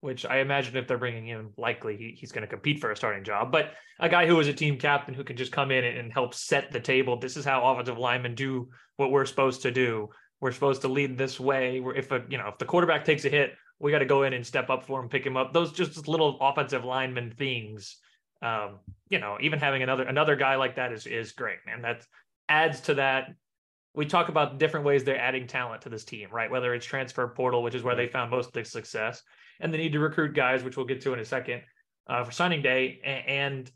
which 0.00 0.24
I 0.24 0.38
imagine 0.38 0.76
if 0.76 0.88
they're 0.88 0.96
bringing 0.96 1.26
him, 1.26 1.52
likely 1.58 1.98
he, 1.98 2.16
he's 2.18 2.32
going 2.32 2.40
to 2.40 2.48
compete 2.48 2.80
for 2.80 2.90
a 2.90 2.96
starting 2.96 3.22
job. 3.22 3.52
But 3.52 3.72
a 4.00 4.08
guy 4.08 4.26
who 4.26 4.40
is 4.40 4.48
a 4.48 4.54
team 4.54 4.78
captain 4.78 5.12
who 5.12 5.24
can 5.24 5.36
just 5.36 5.52
come 5.52 5.70
in 5.70 5.84
and, 5.84 6.10
help 6.10 6.32
set 6.32 6.72
the 6.72 6.80
table. 6.80 7.18
This 7.18 7.36
is 7.36 7.44
how 7.44 7.62
offensive 7.66 7.98
linemen 7.98 8.34
do 8.34 8.70
what 8.96 9.10
we're 9.10 9.26
supposed 9.26 9.60
to 9.62 9.70
do. 9.70 10.08
We're 10.40 10.52
supposed 10.52 10.80
to 10.82 10.88
lead 10.88 11.18
this 11.18 11.38
way. 11.38 11.80
Where 11.80 11.94
if 11.94 12.12
a 12.12 12.22
you 12.30 12.38
know 12.38 12.48
if 12.48 12.56
the 12.56 12.64
quarterback 12.64 13.04
takes 13.04 13.26
a 13.26 13.28
hit, 13.28 13.52
we 13.78 13.92
got 13.92 13.98
to 13.98 14.06
go 14.06 14.22
in 14.22 14.32
and 14.32 14.46
step 14.46 14.70
up 14.70 14.86
for 14.86 15.02
him, 15.02 15.10
pick 15.10 15.26
him 15.26 15.36
up. 15.36 15.52
Those 15.52 15.72
just 15.72 16.08
little 16.08 16.38
offensive 16.40 16.84
lineman 16.86 17.34
things. 17.36 17.98
Um, 18.42 18.78
you 19.08 19.18
know, 19.18 19.38
even 19.40 19.58
having 19.58 19.82
another 19.82 20.04
another 20.04 20.36
guy 20.36 20.56
like 20.56 20.76
that 20.76 20.92
is 20.92 21.06
is 21.06 21.32
great, 21.32 21.58
man. 21.66 21.82
That 21.82 22.06
adds 22.48 22.80
to 22.82 22.94
that. 22.94 23.34
We 23.94 24.04
talk 24.04 24.28
about 24.28 24.58
different 24.58 24.84
ways 24.84 25.04
they're 25.04 25.18
adding 25.18 25.46
talent 25.46 25.82
to 25.82 25.88
this 25.88 26.04
team, 26.04 26.28
right? 26.30 26.50
Whether 26.50 26.74
it's 26.74 26.84
transfer 26.84 27.26
portal, 27.28 27.62
which 27.62 27.74
is 27.74 27.82
where 27.82 27.96
they 27.96 28.06
found 28.06 28.30
most 28.30 28.48
of 28.48 28.52
the 28.52 28.64
success, 28.64 29.22
and 29.58 29.72
the 29.72 29.78
need 29.78 29.92
to 29.92 30.00
recruit 30.00 30.34
guys, 30.34 30.62
which 30.62 30.76
we'll 30.76 30.86
get 30.86 31.00
to 31.02 31.14
in 31.14 31.18
a 31.18 31.24
second, 31.24 31.62
uh, 32.06 32.22
for 32.24 32.30
signing 32.30 32.60
day, 32.60 33.00
and 33.04 33.70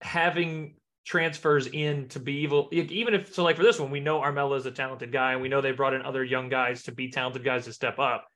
having 0.00 0.74
transfers 1.04 1.66
in 1.66 2.06
to 2.08 2.20
be 2.20 2.34
evil 2.34 2.68
even 2.70 3.12
if 3.12 3.34
so 3.34 3.42
like 3.42 3.56
for 3.56 3.64
this 3.64 3.80
one 3.80 3.90
we 3.90 3.98
know 3.98 4.20
Armella 4.20 4.56
is 4.56 4.66
a 4.66 4.70
talented 4.70 5.10
guy 5.10 5.32
and 5.32 5.42
we 5.42 5.48
know 5.48 5.60
they 5.60 5.72
brought 5.72 5.94
in 5.94 6.02
other 6.02 6.22
young 6.22 6.48
guys 6.48 6.84
to 6.84 6.92
be 6.92 7.10
talented 7.10 7.42
guys 7.44 7.64
to 7.64 7.72
step 7.72 7.98
up 7.98 8.28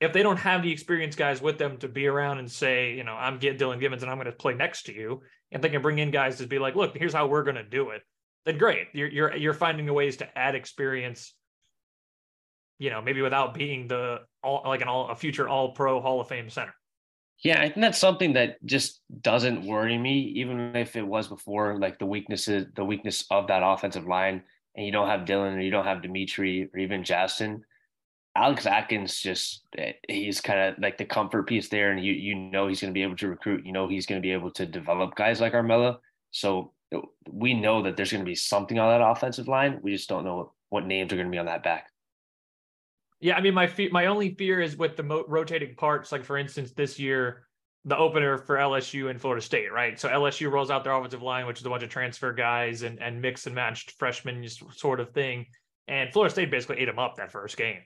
if 0.00 0.12
they 0.12 0.22
don't 0.22 0.38
have 0.38 0.62
the 0.62 0.72
experienced 0.72 1.18
guys 1.18 1.42
with 1.42 1.58
them 1.58 1.76
to 1.78 1.88
be 1.88 2.06
around 2.06 2.38
and 2.38 2.50
say 2.50 2.94
you 2.94 3.04
know 3.04 3.14
i'm 3.14 3.38
get 3.38 3.58
Dillan 3.58 3.80
Gibbons 3.80 4.02
and 4.02 4.10
i'm 4.10 4.18
going 4.18 4.26
to 4.26 4.32
play 4.32 4.54
next 4.54 4.84
to 4.84 4.94
you 4.94 5.22
and 5.52 5.62
they 5.62 5.68
can 5.68 5.82
bring 5.82 5.98
in 5.98 6.10
guys 6.10 6.38
to 6.38 6.46
be 6.46 6.58
like 6.58 6.76
look 6.76 6.96
here's 6.96 7.12
how 7.12 7.26
we're 7.26 7.44
going 7.44 7.56
to 7.56 7.64
do 7.64 7.90
it 7.90 8.02
then 8.46 8.58
great 8.58 8.88
you're, 8.92 9.08
you're 9.08 9.36
you're 9.36 9.54
finding 9.54 9.92
ways 9.92 10.16
to 10.18 10.38
add 10.38 10.54
experience 10.54 11.34
you 12.80 12.88
know, 12.88 13.02
maybe 13.02 13.20
without 13.20 13.54
being 13.54 13.86
the 13.86 14.22
all 14.42 14.62
like 14.64 14.80
an 14.80 14.88
all 14.88 15.10
a 15.10 15.14
future 15.14 15.48
all 15.48 15.72
pro 15.72 16.00
Hall 16.00 16.20
of 16.20 16.26
Fame 16.26 16.48
center. 16.50 16.74
Yeah, 17.44 17.60
I 17.60 17.66
think 17.66 17.76
that's 17.76 17.98
something 17.98 18.32
that 18.32 18.56
just 18.64 19.00
doesn't 19.20 19.64
worry 19.64 19.96
me, 19.96 20.18
even 20.36 20.74
if 20.74 20.96
it 20.96 21.06
was 21.06 21.28
before, 21.28 21.78
like 21.78 21.98
the 21.98 22.06
weaknesses, 22.06 22.66
the 22.74 22.84
weakness 22.84 23.24
of 23.30 23.46
that 23.46 23.62
offensive 23.62 24.06
line, 24.06 24.42
and 24.74 24.84
you 24.84 24.92
don't 24.92 25.08
have 25.08 25.20
Dylan 25.20 25.56
or 25.56 25.60
you 25.60 25.70
don't 25.70 25.86
have 25.86 26.02
Dimitri 26.02 26.68
or 26.74 26.78
even 26.78 27.04
Justin. 27.04 27.62
Alex 28.36 28.66
Atkins 28.66 29.20
just 29.20 29.64
eh, 29.76 29.92
he's 30.08 30.40
kind 30.40 30.60
of 30.60 30.78
like 30.78 30.98
the 30.98 31.04
comfort 31.04 31.48
piece 31.48 31.68
there, 31.68 31.90
and 31.90 32.04
you 32.04 32.12
you 32.12 32.34
know 32.34 32.68
he's 32.68 32.80
going 32.80 32.92
to 32.92 32.98
be 32.98 33.02
able 33.02 33.16
to 33.16 33.28
recruit. 33.28 33.66
You 33.66 33.72
know 33.72 33.88
he's 33.88 34.06
going 34.06 34.20
to 34.20 34.26
be 34.26 34.32
able 34.32 34.50
to 34.52 34.66
develop 34.66 35.14
guys 35.16 35.40
like 35.40 35.52
Armella. 35.52 35.98
So 36.30 36.72
we 37.28 37.54
know 37.54 37.82
that 37.82 37.96
there's 37.96 38.12
going 38.12 38.24
to 38.24 38.28
be 38.28 38.36
something 38.36 38.78
on 38.78 38.88
that 38.88 39.04
offensive 39.04 39.48
line. 39.48 39.80
We 39.82 39.92
just 39.92 40.08
don't 40.08 40.24
know 40.24 40.52
what 40.68 40.86
names 40.86 41.12
are 41.12 41.16
going 41.16 41.28
to 41.28 41.32
be 41.32 41.38
on 41.38 41.46
that 41.46 41.62
back. 41.62 41.90
Yeah, 43.20 43.36
I 43.36 43.40
mean, 43.40 43.54
my 43.54 43.66
fe- 43.66 43.90
my 43.90 44.06
only 44.06 44.34
fear 44.34 44.60
is 44.60 44.76
with 44.76 44.96
the 44.96 45.02
mo- 45.02 45.26
rotating 45.28 45.74
parts. 45.74 46.12
Like 46.12 46.24
for 46.24 46.38
instance, 46.38 46.72
this 46.72 46.98
year, 46.98 47.46
the 47.84 47.96
opener 47.96 48.38
for 48.38 48.56
LSU 48.56 49.10
and 49.10 49.20
Florida 49.20 49.42
State, 49.42 49.72
right? 49.72 49.98
So 49.98 50.08
LSU 50.08 50.50
rolls 50.50 50.70
out 50.70 50.84
their 50.84 50.94
offensive 50.94 51.22
line, 51.22 51.46
which 51.46 51.60
is 51.60 51.66
a 51.66 51.70
bunch 51.70 51.82
of 51.82 51.90
transfer 51.90 52.32
guys 52.32 52.82
and 52.82 53.02
and 53.02 53.20
mix 53.20 53.46
and 53.46 53.54
matched 53.54 53.92
freshmen 53.98 54.46
sort 54.48 55.00
of 55.00 55.10
thing. 55.12 55.46
And 55.88 56.12
Florida 56.12 56.32
State 56.32 56.50
basically 56.50 56.78
ate 56.78 56.86
them 56.86 56.98
up 56.98 57.16
that 57.16 57.32
first 57.32 57.56
game. 57.56 57.80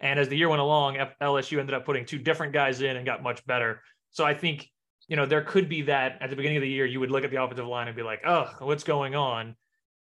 And 0.00 0.18
as 0.18 0.28
the 0.28 0.36
year 0.36 0.48
went 0.48 0.60
along, 0.60 0.96
LSU 1.20 1.58
ended 1.58 1.74
up 1.74 1.84
putting 1.84 2.04
two 2.04 2.18
different 2.18 2.52
guys 2.52 2.80
in 2.82 2.96
and 2.96 3.06
got 3.06 3.22
much 3.22 3.44
better. 3.46 3.80
So 4.10 4.24
I 4.24 4.34
think 4.34 4.68
you 5.08 5.16
know 5.16 5.26
there 5.26 5.42
could 5.42 5.68
be 5.68 5.82
that 5.82 6.18
at 6.20 6.30
the 6.30 6.36
beginning 6.36 6.58
of 6.58 6.62
the 6.62 6.68
year, 6.68 6.86
you 6.86 7.00
would 7.00 7.10
look 7.10 7.24
at 7.24 7.30
the 7.30 7.42
offensive 7.42 7.66
line 7.66 7.88
and 7.88 7.96
be 7.96 8.02
like, 8.02 8.22
"Oh, 8.26 8.50
what's 8.60 8.84
going 8.84 9.14
on?" 9.14 9.56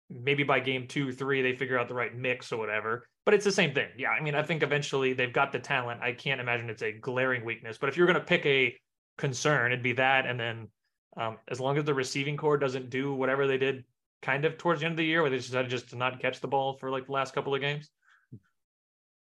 Maybe 0.10 0.44
by 0.44 0.60
game 0.60 0.88
two, 0.88 1.12
three, 1.12 1.42
they 1.42 1.56
figure 1.56 1.78
out 1.78 1.88
the 1.88 1.94
right 1.94 2.16
mix 2.16 2.52
or 2.52 2.58
whatever 2.58 3.08
but 3.30 3.36
it's 3.36 3.46
the 3.46 3.52
same 3.52 3.76
thing. 3.76 3.90
Yeah, 3.96 4.10
I 4.10 4.22
mean, 4.22 4.34
I 4.34 4.42
think 4.42 4.64
eventually 4.64 5.14
they've 5.14 5.32
got 5.32 5.52
the 5.52 5.60
talent. 5.60 6.02
I 6.02 6.14
can't 6.14 6.42
imagine 6.42 6.68
it's 6.68 6.82
a 6.82 6.92
glaring 6.92 7.46
weakness. 7.46 7.78
But 7.78 7.88
if 7.88 7.96
you're 7.96 8.08
going 8.08 8.20
to 8.20 8.26
pick 8.26 8.44
a 8.48 8.76
concern, 9.20 9.72
it'd 9.72 9.84
be 9.84 9.94
that, 9.94 10.26
and 10.26 10.40
then 10.40 10.68
um, 11.16 11.38
as 11.48 11.60
long 11.60 11.78
as 11.78 11.84
the 11.84 11.94
receiving 11.94 12.38
core 12.38 12.58
doesn't 12.58 12.90
do 12.90 13.14
whatever 13.14 13.46
they 13.46 13.60
did 13.60 13.84
kind 14.24 14.46
of 14.46 14.58
towards 14.58 14.80
the 14.80 14.88
end 14.88 14.94
of 14.94 14.98
the 14.98 15.06
year, 15.06 15.22
where 15.22 15.30
they 15.30 15.38
decided 15.38 15.70
just 15.70 15.92
to 15.92 15.96
not 15.96 16.20
catch 16.20 16.40
the 16.40 16.48
ball 16.48 16.74
for 16.80 16.90
like 16.90 17.06
the 17.06 17.12
last 17.12 17.36
couple 17.36 17.54
of 17.54 17.62
games, 17.62 17.92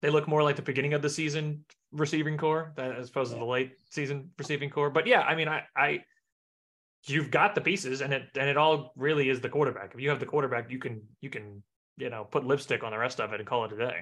they 0.01 0.09
look 0.09 0.27
more 0.27 0.43
like 0.43 0.55
the 0.55 0.61
beginning 0.61 0.93
of 0.93 1.01
the 1.01 1.09
season 1.09 1.65
receiving 1.91 2.37
core 2.37 2.73
as 2.77 3.09
opposed 3.09 3.31
to 3.31 3.39
the 3.39 3.45
late 3.45 3.73
season 3.89 4.29
receiving 4.37 4.69
core. 4.69 4.89
But 4.89 5.07
yeah, 5.07 5.21
I 5.21 5.35
mean, 5.35 5.47
I, 5.47 5.63
I 5.75 6.01
you've 7.07 7.31
got 7.31 7.55
the 7.55 7.61
pieces, 7.61 8.01
and 8.01 8.13
it 8.13 8.23
and 8.37 8.49
it 8.49 8.57
all 8.57 8.93
really 8.95 9.29
is 9.29 9.41
the 9.41 9.49
quarterback. 9.49 9.93
If 9.93 10.01
you 10.01 10.09
have 10.09 10.19
the 10.19 10.25
quarterback, 10.25 10.71
you 10.71 10.79
can 10.79 11.01
you 11.21 11.29
can 11.29 11.63
you 11.97 12.09
know, 12.09 12.25
put 12.25 12.45
lipstick 12.45 12.83
on 12.83 12.91
the 12.91 12.97
rest 12.97 13.19
of 13.19 13.33
it 13.33 13.39
and 13.39 13.47
call 13.47 13.65
it 13.65 13.73
a 13.73 13.77
day. 13.77 13.99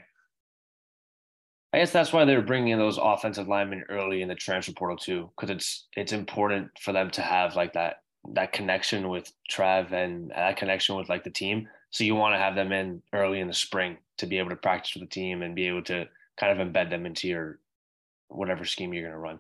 I 1.74 1.80
guess 1.80 1.92
that's 1.92 2.14
why 2.14 2.26
they're 2.26 2.42
bringing 2.42 2.70
in 2.70 2.80
those 2.80 3.00
offensive 3.02 3.48
linemen 3.48 3.84
early 3.90 4.22
in 4.22 4.28
the 4.28 4.36
transfer 4.36 4.74
portal 4.74 4.98
too, 4.98 5.32
because 5.36 5.50
it's 5.50 5.88
it's 5.98 6.14
important 6.14 6.70
for 6.80 6.94
them 6.94 7.10
to 7.12 7.22
have 7.22 7.56
like 7.56 7.74
that 7.74 7.98
that 8.34 8.54
connection 8.54 9.10
with 9.10 9.32
Trev 9.50 9.92
and 9.92 10.30
that 10.30 10.58
connection 10.58 10.96
with 10.96 11.10
like 11.10 11.24
the 11.24 11.32
team. 11.32 11.68
So 11.94 12.04
you 12.04 12.16
want 12.16 12.34
to 12.34 12.40
have 12.40 12.56
them 12.56 12.72
in 12.72 13.04
early 13.14 13.40
in 13.40 13.48
the 13.48 13.54
spring 13.54 13.98
to 14.18 14.26
be 14.26 14.40
able 14.40 14.50
to 14.50 14.56
practice 14.56 14.96
with 14.96 15.04
the 15.04 15.08
team 15.08 15.44
and 15.44 15.56
be 15.56 15.68
able 15.68 15.84
to 15.84 16.08
kind 16.38 16.60
of 16.60 16.68
embed 16.68 16.90
them 16.90 17.06
into 17.06 17.28
your 17.28 17.60
whatever 18.30 18.66
scheme 18.66 18.94
you're 18.94 19.04
going 19.04 19.14
to 19.14 19.20
run. 19.20 19.40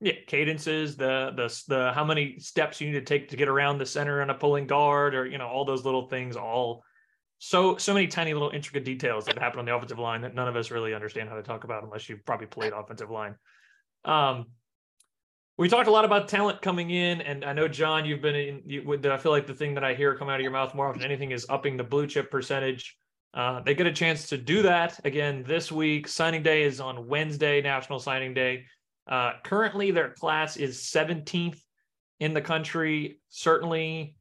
Yeah, 0.00 0.14
cadences, 0.26 0.96
the 0.96 1.32
the 1.36 1.62
the 1.68 1.92
how 1.92 2.04
many 2.04 2.40
steps 2.40 2.80
you 2.80 2.88
need 2.88 2.98
to 2.98 3.04
take 3.04 3.28
to 3.30 3.36
get 3.36 3.48
around 3.48 3.78
the 3.78 3.86
center 3.86 4.20
and 4.20 4.32
a 4.32 4.34
pulling 4.34 4.66
guard, 4.66 5.14
or 5.14 5.26
you 5.26 5.38
know 5.38 5.46
all 5.46 5.64
those 5.64 5.84
little 5.84 6.08
things, 6.08 6.36
all 6.36 6.82
so 7.38 7.76
so 7.76 7.94
many 7.94 8.08
tiny 8.08 8.32
little 8.34 8.50
intricate 8.50 8.84
details 8.84 9.24
that 9.26 9.38
happen 9.38 9.60
on 9.60 9.64
the 9.64 9.74
offensive 9.74 9.98
line 9.98 10.22
that 10.22 10.34
none 10.34 10.48
of 10.48 10.56
us 10.56 10.72
really 10.72 10.92
understand 10.92 11.28
how 11.28 11.36
to 11.36 11.42
talk 11.42 11.62
about 11.62 11.84
unless 11.84 12.08
you've 12.08 12.26
probably 12.26 12.48
played 12.48 12.72
offensive 12.72 13.10
line. 13.10 13.36
Um, 14.04 14.46
we 15.58 15.68
talked 15.68 15.88
a 15.88 15.90
lot 15.90 16.04
about 16.04 16.28
talent 16.28 16.60
coming 16.60 16.90
in, 16.90 17.22
and 17.22 17.44
I 17.44 17.52
know 17.54 17.66
John, 17.66 18.04
you've 18.04 18.20
been 18.20 18.36
in. 18.36 18.62
You, 18.66 19.00
I 19.10 19.16
feel 19.16 19.32
like 19.32 19.46
the 19.46 19.54
thing 19.54 19.74
that 19.74 19.84
I 19.84 19.94
hear 19.94 20.14
come 20.14 20.28
out 20.28 20.36
of 20.36 20.42
your 20.42 20.50
mouth 20.50 20.74
more 20.74 20.88
often 20.88 21.00
than 21.00 21.10
anything 21.10 21.30
is 21.30 21.46
upping 21.48 21.76
the 21.76 21.84
blue 21.84 22.06
chip 22.06 22.30
percentage. 22.30 22.96
Uh, 23.32 23.60
they 23.60 23.74
get 23.74 23.86
a 23.86 23.92
chance 23.92 24.28
to 24.28 24.38
do 24.38 24.62
that 24.62 25.00
again 25.04 25.44
this 25.46 25.72
week. 25.72 26.08
Signing 26.08 26.42
day 26.42 26.62
is 26.62 26.80
on 26.80 27.06
Wednesday, 27.06 27.62
National 27.62 27.98
Signing 27.98 28.34
Day. 28.34 28.64
Uh, 29.06 29.32
currently, 29.44 29.90
their 29.90 30.10
class 30.10 30.56
is 30.56 30.78
17th 30.78 31.58
in 32.20 32.34
the 32.34 32.40
country. 32.40 33.20
Certainly, 33.30 34.14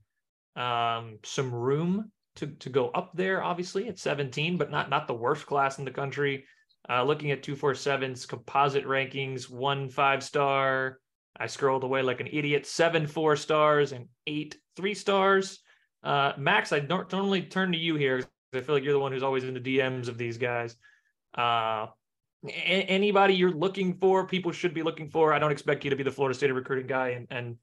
um, 0.55 1.19
some 1.23 1.53
room 1.53 2.11
to, 2.37 2.47
to 2.47 2.69
go 2.69 2.89
up 2.89 3.11
there, 3.13 3.43
obviously 3.43 3.89
at 3.89 3.99
17, 3.99 4.57
but 4.57 4.71
not 4.71 4.89
not 4.89 5.07
the 5.07 5.13
worst 5.13 5.45
class 5.45 5.79
in 5.79 5.85
the 5.85 5.91
country. 5.91 6.45
Uh, 6.87 7.03
looking 7.03 7.31
at 7.31 7.43
247's 7.43 8.25
composite 8.25 8.85
rankings, 8.85 9.49
one 9.49 9.89
five 9.89 10.23
star. 10.23 10.99
I 11.37 11.47
scrolled 11.47 11.83
away 11.83 12.01
like 12.01 12.21
an 12.21 12.29
idiot, 12.31 12.65
seven 12.65 13.07
four 13.07 13.35
stars 13.35 13.91
and 13.91 14.07
eight 14.27 14.57
three 14.75 14.93
stars. 14.93 15.59
Uh, 16.03 16.33
Max, 16.37 16.71
I 16.71 16.79
don't 16.79 17.11
normally 17.11 17.43
turn 17.43 17.71
to 17.71 17.77
you 17.77 17.95
here. 17.95 18.23
I 18.53 18.61
feel 18.61 18.75
like 18.75 18.83
you're 18.83 18.93
the 18.93 18.99
one 18.99 19.11
who's 19.11 19.23
always 19.23 19.43
in 19.43 19.53
the 19.53 19.59
DMs 19.59 20.07
of 20.07 20.17
these 20.17 20.37
guys. 20.37 20.75
Uh, 21.33 21.87
anybody 22.47 23.33
you're 23.33 23.51
looking 23.51 23.95
for, 23.95 24.25
people 24.25 24.51
should 24.51 24.73
be 24.73 24.83
looking 24.83 25.09
for. 25.09 25.33
I 25.33 25.39
don't 25.39 25.51
expect 25.51 25.83
you 25.83 25.89
to 25.89 25.95
be 25.95 26.03
the 26.03 26.11
Florida 26.11 26.37
State 26.37 26.53
recruiting 26.53 26.87
guy 26.87 27.09
and, 27.09 27.27
and 27.29 27.57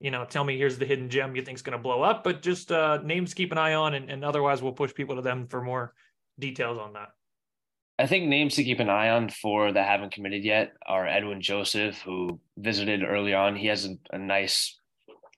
you 0.00 0.10
know, 0.10 0.24
tell 0.24 0.44
me 0.44 0.56
here's 0.56 0.78
the 0.78 0.86
hidden 0.86 1.08
gem 1.08 1.34
you 1.34 1.42
think's 1.42 1.62
going 1.62 1.76
to 1.76 1.82
blow 1.82 2.02
up, 2.02 2.22
but 2.22 2.40
just 2.40 2.70
uh, 2.70 3.00
names 3.02 3.34
keep 3.34 3.52
an 3.52 3.58
eye 3.58 3.74
on, 3.74 3.94
and, 3.94 4.10
and 4.10 4.24
otherwise 4.24 4.62
we'll 4.62 4.72
push 4.72 4.94
people 4.94 5.16
to 5.16 5.22
them 5.22 5.46
for 5.48 5.60
more 5.60 5.92
details 6.38 6.78
on 6.78 6.92
that. 6.92 7.08
I 7.98 8.06
think 8.06 8.28
names 8.28 8.54
to 8.54 8.64
keep 8.64 8.80
an 8.80 8.88
eye 8.88 9.10
on 9.10 9.28
for 9.28 9.72
that 9.72 9.86
haven't 9.86 10.12
committed 10.12 10.44
yet 10.44 10.72
are 10.86 11.06
Edwin 11.06 11.40
Joseph, 11.40 12.00
who 12.02 12.38
visited 12.56 13.02
early 13.02 13.34
on. 13.34 13.56
He 13.56 13.66
has 13.66 13.86
a, 13.86 13.96
a 14.12 14.18
nice 14.18 14.78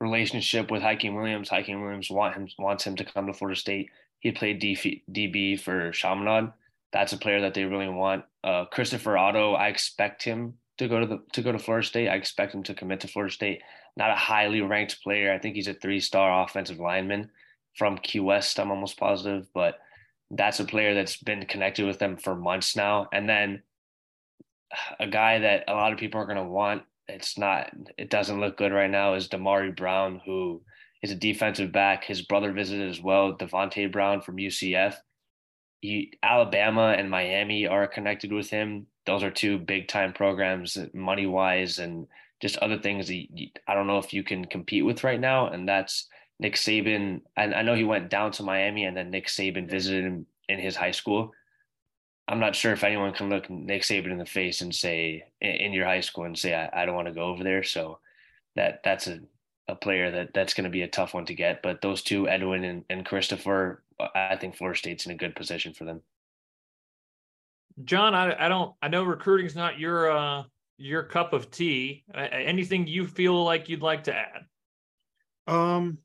relationship 0.00 0.70
with 0.70 0.82
Hykeem 0.82 1.14
Williams. 1.14 1.48
Hykeem 1.48 1.82
Williams 1.82 2.10
want 2.10 2.34
him, 2.34 2.48
wants 2.58 2.86
him 2.86 2.96
to 2.96 3.04
come 3.04 3.26
to 3.26 3.32
Florida 3.32 3.58
State. 3.58 3.90
He 4.18 4.32
played 4.32 4.60
DB 4.60 5.58
for 5.58 5.90
Chaminade. 5.92 6.52
That's 6.92 7.12
a 7.12 7.18
player 7.18 7.40
that 7.40 7.54
they 7.54 7.64
really 7.64 7.88
want. 7.88 8.24
Uh, 8.44 8.66
Christopher 8.66 9.16
Otto, 9.16 9.54
I 9.54 9.68
expect 9.68 10.22
him 10.22 10.54
to 10.76 10.88
go 10.88 11.00
to 11.00 11.06
the 11.06 11.22
to 11.32 11.42
go 11.42 11.52
to 11.52 11.58
Florida 11.58 11.86
State. 11.86 12.08
I 12.08 12.16
expect 12.16 12.54
him 12.54 12.62
to 12.64 12.74
commit 12.74 13.00
to 13.00 13.08
Florida 13.08 13.32
State 13.32 13.62
not 13.96 14.10
a 14.10 14.16
highly 14.16 14.60
ranked 14.60 15.02
player. 15.02 15.32
I 15.32 15.38
think 15.38 15.56
he's 15.56 15.68
a 15.68 15.74
three 15.74 16.00
star 16.00 16.42
offensive 16.42 16.78
lineman 16.78 17.30
from 17.76 17.98
Key 17.98 18.20
West, 18.20 18.58
I'm 18.58 18.70
almost 18.70 18.98
positive, 18.98 19.46
but 19.54 19.78
that's 20.30 20.60
a 20.60 20.64
player 20.64 20.94
that's 20.94 21.16
been 21.16 21.44
connected 21.46 21.86
with 21.86 21.98
them 21.98 22.16
for 22.16 22.34
months 22.34 22.76
now. 22.76 23.08
And 23.12 23.28
then 23.28 23.62
a 24.98 25.06
guy 25.06 25.40
that 25.40 25.64
a 25.68 25.74
lot 25.74 25.92
of 25.92 25.98
people 25.98 26.20
are 26.20 26.26
going 26.26 26.36
to 26.36 26.44
want, 26.44 26.82
it's 27.08 27.36
not, 27.36 27.70
it 27.98 28.10
doesn't 28.10 28.40
look 28.40 28.56
good 28.56 28.72
right 28.72 28.90
now, 28.90 29.14
is 29.14 29.28
Damari 29.28 29.76
Brown, 29.76 30.20
who 30.24 30.62
is 31.02 31.10
a 31.10 31.16
defensive 31.16 31.72
back. 31.72 32.04
His 32.04 32.22
brother 32.22 32.52
visited 32.52 32.88
as 32.88 33.00
well, 33.00 33.36
Devontae 33.36 33.90
Brown 33.90 34.20
from 34.20 34.36
UCF. 34.36 34.94
He, 35.80 36.12
Alabama 36.22 36.94
and 36.96 37.10
Miami 37.10 37.66
are 37.66 37.88
connected 37.88 38.32
with 38.32 38.50
him. 38.50 38.86
Those 39.06 39.22
are 39.22 39.30
two 39.30 39.58
big 39.58 39.88
time 39.88 40.12
programs, 40.12 40.78
money 40.92 41.26
wise, 41.26 41.78
and 41.78 42.06
just 42.40 42.58
other 42.58 42.78
things 42.78 43.08
that 43.08 43.14
you, 43.14 43.48
I 43.66 43.74
don't 43.74 43.86
know 43.86 43.98
if 43.98 44.12
you 44.12 44.22
can 44.22 44.44
compete 44.44 44.84
with 44.84 45.02
right 45.02 45.18
now. 45.18 45.48
And 45.48 45.68
that's 45.68 46.06
Nick 46.40 46.54
Saban. 46.54 47.20
And 47.36 47.54
I 47.54 47.62
know 47.62 47.74
he 47.74 47.84
went 47.84 48.08
down 48.08 48.32
to 48.32 48.42
Miami 48.42 48.84
and 48.84 48.96
then 48.96 49.10
Nick 49.10 49.26
Saban 49.26 49.70
visited 49.70 50.04
him 50.04 50.26
in 50.48 50.58
his 50.58 50.74
high 50.74 50.90
school. 50.90 51.32
I'm 52.26 52.40
not 52.40 52.56
sure 52.56 52.72
if 52.72 52.82
anyone 52.82 53.12
can 53.12 53.28
look 53.28 53.50
Nick 53.50 53.82
Saban 53.82 54.10
in 54.10 54.18
the 54.18 54.24
face 54.24 54.62
and 54.62 54.74
say 54.74 55.24
in 55.40 55.72
your 55.72 55.84
high 55.84 56.00
school 56.00 56.24
and 56.24 56.38
say, 56.38 56.54
I, 56.54 56.82
I 56.82 56.86
don't 56.86 56.94
want 56.94 57.08
to 57.08 57.14
go 57.14 57.24
over 57.24 57.44
there. 57.44 57.62
So 57.62 57.98
that 58.56 58.80
that's 58.82 59.06
a, 59.06 59.20
a 59.68 59.74
player 59.74 60.10
that 60.10 60.32
that's 60.32 60.54
going 60.54 60.64
to 60.64 60.70
be 60.70 60.82
a 60.82 60.88
tough 60.88 61.12
one 61.12 61.26
to 61.26 61.34
get. 61.34 61.62
But 61.62 61.82
those 61.82 62.02
two, 62.02 62.28
Edwin 62.28 62.64
and, 62.64 62.84
and 62.88 63.04
Christopher, 63.04 63.82
I 64.14 64.36
think 64.36 64.56
Florida 64.56 64.78
State's 64.78 65.06
in 65.06 65.12
a 65.12 65.16
good 65.16 65.36
position 65.36 65.74
for 65.74 65.84
them. 65.84 66.00
John, 67.84 68.14
I, 68.14 68.46
I 68.46 68.48
don't, 68.48 68.74
I 68.80 68.88
know 68.88 69.04
recruiting's 69.04 69.54
not 69.54 69.78
your, 69.78 70.10
uh, 70.10 70.44
your 70.78 71.02
cup 71.02 71.32
of 71.32 71.50
tea. 71.50 72.04
Anything 72.14 72.86
you 72.86 73.06
feel 73.06 73.44
like 73.44 73.68
you'd 73.68 73.82
like 73.82 74.04
to 74.04 74.14
add? 74.14 74.46
Um, 75.46 75.98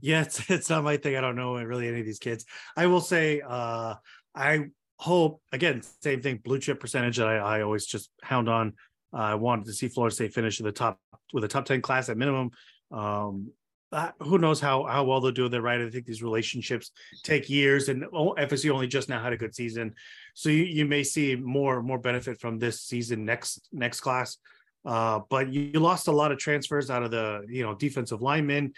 yeah, 0.00 0.22
it's, 0.22 0.50
it's 0.50 0.70
not 0.70 0.84
my 0.84 0.96
thing. 0.96 1.16
I 1.16 1.20
don't 1.20 1.36
know 1.36 1.54
really 1.56 1.88
any 1.88 2.00
of 2.00 2.06
these 2.06 2.18
kids. 2.18 2.44
I 2.76 2.86
will 2.86 3.00
say, 3.00 3.40
uh, 3.46 3.94
I 4.34 4.66
hope 4.98 5.40
again, 5.52 5.82
same 6.02 6.20
thing, 6.20 6.40
blue 6.44 6.58
chip 6.58 6.80
percentage 6.80 7.16
that 7.16 7.26
I, 7.26 7.36
I 7.36 7.62
always 7.62 7.86
just 7.86 8.10
hound 8.22 8.48
on. 8.48 8.74
Uh, 9.12 9.16
I 9.18 9.34
wanted 9.34 9.64
to 9.66 9.72
see 9.72 9.88
Florida 9.88 10.14
State 10.14 10.34
finish 10.34 10.60
in 10.60 10.66
the 10.66 10.72
top 10.72 10.98
with 11.32 11.44
a 11.44 11.48
top 11.48 11.64
10 11.64 11.80
class 11.80 12.08
at 12.08 12.16
minimum. 12.16 12.50
Um, 12.92 13.50
uh, 13.92 14.10
who 14.20 14.38
knows 14.38 14.60
how 14.60 14.84
how 14.84 15.02
well 15.02 15.20
they'll 15.20 15.32
do 15.32 15.46
it. 15.46 15.58
Right, 15.58 15.80
I 15.80 15.90
think 15.90 16.06
these 16.06 16.22
relationships 16.22 16.92
take 17.24 17.50
years, 17.50 17.88
and 17.88 18.04
FSU 18.04 18.70
only 18.70 18.86
just 18.86 19.08
now 19.08 19.20
had 19.20 19.32
a 19.32 19.36
good 19.36 19.54
season, 19.54 19.94
so 20.32 20.48
you, 20.48 20.62
you 20.62 20.84
may 20.86 21.02
see 21.02 21.34
more 21.34 21.82
more 21.82 21.98
benefit 21.98 22.40
from 22.40 22.58
this 22.58 22.82
season 22.82 23.24
next 23.24 23.68
next 23.72 24.00
class. 24.00 24.36
Uh, 24.84 25.20
but 25.28 25.52
you, 25.52 25.72
you 25.74 25.80
lost 25.80 26.06
a 26.06 26.12
lot 26.12 26.30
of 26.30 26.38
transfers 26.38 26.88
out 26.88 27.02
of 27.02 27.10
the 27.10 27.44
you 27.48 27.64
know 27.64 27.74
defensive 27.74 28.22
linemen, 28.22 28.72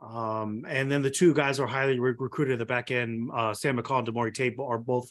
um, 0.00 0.64
and 0.68 0.90
then 0.90 1.02
the 1.02 1.10
two 1.10 1.34
guys 1.34 1.58
are 1.58 1.66
highly 1.66 1.98
re- 1.98 2.14
recruited 2.18 2.54
at 2.54 2.58
the 2.58 2.66
back 2.66 2.90
end. 2.90 3.30
Uh, 3.32 3.52
Sam 3.52 3.76
McCall 3.76 3.98
and 3.98 4.06
Demorie 4.06 4.32
Tate 4.32 4.56
are 4.58 4.78
both 4.78 5.10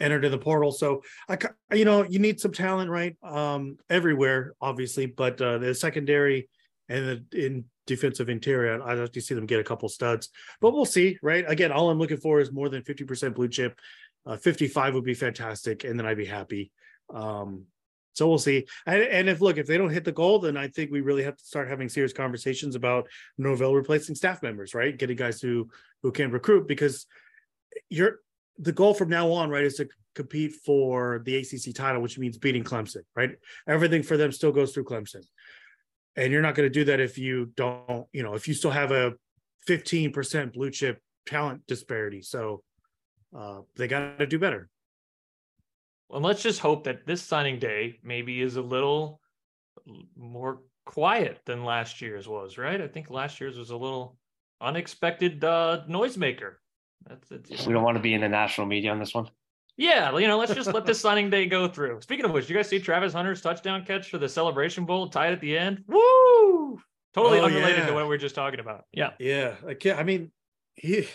entered 0.00 0.24
in 0.24 0.30
the 0.30 0.38
portal. 0.38 0.70
So 0.70 1.02
I, 1.28 1.38
you 1.72 1.84
know, 1.84 2.04
you 2.04 2.18
need 2.18 2.40
some 2.40 2.52
talent, 2.52 2.90
right? 2.90 3.16
Um, 3.22 3.78
everywhere, 3.88 4.54
obviously, 4.60 5.06
but 5.06 5.40
uh, 5.40 5.58
the 5.58 5.74
secondary 5.74 6.48
and 6.88 7.24
the 7.32 7.46
in 7.46 7.64
defensive 7.86 8.28
interior, 8.28 8.82
I'd 8.82 8.98
like 8.98 9.12
to 9.12 9.20
see 9.20 9.34
them 9.34 9.46
get 9.46 9.60
a 9.60 9.64
couple 9.64 9.88
studs. 9.88 10.28
But 10.60 10.72
we'll 10.72 10.84
see, 10.84 11.18
right? 11.22 11.44
Again, 11.48 11.72
all 11.72 11.90
I'm 11.90 11.98
looking 11.98 12.18
for 12.18 12.40
is 12.40 12.52
more 12.52 12.68
than 12.68 12.82
50% 12.82 13.34
blue 13.34 13.48
chip. 13.48 13.78
Uh, 14.26 14.36
55 14.36 14.94
would 14.94 15.04
be 15.04 15.14
fantastic, 15.14 15.84
and 15.84 15.98
then 15.98 16.06
I'd 16.06 16.18
be 16.18 16.26
happy. 16.26 16.70
Um, 17.12 17.64
so 18.18 18.28
we'll 18.28 18.36
see. 18.36 18.66
And, 18.84 19.02
and, 19.02 19.28
if 19.28 19.40
look, 19.40 19.58
if 19.58 19.66
they 19.68 19.78
don't 19.78 19.90
hit 19.90 20.04
the 20.04 20.10
goal, 20.10 20.40
then 20.40 20.56
I 20.56 20.66
think 20.66 20.90
we 20.90 21.02
really 21.02 21.22
have 21.22 21.36
to 21.36 21.44
start 21.44 21.68
having 21.68 21.88
serious 21.88 22.12
conversations 22.12 22.74
about 22.74 23.06
Norvell 23.38 23.76
replacing 23.76 24.16
staff 24.16 24.42
members, 24.42 24.74
right? 24.74 24.98
Getting 24.98 25.16
guys 25.16 25.40
who 25.40 25.68
who 26.02 26.10
can 26.10 26.32
recruit 26.32 26.66
because 26.66 27.06
you're 27.88 28.18
the 28.58 28.72
goal 28.72 28.92
from 28.92 29.08
now 29.08 29.30
on, 29.30 29.50
right, 29.50 29.62
is 29.62 29.76
to 29.76 29.88
compete 30.16 30.52
for 30.66 31.22
the 31.24 31.36
ACC 31.36 31.72
title, 31.72 32.02
which 32.02 32.18
means 32.18 32.36
beating 32.38 32.64
Clemson, 32.64 33.02
right? 33.14 33.36
Everything 33.68 34.02
for 34.02 34.16
them 34.16 34.32
still 34.32 34.50
goes 34.50 34.72
through 34.72 34.84
Clemson. 34.84 35.24
And 36.16 36.32
you're 36.32 36.42
not 36.42 36.56
going 36.56 36.66
to 36.66 36.72
do 36.72 36.86
that 36.86 36.98
if 36.98 37.18
you 37.18 37.52
don't, 37.54 38.08
you 38.12 38.24
know, 38.24 38.34
if 38.34 38.48
you 38.48 38.54
still 38.54 38.72
have 38.72 38.90
a 38.90 39.14
15% 39.68 40.52
blue 40.52 40.72
chip 40.72 41.00
talent 41.24 41.64
disparity. 41.68 42.22
So 42.22 42.64
uh, 43.36 43.60
they 43.76 43.86
got 43.86 44.18
to 44.18 44.26
do 44.26 44.40
better. 44.40 44.68
Well, 46.08 46.20
let's 46.20 46.42
just 46.42 46.60
hope 46.60 46.84
that 46.84 47.06
this 47.06 47.22
signing 47.22 47.58
day 47.58 47.98
maybe 48.02 48.40
is 48.40 48.56
a 48.56 48.62
little 48.62 49.20
more 50.16 50.60
quiet 50.86 51.40
than 51.44 51.64
last 51.64 52.00
year's 52.00 52.26
was, 52.26 52.56
right? 52.56 52.80
I 52.80 52.88
think 52.88 53.10
last 53.10 53.40
year's 53.40 53.58
was 53.58 53.70
a 53.70 53.76
little 53.76 54.16
unexpected 54.60 55.44
uh, 55.44 55.82
noisemaker. 55.88 56.54
That's 57.06 57.30
it. 57.30 57.50
You. 57.50 57.56
We 57.66 57.72
don't 57.72 57.82
want 57.82 57.96
to 57.96 58.02
be 58.02 58.14
in 58.14 58.22
the 58.22 58.28
national 58.28 58.66
media 58.66 58.90
on 58.90 58.98
this 58.98 59.14
one. 59.14 59.28
Yeah, 59.76 60.16
you 60.18 60.26
know, 60.26 60.38
let's 60.38 60.54
just 60.54 60.72
let 60.72 60.86
this 60.86 61.00
signing 61.00 61.30
day 61.30 61.46
go 61.46 61.68
through. 61.68 62.00
Speaking 62.00 62.24
of 62.24 62.32
which, 62.32 62.50
you 62.50 62.56
guys 62.56 62.68
see 62.68 62.80
Travis 62.80 63.12
Hunter's 63.12 63.40
touchdown 63.40 63.84
catch 63.84 64.10
for 64.10 64.18
the 64.18 64.28
Celebration 64.28 64.84
Bowl 64.84 65.08
tied 65.08 65.32
at 65.32 65.40
the 65.40 65.56
end? 65.56 65.84
Woo! 65.86 66.80
Totally 67.14 67.38
oh, 67.38 67.44
unrelated 67.44 67.78
yeah. 67.78 67.86
to 67.86 67.92
what 67.92 68.02
we 68.04 68.08
were 68.08 68.18
just 68.18 68.34
talking 68.34 68.60
about. 68.60 68.84
Yeah. 68.92 69.10
Yeah. 69.20 69.54
I 69.66 69.74
can't, 69.74 69.98
I 69.98 70.02
mean, 70.02 70.32
he 70.74 71.06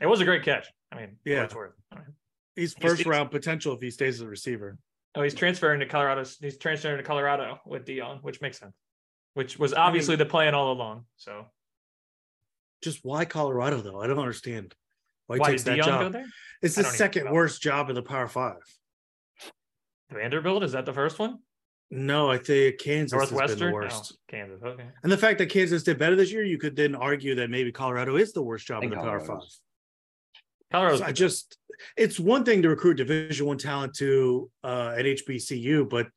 it 0.00 0.06
was 0.06 0.20
a 0.20 0.24
great 0.24 0.44
catch. 0.44 0.66
I 0.90 0.96
mean, 0.96 1.16
yeah, 1.24 1.44
it's 1.44 1.54
worth. 1.54 1.72
I 1.92 1.96
mean, 1.96 2.14
he's 2.56 2.74
first 2.74 2.98
he's, 2.98 3.06
round 3.06 3.30
potential 3.30 3.74
if 3.74 3.80
he 3.80 3.90
stays 3.90 4.16
as 4.16 4.20
a 4.22 4.26
receiver. 4.26 4.78
Oh, 5.14 5.22
he's 5.22 5.34
transferring 5.34 5.80
to 5.80 5.86
Colorado. 5.86 6.24
He's 6.40 6.56
transferring 6.56 6.96
to 6.98 7.02
Colorado 7.02 7.60
with 7.66 7.84
Deion, 7.84 8.22
which 8.22 8.40
makes 8.40 8.58
sense. 8.58 8.74
Which 9.34 9.58
was 9.58 9.72
obviously 9.74 10.14
I 10.14 10.18
mean, 10.18 10.26
the 10.26 10.30
plan 10.30 10.54
all 10.54 10.72
along. 10.72 11.04
So, 11.16 11.46
just 12.82 13.00
why 13.02 13.24
Colorado 13.24 13.80
though? 13.80 14.00
I 14.00 14.06
don't 14.06 14.18
understand. 14.18 14.74
Why, 15.26 15.38
Why 15.38 15.50
takes 15.50 15.62
that 15.64 15.78
Deion 15.78 15.84
job? 15.84 16.16
It's 16.60 16.74
the 16.74 16.84
second 16.84 17.30
worst 17.30 17.62
job 17.62 17.88
in 17.88 17.94
the 17.94 18.02
Power 18.02 18.28
Five. 18.28 18.60
Vanderbilt 20.10 20.62
is 20.62 20.72
that 20.72 20.84
the 20.84 20.92
first 20.92 21.18
one? 21.18 21.38
No, 21.90 22.30
I 22.30 22.38
think 22.38 22.78
Kansas 22.78 23.12
Northwestern? 23.12 23.48
has 23.48 23.50
been 23.50 23.66
the 23.66 23.70
oh, 23.70 23.74
worst. 23.74 24.12
Oh, 24.14 24.16
Kansas, 24.30 24.62
okay. 24.62 24.84
And 25.02 25.12
the 25.12 25.18
fact 25.18 25.38
that 25.38 25.50
Kansas 25.50 25.82
did 25.82 25.98
better 25.98 26.16
this 26.16 26.32
year, 26.32 26.42
you 26.42 26.56
could 26.56 26.74
then 26.74 26.94
argue 26.94 27.34
that 27.34 27.50
maybe 27.50 27.70
Colorado 27.70 28.16
is 28.16 28.32
the 28.32 28.42
worst 28.42 28.66
job 28.66 28.82
in 28.82 28.90
the 28.90 28.96
Power 28.96 29.20
Five. 29.20 29.42
Colorado, 30.72 30.96
so 30.98 31.04
I 31.04 31.12
just 31.12 31.56
it's 31.96 32.18
one 32.18 32.44
thing 32.44 32.62
to 32.62 32.68
recruit 32.68 32.94
Division 32.94 33.46
One 33.46 33.58
talent 33.58 33.94
to 33.96 34.50
uh, 34.64 34.94
at 34.96 35.04
HBCU, 35.04 35.88
but 35.88 36.08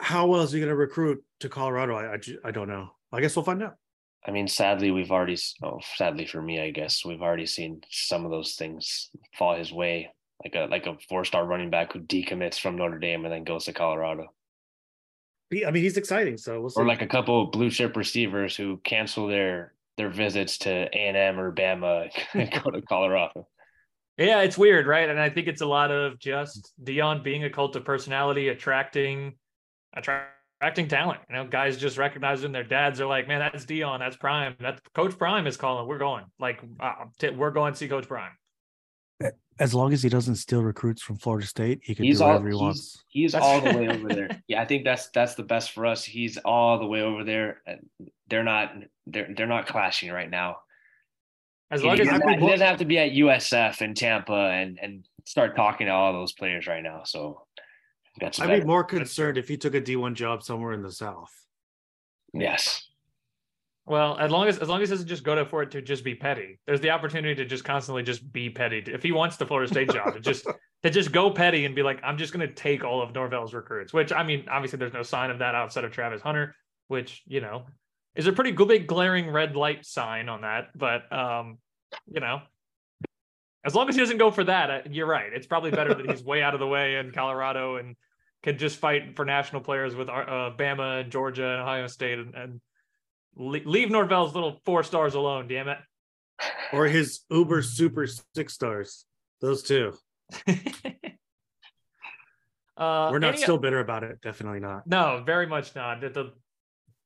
how 0.00 0.26
well 0.26 0.42
is 0.42 0.52
he 0.52 0.60
going 0.60 0.68
to 0.68 0.76
recruit 0.76 1.22
to 1.40 1.48
Colorado? 1.48 1.94
I, 1.96 2.14
I 2.14 2.18
I 2.44 2.50
don't 2.50 2.68
know. 2.68 2.90
I 3.12 3.20
guess 3.20 3.36
we'll 3.36 3.44
find 3.44 3.62
out. 3.62 3.76
I 4.26 4.32
mean, 4.32 4.48
sadly, 4.48 4.90
we've 4.90 5.12
already, 5.12 5.38
oh, 5.62 5.78
sadly 5.94 6.26
for 6.26 6.42
me, 6.42 6.60
I 6.60 6.70
guess, 6.70 7.04
we've 7.04 7.22
already 7.22 7.46
seen 7.46 7.80
some 7.90 8.24
of 8.24 8.32
those 8.32 8.54
things 8.54 9.10
fall 9.38 9.56
his 9.56 9.72
way, 9.72 10.12
like 10.44 10.54
a 10.56 10.66
like 10.68 10.86
a 10.86 10.96
four 11.08 11.24
star 11.24 11.46
running 11.46 11.70
back 11.70 11.92
who 11.92 12.00
decommits 12.00 12.58
from 12.58 12.76
Notre 12.76 12.98
Dame 12.98 13.24
and 13.24 13.32
then 13.32 13.44
goes 13.44 13.66
to 13.66 13.72
Colorado. 13.72 14.26
I 15.52 15.70
mean, 15.70 15.82
he's 15.84 15.96
exciting. 15.96 16.36
So 16.38 16.60
we'll 16.60 16.72
or 16.76 16.86
like 16.86 17.02
a 17.02 17.06
couple 17.06 17.44
of 17.44 17.52
blue 17.52 17.70
chip 17.70 17.96
receivers 17.96 18.56
who 18.56 18.78
cancel 18.78 19.28
their 19.28 19.74
their 19.96 20.10
visits 20.10 20.58
to 20.58 20.70
A 20.70 20.88
and 20.90 21.16
M 21.16 21.38
or 21.38 21.52
Bama 21.52 22.10
and 22.34 22.50
go 22.64 22.70
to 22.70 22.82
Colorado. 22.82 23.46
Yeah, 24.18 24.40
it's 24.40 24.56
weird, 24.56 24.86
right? 24.86 25.08
And 25.08 25.20
I 25.20 25.28
think 25.28 25.46
it's 25.46 25.60
a 25.60 25.66
lot 25.66 25.90
of 25.90 26.18
just 26.18 26.72
Deion 26.82 27.22
being 27.22 27.44
a 27.44 27.50
cult 27.50 27.76
of 27.76 27.84
personality, 27.84 28.48
attracting, 28.48 29.34
attracting 29.94 30.88
talent. 30.88 31.20
You 31.28 31.36
know, 31.36 31.46
guys 31.46 31.76
just 31.76 31.98
recognizing 31.98 32.50
their 32.50 32.64
dads 32.64 33.00
are 33.00 33.06
like, 33.06 33.28
man, 33.28 33.40
that's 33.40 33.66
Deion, 33.66 33.98
that's 33.98 34.16
Prime, 34.16 34.56
that's 34.58 34.80
Coach 34.94 35.18
Prime 35.18 35.46
is 35.46 35.58
calling. 35.58 35.86
We're 35.86 35.98
going. 35.98 36.24
Like, 36.40 36.62
uh, 36.80 37.04
t- 37.18 37.30
we're 37.30 37.50
going 37.50 37.74
to 37.74 37.78
see 37.78 37.88
Coach 37.88 38.08
Prime. 38.08 38.32
As 39.58 39.72
long 39.72 39.94
as 39.94 40.02
he 40.02 40.10
doesn't 40.10 40.34
steal 40.34 40.62
recruits 40.62 41.02
from 41.02 41.16
Florida 41.16 41.46
State, 41.46 41.80
he 41.82 41.94
can 41.94 42.04
he's 42.04 42.18
do 42.18 42.24
whatever 42.24 42.50
all, 42.50 42.58
he 42.58 42.64
wants. 42.64 43.04
He's, 43.08 43.32
he's 43.32 43.34
all 43.34 43.60
the 43.60 43.74
way 43.76 43.88
over 43.88 44.08
there. 44.08 44.28
Yeah, 44.48 44.60
I 44.60 44.66
think 44.66 44.84
that's 44.84 45.08
that's 45.08 45.34
the 45.34 45.42
best 45.42 45.72
for 45.72 45.86
us. 45.86 46.04
He's 46.04 46.36
all 46.36 46.78
the 46.78 46.86
way 46.86 47.00
over 47.00 47.24
there. 47.24 47.62
They're 48.28 48.44
not 48.44 48.74
they're 49.06 49.28
they're 49.34 49.46
not 49.46 49.66
clashing 49.66 50.12
right 50.12 50.28
now. 50.28 50.58
As 51.70 51.82
long 51.82 51.96
he, 51.96 52.02
as 52.02 52.08
he 52.08 52.46
doesn't 52.46 52.66
have 52.66 52.78
to 52.78 52.84
be 52.84 52.98
at 52.98 53.12
USF 53.12 53.82
in 53.82 53.94
Tampa 53.94 54.32
and 54.32 54.78
and 54.80 55.04
start 55.24 55.56
talking 55.56 55.88
to 55.88 55.92
all 55.92 56.12
those 56.12 56.32
players 56.32 56.66
right 56.66 56.82
now. 56.82 57.02
So 57.04 57.46
that's 58.20 58.40
I'd 58.40 58.60
be 58.60 58.66
more 58.66 58.84
concerned 58.84 59.36
if 59.36 59.48
he 59.48 59.56
took 59.56 59.74
a 59.74 59.80
D1 59.80 60.14
job 60.14 60.42
somewhere 60.42 60.72
in 60.72 60.82
the 60.82 60.92
South. 60.92 61.32
Yes. 62.32 62.86
Well, 63.84 64.18
as 64.18 64.30
long 64.30 64.48
as 64.48 64.58
as 64.58 64.68
long 64.68 64.82
as 64.82 64.88
he 64.88 64.94
doesn't 64.94 65.08
just 65.08 65.22
go 65.22 65.34
to 65.34 65.44
for 65.44 65.62
it 65.62 65.70
to 65.72 65.82
just 65.82 66.02
be 66.02 66.14
petty, 66.14 66.58
there's 66.66 66.80
the 66.80 66.90
opportunity 66.90 67.34
to 67.36 67.44
just 67.44 67.64
constantly 67.64 68.02
just 68.02 68.32
be 68.32 68.50
petty. 68.50 68.82
If 68.86 69.02
he 69.02 69.12
wants 69.12 69.36
the 69.36 69.46
Florida 69.46 69.70
State 69.70 69.90
job, 69.90 70.14
to 70.14 70.20
just 70.20 70.46
to 70.82 70.90
just 70.90 71.12
go 71.12 71.30
petty 71.30 71.64
and 71.64 71.74
be 71.74 71.82
like, 71.82 72.00
I'm 72.02 72.18
just 72.18 72.32
going 72.32 72.46
to 72.46 72.52
take 72.52 72.84
all 72.84 73.00
of 73.00 73.14
Norvell's 73.14 73.54
recruits. 73.54 73.92
Which 73.92 74.12
I 74.12 74.24
mean, 74.24 74.44
obviously, 74.50 74.78
there's 74.78 74.92
no 74.92 75.04
sign 75.04 75.30
of 75.30 75.38
that 75.38 75.54
outside 75.54 75.84
of 75.84 75.92
Travis 75.92 76.20
Hunter, 76.20 76.54
which 76.88 77.22
you 77.26 77.40
know 77.40 77.66
is 78.16 78.26
a 78.26 78.32
pretty 78.32 78.52
big 78.52 78.86
glaring 78.86 79.30
red 79.30 79.54
light 79.54 79.84
sign 79.84 80.28
on 80.28 80.40
that. 80.40 80.70
But 80.74 81.12
um, 81.12 81.58
you 82.10 82.20
know, 82.20 82.40
as 83.64 83.74
long 83.74 83.88
as 83.88 83.94
he 83.94 84.00
doesn't 84.00 84.18
go 84.18 84.30
for 84.30 84.44
that, 84.44 84.92
you're 84.92 85.06
right. 85.06 85.32
It's 85.32 85.46
probably 85.46 85.70
better 85.70 85.94
that 85.94 86.10
he's 86.10 86.24
way 86.24 86.42
out 86.42 86.54
of 86.54 86.60
the 86.60 86.66
way 86.66 86.96
in 86.96 87.12
Colorado 87.12 87.76
and 87.76 87.96
can 88.42 88.58
just 88.58 88.78
fight 88.78 89.16
for 89.16 89.24
national 89.24 89.60
players 89.60 89.94
with 89.94 90.08
uh, 90.08 90.52
Bama 90.56 91.02
and 91.02 91.10
Georgia 91.10 91.48
and 91.48 91.62
Ohio 91.62 91.86
State 91.88 92.18
and, 92.18 92.34
and 92.34 92.60
leave 93.36 93.90
Norvell's 93.90 94.34
little 94.34 94.60
four 94.64 94.82
stars 94.82 95.14
alone. 95.14 95.48
Damn 95.48 95.68
it. 95.68 95.78
Or 96.72 96.86
his 96.86 97.20
Uber 97.30 97.62
Super 97.62 98.06
six 98.34 98.54
stars. 98.54 99.04
Those 99.40 99.62
two. 99.62 99.92
uh, 100.48 100.54
We're 103.10 103.18
not 103.18 103.34
any, 103.34 103.42
still 103.42 103.58
bitter 103.58 103.80
about 103.80 104.04
it. 104.04 104.20
Definitely 104.22 104.60
not. 104.60 104.86
No, 104.86 105.22
very 105.24 105.46
much 105.46 105.74
not. 105.74 106.00
The, 106.00 106.32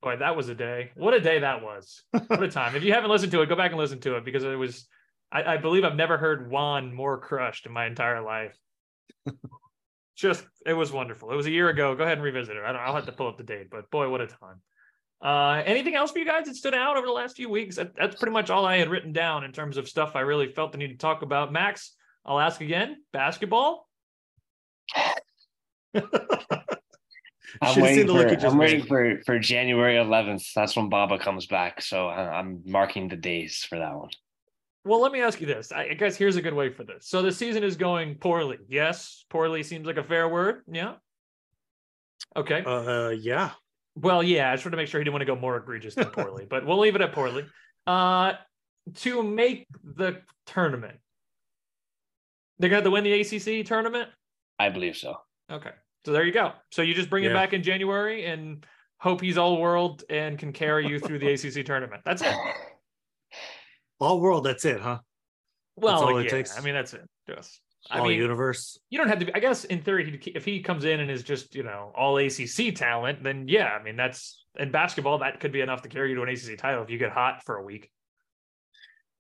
boy, 0.02 0.16
that 0.16 0.36
was 0.36 0.48
a 0.48 0.54
day. 0.54 0.90
What 0.94 1.14
a 1.14 1.20
day 1.20 1.40
that 1.40 1.62
was. 1.62 2.02
What 2.10 2.42
a 2.42 2.48
time. 2.50 2.76
if 2.76 2.82
you 2.82 2.92
haven't 2.92 3.10
listened 3.10 3.32
to 3.32 3.42
it, 3.42 3.48
go 3.48 3.56
back 3.56 3.70
and 3.70 3.80
listen 3.80 4.00
to 4.00 4.16
it 4.16 4.24
because 4.24 4.44
it 4.44 4.56
was. 4.56 4.86
I, 5.32 5.54
I 5.54 5.56
believe 5.58 5.84
I've 5.84 5.96
never 5.96 6.18
heard 6.18 6.50
Juan 6.50 6.92
more 6.92 7.18
crushed 7.18 7.64
in 7.66 7.72
my 7.72 7.86
entire 7.86 8.20
life 8.20 8.58
just 10.16 10.44
it 10.66 10.74
was 10.74 10.92
wonderful. 10.92 11.30
It 11.30 11.36
was 11.36 11.46
a 11.46 11.50
year 11.50 11.68
ago. 11.68 11.94
Go 11.94 12.04
ahead 12.04 12.18
and 12.18 12.22
revisit 12.22 12.56
it. 12.56 12.62
I 12.62 12.72
don't, 12.72 12.80
I'll 12.80 12.94
have 12.94 13.06
to 13.06 13.12
pull 13.12 13.28
up 13.28 13.38
the 13.38 13.44
date, 13.44 13.68
but 13.70 13.90
boy, 13.90 14.08
what 14.08 14.20
a 14.20 14.26
time. 14.26 14.60
Uh, 15.22 15.62
anything 15.66 15.94
else 15.94 16.12
for 16.12 16.18
you 16.18 16.24
guys 16.24 16.46
that 16.46 16.56
stood 16.56 16.74
out 16.74 16.96
over 16.96 17.06
the 17.06 17.12
last 17.12 17.36
few 17.36 17.48
weeks? 17.48 17.76
That, 17.76 17.94
that's 17.94 18.16
pretty 18.16 18.32
much 18.32 18.50
all 18.50 18.64
I 18.64 18.78
had 18.78 18.88
written 18.88 19.12
down 19.12 19.44
in 19.44 19.52
terms 19.52 19.76
of 19.76 19.88
stuff 19.88 20.16
I 20.16 20.20
really 20.20 20.48
felt 20.52 20.72
the 20.72 20.78
need 20.78 20.88
to 20.88 20.96
talk 20.96 21.22
about. 21.22 21.52
Max, 21.52 21.94
I'll 22.24 22.40
ask 22.40 22.60
again. 22.60 22.96
Basketball. 23.12 23.86
I'm 27.62 27.80
waiting, 27.80 28.06
for, 28.06 28.46
I'm 28.46 28.58
waiting 28.58 28.84
for, 28.84 29.20
for 29.24 29.38
January 29.38 29.96
11th. 29.96 30.52
That's 30.54 30.76
when 30.76 30.88
Baba 30.88 31.18
comes 31.18 31.46
back. 31.46 31.82
So 31.82 32.08
I'm 32.08 32.62
marking 32.64 33.08
the 33.08 33.16
days 33.16 33.66
for 33.68 33.78
that 33.78 33.94
one. 33.94 34.10
Well, 34.84 35.00
let 35.00 35.12
me 35.12 35.20
ask 35.20 35.40
you 35.40 35.46
this. 35.46 35.72
I 35.72 35.94
guess 35.94 36.16
here's 36.16 36.36
a 36.36 36.42
good 36.42 36.54
way 36.54 36.70
for 36.70 36.84
this. 36.84 37.06
So 37.06 37.20
the 37.20 37.32
season 37.32 37.62
is 37.62 37.76
going 37.76 38.14
poorly. 38.14 38.58
Yes, 38.68 39.24
poorly 39.28 39.62
seems 39.62 39.86
like 39.86 39.98
a 39.98 40.04
fair 40.04 40.28
word. 40.28 40.62
Yeah. 40.70 40.94
Okay. 42.34 42.62
Uh, 42.64 43.10
yeah. 43.10 43.50
Well, 43.94 44.22
yeah. 44.22 44.50
I 44.50 44.54
just 44.54 44.64
want 44.64 44.72
to 44.72 44.76
make 44.76 44.88
sure 44.88 45.00
he 45.00 45.04
didn't 45.04 45.14
want 45.14 45.22
to 45.22 45.26
go 45.26 45.36
more 45.36 45.56
egregious 45.56 45.94
than 45.94 46.06
poorly, 46.06 46.46
but 46.48 46.64
we'll 46.64 46.78
leave 46.78 46.94
it 46.94 47.02
at 47.02 47.12
poorly. 47.12 47.44
Uh, 47.86 48.34
to 48.96 49.22
make 49.22 49.66
the 49.84 50.22
tournament, 50.46 50.98
they're 52.58 52.70
going 52.70 52.84
to 52.84 52.90
win 52.90 53.04
the 53.04 53.20
ACC 53.20 53.66
tournament. 53.66 54.08
I 54.58 54.68
believe 54.68 54.96
so. 54.96 55.16
Okay, 55.50 55.70
so 56.04 56.12
there 56.12 56.24
you 56.24 56.32
go. 56.32 56.52
So 56.70 56.82
you 56.82 56.94
just 56.94 57.10
bring 57.10 57.24
yeah. 57.24 57.30
him 57.30 57.36
back 57.36 57.52
in 57.52 57.62
January 57.62 58.26
and 58.26 58.64
hope 58.98 59.20
he's 59.20 59.38
all 59.38 59.58
world 59.58 60.04
and 60.08 60.38
can 60.38 60.52
carry 60.52 60.86
you 60.86 60.98
through 60.98 61.18
the 61.18 61.28
ACC 61.32 61.64
tournament. 61.64 62.02
That's 62.04 62.22
it. 62.22 62.34
All 64.02 64.18
world, 64.18 64.44
that's 64.44 64.64
it, 64.64 64.80
huh? 64.80 65.00
Well, 65.76 66.02
all 66.02 66.18
yeah, 66.18 66.26
it 66.26 66.30
takes. 66.30 66.56
I 66.56 66.62
mean, 66.62 66.72
that's 66.72 66.94
it. 66.94 67.06
Just 67.28 67.60
all 67.90 68.06
mean, 68.06 68.18
universe. 68.18 68.78
You 68.90 68.98
don't 68.98 69.08
have 69.08 69.18
to. 69.20 69.26
Be, 69.26 69.34
I 69.34 69.40
guess 69.40 69.64
in 69.64 69.82
theory, 69.82 70.20
if 70.34 70.44
he 70.44 70.60
comes 70.60 70.84
in 70.84 71.00
and 71.00 71.10
is 71.10 71.22
just 71.22 71.54
you 71.54 71.62
know 71.62 71.92
all 71.96 72.18
ACC 72.18 72.74
talent, 72.74 73.22
then 73.22 73.48
yeah, 73.48 73.76
I 73.78 73.82
mean 73.82 73.96
that's 73.96 74.44
in 74.58 74.70
basketball 74.70 75.18
that 75.18 75.40
could 75.40 75.52
be 75.52 75.60
enough 75.60 75.82
to 75.82 75.88
carry 75.88 76.10
you 76.10 76.16
to 76.16 76.22
an 76.22 76.28
ACC 76.28 76.58
title 76.58 76.82
if 76.82 76.90
you 76.90 76.98
get 76.98 77.12
hot 77.12 77.42
for 77.44 77.56
a 77.56 77.62
week. 77.62 77.90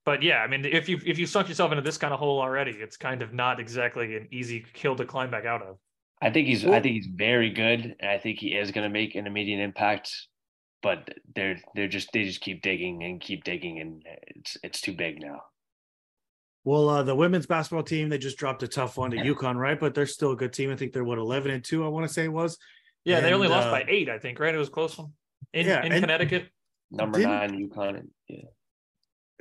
but 0.04 0.22
yeah, 0.22 0.38
I 0.38 0.46
mean, 0.46 0.64
if 0.64 0.88
you 0.88 0.98
if 1.04 1.18
you 1.18 1.26
sunk 1.26 1.48
yourself 1.48 1.72
into 1.72 1.82
this 1.82 1.98
kind 1.98 2.12
of 2.12 2.20
hole 2.20 2.40
already, 2.40 2.72
it's 2.72 2.96
kind 2.96 3.22
of 3.22 3.32
not 3.32 3.60
exactly 3.60 4.16
an 4.16 4.28
easy 4.30 4.64
hill 4.74 4.96
to 4.96 5.04
climb 5.04 5.30
back 5.30 5.44
out 5.44 5.62
of. 5.62 5.76
I 6.22 6.30
think 6.30 6.48
he's 6.48 6.64
I 6.66 6.80
think 6.80 6.96
he's 6.96 7.08
very 7.12 7.50
good, 7.50 7.96
and 7.98 8.10
I 8.10 8.18
think 8.18 8.38
he 8.38 8.48
is 8.48 8.70
going 8.70 8.84
to 8.84 8.92
make 8.92 9.14
an 9.14 9.26
immediate 9.26 9.62
impact. 9.62 10.12
But 10.82 11.08
they're 11.34 11.58
they're 11.74 11.88
just 11.88 12.12
they 12.12 12.24
just 12.24 12.40
keep 12.40 12.62
digging 12.62 13.02
and 13.02 13.20
keep 13.20 13.44
digging, 13.44 13.80
and 13.80 14.02
it's 14.26 14.56
it's 14.62 14.80
too 14.80 14.92
big 14.92 15.20
now. 15.20 15.42
Well, 16.64 16.88
uh, 16.90 17.02
the 17.02 17.14
women's 17.14 17.46
basketball 17.46 17.82
team 17.82 18.10
they 18.10 18.18
just 18.18 18.36
dropped 18.36 18.62
a 18.62 18.68
tough 18.68 18.98
one 18.98 19.10
to 19.12 19.16
UConn, 19.16 19.56
right? 19.56 19.80
But 19.80 19.94
they're 19.94 20.06
still 20.06 20.32
a 20.32 20.36
good 20.36 20.52
team. 20.52 20.70
I 20.70 20.76
think 20.76 20.92
they're 20.92 21.04
what 21.04 21.18
eleven 21.18 21.52
and 21.52 21.64
two. 21.64 21.84
I 21.84 21.88
want 21.88 22.06
to 22.06 22.12
say 22.12 22.24
it 22.24 22.32
was. 22.32 22.58
Yeah, 23.04 23.16
And, 23.16 23.26
they 23.26 23.32
only 23.32 23.48
lost 23.48 23.68
uh, 23.68 23.70
by 23.70 23.84
eight, 23.88 24.10
I 24.10 24.18
think. 24.18 24.38
Right? 24.38 24.54
It 24.54 24.58
was 24.58 24.68
close 24.68 24.98
one 24.98 25.12
in 25.54 25.66
Yeah, 25.66 25.82
in 25.84 26.00
Connecticut. 26.00 26.48
Number 26.90 27.18
nine, 27.18 27.50
UConn. 27.50 28.08
Yeah, 28.28 28.42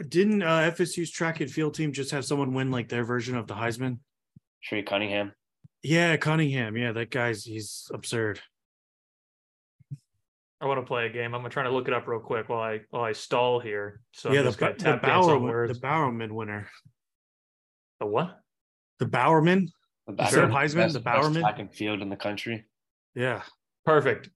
Didn't 0.07 0.43
uh, 0.43 0.71
FSU's 0.71 1.11
track 1.11 1.41
and 1.41 1.51
field 1.51 1.73
team 1.73 1.91
just 1.91 2.11
have 2.11 2.23
someone 2.23 2.53
win 2.53 2.71
like 2.71 2.87
their 2.87 3.03
version 3.03 3.35
of 3.35 3.47
the 3.47 3.55
Heisman? 3.55 3.99
Trey 4.63 4.83
Cunningham. 4.83 5.33
Yeah, 5.83 6.17
Cunningham. 6.17 6.75
Yeah, 6.75 6.91
that 6.93 7.09
guy's 7.09 7.43
he's 7.43 7.89
absurd. 7.93 8.39
I 10.61 10.65
want 10.65 10.79
to 10.81 10.85
play 10.85 11.05
a 11.05 11.09
game. 11.09 11.33
I'm 11.33 11.41
trying 11.41 11.49
to 11.49 11.49
try 11.53 11.63
to 11.63 11.69
look 11.69 11.87
it 11.87 11.93
up 11.93 12.05
real 12.07 12.19
quick 12.19 12.49
while 12.49 12.59
I 12.61 12.81
while 12.89 13.03
I 13.03 13.13
stall 13.13 13.59
here. 13.59 14.01
So 14.11 14.31
yeah, 14.31 14.39
I'm 14.39 14.45
the, 14.45 14.49
just 14.51 14.59
the 14.59 14.65
tap 14.73 15.01
dance 15.01 15.25
Bowerman, 15.25 15.67
the 15.67 15.79
Bowerman 15.79 16.35
winner. 16.35 16.67
The 17.99 18.05
what? 18.05 18.39
The 18.99 19.05
Bowerman. 19.05 19.69
The 20.07 20.13
Instead 20.23 20.43
of 20.45 20.49
best- 20.51 20.75
Heisman, 20.75 20.77
best- 20.77 20.93
the 20.95 20.99
Bowerman. 20.99 21.41
track 21.41 21.73
field 21.73 22.01
in 22.01 22.09
the 22.09 22.15
country. 22.17 22.65
Yeah. 23.15 23.43
Perfect. 23.85 24.29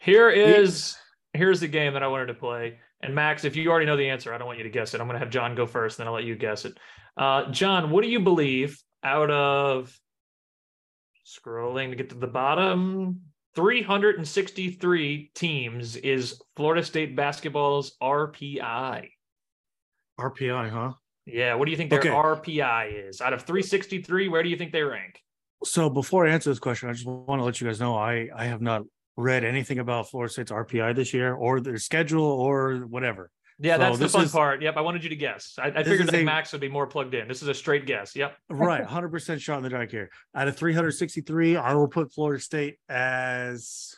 Here 0.00 0.30
is 0.30 0.96
here's 1.32 1.60
the 1.60 1.68
game 1.68 1.92
that 1.92 2.02
I 2.02 2.08
wanted 2.08 2.26
to 2.26 2.34
play. 2.34 2.78
And 3.00 3.14
Max, 3.14 3.44
if 3.44 3.54
you 3.56 3.70
already 3.70 3.86
know 3.86 3.96
the 3.96 4.08
answer, 4.08 4.34
I 4.34 4.38
don't 4.38 4.46
want 4.46 4.58
you 4.58 4.64
to 4.64 4.70
guess 4.70 4.94
it. 4.94 5.00
I'm 5.00 5.06
going 5.06 5.14
to 5.14 5.24
have 5.24 5.30
John 5.30 5.54
go 5.54 5.66
first, 5.66 5.98
then 5.98 6.06
I'll 6.06 6.12
let 6.12 6.24
you 6.24 6.36
guess 6.36 6.64
it. 6.64 6.76
Uh, 7.16 7.50
John, 7.50 7.90
what 7.90 8.02
do 8.04 8.10
you 8.10 8.20
believe 8.20 8.78
out 9.02 9.30
of 9.30 9.96
scrolling 11.32 11.90
to 11.90 11.96
get 11.96 12.10
to 12.10 12.16
the 12.16 12.26
bottom 12.26 13.20
363 13.54 15.30
teams 15.34 15.96
is 15.96 16.40
Florida 16.56 16.84
State 16.84 17.14
basketball's 17.16 17.96
RPI? 18.02 19.08
RPI, 20.18 20.70
huh? 20.70 20.92
Yeah, 21.26 21.54
what 21.54 21.66
do 21.66 21.70
you 21.70 21.76
think 21.76 21.90
their 21.90 22.00
Okay. 22.00 22.08
RPI 22.08 23.08
is? 23.08 23.20
Out 23.20 23.32
of 23.32 23.42
363, 23.42 24.28
where 24.28 24.42
do 24.42 24.48
you 24.48 24.56
think 24.56 24.72
they 24.72 24.82
rank? 24.82 25.20
So 25.64 25.88
before 25.88 26.26
I 26.26 26.30
answer 26.30 26.50
this 26.50 26.58
question, 26.58 26.88
I 26.88 26.92
just 26.92 27.06
want 27.06 27.40
to 27.40 27.44
let 27.44 27.60
you 27.60 27.66
guys 27.66 27.78
know 27.78 27.96
I 27.96 28.28
I 28.34 28.46
have 28.46 28.60
not 28.60 28.82
read 29.16 29.44
anything 29.44 29.78
about 29.78 30.08
Florida 30.10 30.32
State's 30.32 30.50
RPI 30.50 30.96
this 30.96 31.14
year 31.14 31.34
or 31.34 31.60
their 31.60 31.76
schedule 31.78 32.24
or 32.24 32.78
whatever. 32.88 33.30
Yeah, 33.62 33.76
So 33.76 33.78
that's 33.78 33.98
the 34.00 34.08
fun 34.08 34.24
is- 34.24 34.32
part. 34.32 34.60
Yep, 34.60 34.76
I 34.76 34.80
wanted 34.80 35.04
you 35.04 35.10
to 35.10 35.16
guess. 35.16 35.54
I, 35.56 35.68
I 35.68 35.82
figured 35.84 36.08
that 36.08 36.14
a- 36.16 36.24
Max 36.24 36.50
would 36.50 36.60
be 36.60 36.68
more 36.68 36.86
plugged 36.88 37.14
in. 37.14 37.28
This 37.28 37.42
is 37.42 37.48
a 37.48 37.54
straight 37.54 37.86
guess. 37.86 38.16
Yep. 38.16 38.36
Right, 38.50 38.84
100% 38.86 39.40
shot 39.40 39.58
in 39.58 39.62
the 39.62 39.68
dark 39.70 39.90
here. 39.92 40.10
Out 40.34 40.48
of 40.48 40.56
363, 40.56 41.56
I 41.56 41.74
will 41.74 41.86
put 41.86 42.12
Florida 42.12 42.42
State 42.42 42.78
as 42.88 43.94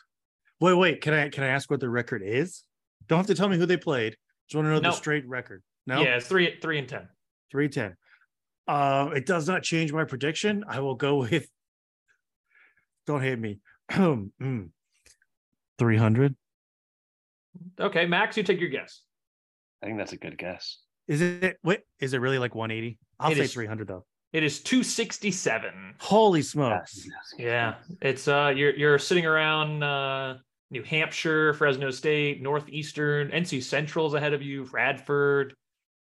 Wait, 0.61 0.73
wait, 0.75 1.01
can 1.01 1.13
I 1.13 1.29
can 1.29 1.43
I 1.43 1.47
ask 1.47 1.69
what 1.69 1.79
the 1.79 1.89
record 1.89 2.21
is? 2.23 2.63
Don't 3.07 3.17
have 3.17 3.27
to 3.27 3.35
tell 3.35 3.49
me 3.49 3.57
who 3.57 3.65
they 3.65 3.75
played. 3.77 4.15
Just 4.47 4.55
want 4.55 4.67
to 4.67 4.69
know 4.69 4.79
No. 4.79 4.91
the 4.91 4.95
straight 4.95 5.27
record. 5.27 5.63
No? 5.87 6.01
Yeah, 6.01 6.15
it's 6.17 6.27
three 6.27 6.57
three 6.61 6.77
and 6.79 6.87
ten. 6.87 7.07
310. 7.51 7.95
Uh, 8.67 9.09
it 9.15 9.25
does 9.25 9.47
not 9.47 9.63
change 9.63 9.91
my 9.91 10.03
prediction. 10.05 10.63
I 10.67 10.79
will 10.79 10.95
go 10.95 11.15
with 11.21 11.49
don't 13.07 13.21
hate 13.21 13.39
me. 13.39 13.59
Mm. 13.91 14.69
300. 15.77 16.35
Okay, 17.79 18.05
Max, 18.05 18.37
you 18.37 18.43
take 18.43 18.59
your 18.59 18.69
guess. 18.69 19.01
I 19.81 19.87
think 19.87 19.97
that's 19.97 20.13
a 20.13 20.17
good 20.17 20.37
guess. 20.37 20.79
Is 21.07 21.21
it 21.21 21.57
wait, 21.63 21.81
is 21.99 22.13
it 22.13 22.19
really 22.19 22.39
like 22.39 22.55
180? 22.55 22.97
I'll 23.19 23.31
It 23.31 23.35
say 23.35 23.43
is- 23.43 23.53
300 23.53 23.87
though. 23.87 24.05
It 24.33 24.43
is 24.43 24.59
267. 24.63 25.95
Holy 25.99 26.41
smokes. 26.41 27.07
Yeah. 27.37 27.75
It's 28.01 28.27
uh 28.27 28.51
you're 28.55 28.75
you're 28.75 28.99
sitting 28.99 29.25
around 29.25 29.81
uh 29.83 30.37
New 30.71 30.83
Hampshire, 30.83 31.53
Fresno 31.53 31.89
State, 31.91 32.41
Northeastern, 32.41 33.29
NC 33.29 33.63
Central's 33.63 34.13
ahead 34.13 34.33
of 34.33 34.41
you, 34.41 34.63
Radford, 34.73 35.53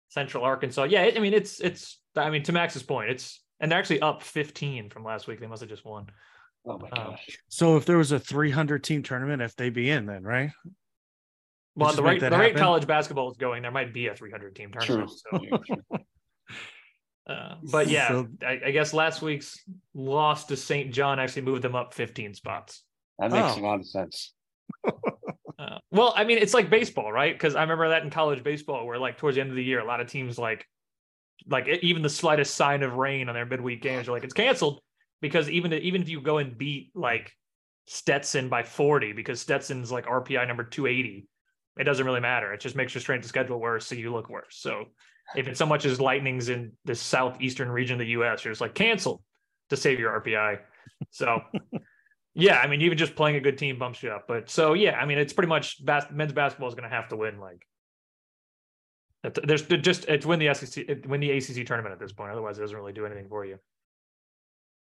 Central 0.08 0.44
Arkansas. 0.44 0.84
Yeah, 0.84 1.02
it, 1.04 1.16
I 1.16 1.20
mean 1.20 1.32
it's 1.32 1.60
it's 1.60 1.98
I 2.16 2.28
mean 2.30 2.42
to 2.42 2.52
Max's 2.52 2.82
point, 2.82 3.10
it's 3.10 3.42
and 3.60 3.70
they're 3.70 3.78
actually 3.78 4.00
up 4.00 4.22
15 4.22 4.90
from 4.90 5.04
last 5.04 5.26
week. 5.26 5.40
They 5.40 5.46
must 5.46 5.60
have 5.60 5.70
just 5.70 5.84
won. 5.86 6.06
Oh 6.66 6.78
my 6.78 6.88
Uh, 6.88 7.10
gosh. 7.10 7.38
So 7.48 7.76
if 7.78 7.86
there 7.86 7.96
was 7.96 8.12
a 8.12 8.18
300 8.18 8.84
team 8.84 9.02
tournament, 9.02 9.40
if 9.40 9.56
they 9.56 9.70
be 9.70 9.88
in 9.88 10.04
then, 10.04 10.24
right? 10.24 10.50
Well, 11.76 11.90
the 11.90 11.96
just 11.96 12.02
make 12.02 12.22
rate 12.22 12.30
the 12.30 12.36
rate 12.36 12.46
happen. 12.48 12.60
college 12.62 12.86
basketball 12.86 13.30
is 13.30 13.36
going, 13.36 13.62
there 13.62 13.70
might 13.70 13.94
be 13.94 14.08
a 14.08 14.14
300 14.14 14.54
team 14.56 14.72
tournament. 14.72 15.10
True. 15.30 15.40
So, 15.90 15.98
uh, 17.32 17.54
but 17.70 17.88
yeah, 17.88 18.08
So- 18.08 18.28
I, 18.46 18.60
I 18.66 18.70
guess 18.72 18.92
last 18.92 19.22
week's 19.22 19.58
loss 19.94 20.46
to 20.46 20.56
St. 20.56 20.92
John 20.92 21.18
actually 21.20 21.42
moved 21.42 21.62
them 21.62 21.74
up 21.74 21.94
15 21.94 22.34
spots. 22.34 22.82
That 23.18 23.30
makes 23.30 23.56
Oh. 23.56 23.60
a 23.60 23.62
lot 23.62 23.80
of 23.80 23.86
sense. 23.86 24.32
Uh, 25.60 25.76
well, 25.90 26.14
I 26.16 26.24
mean, 26.24 26.38
it's 26.38 26.54
like 26.54 26.70
baseball, 26.70 27.12
right? 27.12 27.34
Because 27.34 27.54
I 27.54 27.60
remember 27.60 27.90
that 27.90 28.02
in 28.02 28.08
college 28.08 28.42
baseball, 28.42 28.86
where 28.86 28.96
like 28.98 29.18
towards 29.18 29.34
the 29.34 29.42
end 29.42 29.50
of 29.50 29.56
the 29.56 29.62
year, 29.62 29.78
a 29.78 29.84
lot 29.84 30.00
of 30.00 30.06
teams 30.06 30.38
like, 30.38 30.64
like 31.46 31.68
even 31.82 32.00
the 32.00 32.08
slightest 32.08 32.54
sign 32.54 32.82
of 32.82 32.94
rain 32.94 33.28
on 33.28 33.34
their 33.34 33.44
midweek 33.44 33.82
games 33.82 34.08
are 34.08 34.12
like 34.12 34.24
it's 34.24 34.32
canceled 34.32 34.80
because 35.20 35.50
even 35.50 35.70
even 35.74 36.00
if 36.00 36.08
you 36.08 36.22
go 36.22 36.38
and 36.38 36.56
beat 36.56 36.92
like 36.94 37.30
Stetson 37.86 38.48
by 38.48 38.62
40 38.62 39.12
because 39.12 39.38
Stetson's 39.38 39.92
like 39.92 40.06
RPI 40.06 40.48
number 40.48 40.64
280, 40.64 41.26
it 41.78 41.84
doesn't 41.84 42.04
really 42.04 42.20
matter. 42.20 42.52
It 42.52 42.60
just 42.60 42.76
makes 42.76 42.94
your 42.94 43.00
strength 43.00 43.24
of 43.24 43.28
schedule 43.28 43.60
worse, 43.60 43.86
so 43.86 43.94
you 43.94 44.12
look 44.12 44.28
worse. 44.28 44.56
So 44.56 44.86
if 45.36 45.46
it's 45.48 45.58
so 45.58 45.66
much 45.66 45.84
as 45.84 46.00
lightnings 46.00 46.48
in 46.48 46.72
the 46.84 46.94
southeastern 46.94 47.70
region 47.70 47.94
of 47.94 48.00
the 48.00 48.12
U.S., 48.12 48.44
you're 48.44 48.52
just 48.52 48.60
like 48.60 48.74
canceled 48.74 49.22
to 49.70 49.76
save 49.76 49.98
your 49.98 50.20
RPI. 50.20 50.58
So. 51.10 51.40
Yeah, 52.34 52.58
I 52.58 52.68
mean, 52.68 52.80
even 52.82 52.96
just 52.96 53.16
playing 53.16 53.36
a 53.36 53.40
good 53.40 53.58
team 53.58 53.78
bumps 53.78 54.02
you 54.02 54.10
up. 54.10 54.26
But 54.28 54.48
so 54.48 54.74
yeah, 54.74 54.96
I 54.96 55.04
mean, 55.04 55.18
it's 55.18 55.32
pretty 55.32 55.48
much 55.48 55.84
bas- 55.84 56.06
men's 56.12 56.32
basketball 56.32 56.68
is 56.68 56.74
going 56.74 56.88
to 56.88 56.94
have 56.94 57.08
to 57.08 57.16
win. 57.16 57.40
Like, 57.40 57.66
there's 59.44 59.62
just 59.62 60.06
it's 60.06 60.24
win 60.24 60.38
the 60.38 60.54
SEC, 60.54 61.06
win 61.06 61.20
the 61.20 61.30
ACC 61.30 61.66
tournament 61.66 61.92
at 61.92 61.98
this 61.98 62.12
point. 62.12 62.30
Otherwise, 62.30 62.58
it 62.58 62.62
doesn't 62.62 62.76
really 62.76 62.92
do 62.92 63.04
anything 63.04 63.28
for 63.28 63.44
you. 63.44 63.58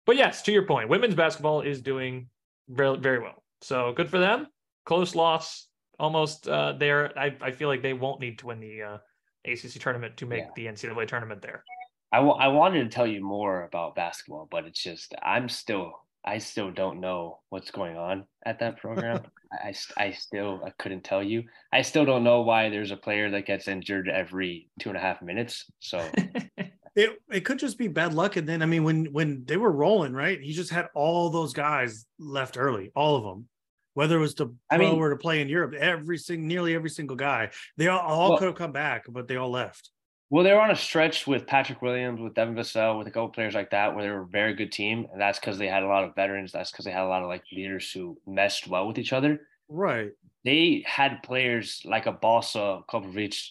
But 0.06 0.16
yes, 0.16 0.42
to 0.42 0.52
your 0.52 0.66
point, 0.66 0.88
women's 0.88 1.14
basketball 1.14 1.62
is 1.62 1.80
doing 1.80 2.28
very 2.68 2.98
very 2.98 3.18
well. 3.20 3.42
So 3.62 3.92
good 3.92 4.10
for 4.10 4.18
them. 4.18 4.46
Close 4.84 5.14
loss, 5.14 5.66
almost 6.00 6.48
uh, 6.48 6.72
there. 6.72 7.16
I 7.18 7.36
I 7.40 7.52
feel 7.52 7.68
like 7.68 7.82
they 7.82 7.92
won't 7.92 8.20
need 8.20 8.38
to 8.40 8.46
win 8.46 8.60
the 8.60 8.82
uh, 8.82 8.98
ACC 9.44 9.80
tournament 9.80 10.16
to 10.18 10.26
make 10.26 10.54
the 10.54 10.66
NCAA 10.66 11.06
tournament 11.06 11.42
there. 11.42 11.64
I 12.12 12.18
I 12.18 12.48
wanted 12.48 12.84
to 12.84 12.90
tell 12.90 13.06
you 13.06 13.22
more 13.22 13.64
about 13.64 13.94
basketball, 13.94 14.48
but 14.50 14.64
it's 14.64 14.82
just 14.82 15.14
I'm 15.22 15.48
still 15.48 15.92
I 16.24 16.38
still 16.38 16.70
don't 16.70 17.00
know 17.00 17.40
what's 17.50 17.70
going 17.70 17.96
on 17.96 18.24
at 18.44 18.58
that 18.60 18.78
program. 18.78 19.20
I, 19.52 19.68
I 19.68 19.74
I 20.06 20.10
still 20.12 20.60
I 20.64 20.70
couldn't 20.78 21.04
tell 21.04 21.22
you. 21.22 21.44
I 21.72 21.82
still 21.82 22.04
don't 22.04 22.24
know 22.24 22.42
why 22.42 22.68
there's 22.68 22.90
a 22.90 22.96
player 22.96 23.30
that 23.30 23.46
gets 23.46 23.68
injured 23.68 24.08
every 24.08 24.70
two 24.80 24.88
and 24.88 24.98
a 24.98 25.00
half 25.00 25.22
minutes. 25.22 25.70
So 25.78 26.04
It 26.96 27.18
it 27.30 27.44
could 27.44 27.58
just 27.58 27.78
be 27.78 27.88
bad 27.88 28.14
luck. 28.14 28.36
And 28.36 28.48
then 28.48 28.62
I 28.62 28.66
mean, 28.66 28.84
when 28.84 29.06
when 29.06 29.44
they 29.46 29.56
were 29.56 29.70
rolling, 29.70 30.12
right? 30.12 30.40
He 30.40 30.52
just 30.52 30.70
had 30.70 30.88
all 30.94 31.30
those 31.30 31.52
guys 31.52 32.04
left 32.18 32.58
early, 32.58 32.90
all 32.94 33.16
of 33.16 33.22
them. 33.22 33.48
Whether 33.94 34.16
it 34.16 34.20
was 34.20 34.34
to 34.34 34.54
I 34.70 34.78
mean- 34.78 34.98
or 34.98 35.10
to 35.10 35.16
play 35.16 35.40
in 35.40 35.48
Europe, 35.48 35.74
every 35.74 36.18
single 36.18 36.46
nearly 36.46 36.74
every 36.74 36.90
single 36.90 37.16
guy, 37.16 37.50
they 37.76 37.88
all, 37.88 38.00
all 38.00 38.28
Well- 38.30 38.38
could 38.38 38.46
have 38.46 38.54
come 38.56 38.72
back, 38.72 39.04
but 39.08 39.26
they 39.28 39.36
all 39.36 39.50
left. 39.50 39.90
well, 40.30 40.44
they 40.44 40.52
were 40.52 40.60
on 40.60 40.70
a 40.70 40.76
stretch 40.76 41.26
with 41.26 41.46
Patrick 41.46 41.82
Williams, 41.82 42.20
with 42.20 42.34
Devin 42.34 42.54
Vassell, 42.54 42.96
with 42.98 43.08
a 43.08 43.10
couple 43.10 43.30
players 43.30 43.54
like 43.54 43.70
that, 43.70 43.94
where 43.94 44.04
they 44.04 44.10
were 44.10 44.22
a 44.22 44.26
very 44.26 44.54
good 44.54 44.70
team, 44.70 45.06
and 45.10 45.20
that's 45.20 45.40
because 45.40 45.58
they 45.58 45.66
had 45.66 45.82
a 45.82 45.88
lot 45.88 46.04
of 46.04 46.14
veterans. 46.14 46.52
That's 46.52 46.70
because 46.70 46.84
they 46.84 46.92
had 46.92 47.02
a 47.02 47.08
lot 47.08 47.22
of 47.22 47.28
like 47.28 47.42
leaders 47.52 47.90
who 47.90 48.16
meshed 48.26 48.68
well 48.68 48.86
with 48.86 48.98
each 48.98 49.12
other. 49.12 49.46
Right. 49.68 50.10
they 50.44 50.82
had 50.86 51.22
players 51.22 51.82
like 51.84 52.06
a 52.06 52.12
Balsa 52.12 52.60
uh, 52.60 52.82
Koprivica 52.88 53.44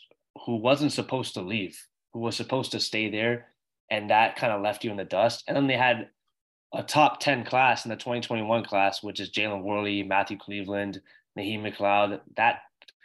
who 0.45 0.55
wasn't 0.55 0.91
supposed 0.91 1.33
to 1.35 1.41
leave, 1.41 1.77
who 2.13 2.19
was 2.19 2.35
supposed 2.35 2.71
to 2.71 2.79
stay 2.79 3.09
there, 3.09 3.47
and 3.91 4.09
that 4.09 4.35
kind 4.37 4.51
of 4.51 4.61
left 4.61 4.83
you 4.83 4.89
in 4.91 4.97
the 4.97 5.03
dust. 5.05 5.43
And 5.47 5.55
then 5.55 5.67
they 5.67 5.77
had 5.77 6.09
a 6.73 6.83
top 6.83 7.19
10 7.19 7.45
class 7.45 7.85
in 7.85 7.89
the 7.89 7.95
2021 7.95 8.63
class, 8.63 9.01
which 9.01 9.19
is 9.19 9.31
Jalen 9.31 9.61
Warley, 9.61 10.03
Matthew 10.03 10.37
Cleveland, 10.37 11.01
Naheem 11.37 11.61
McLeod. 11.61 12.21
That 12.35 12.61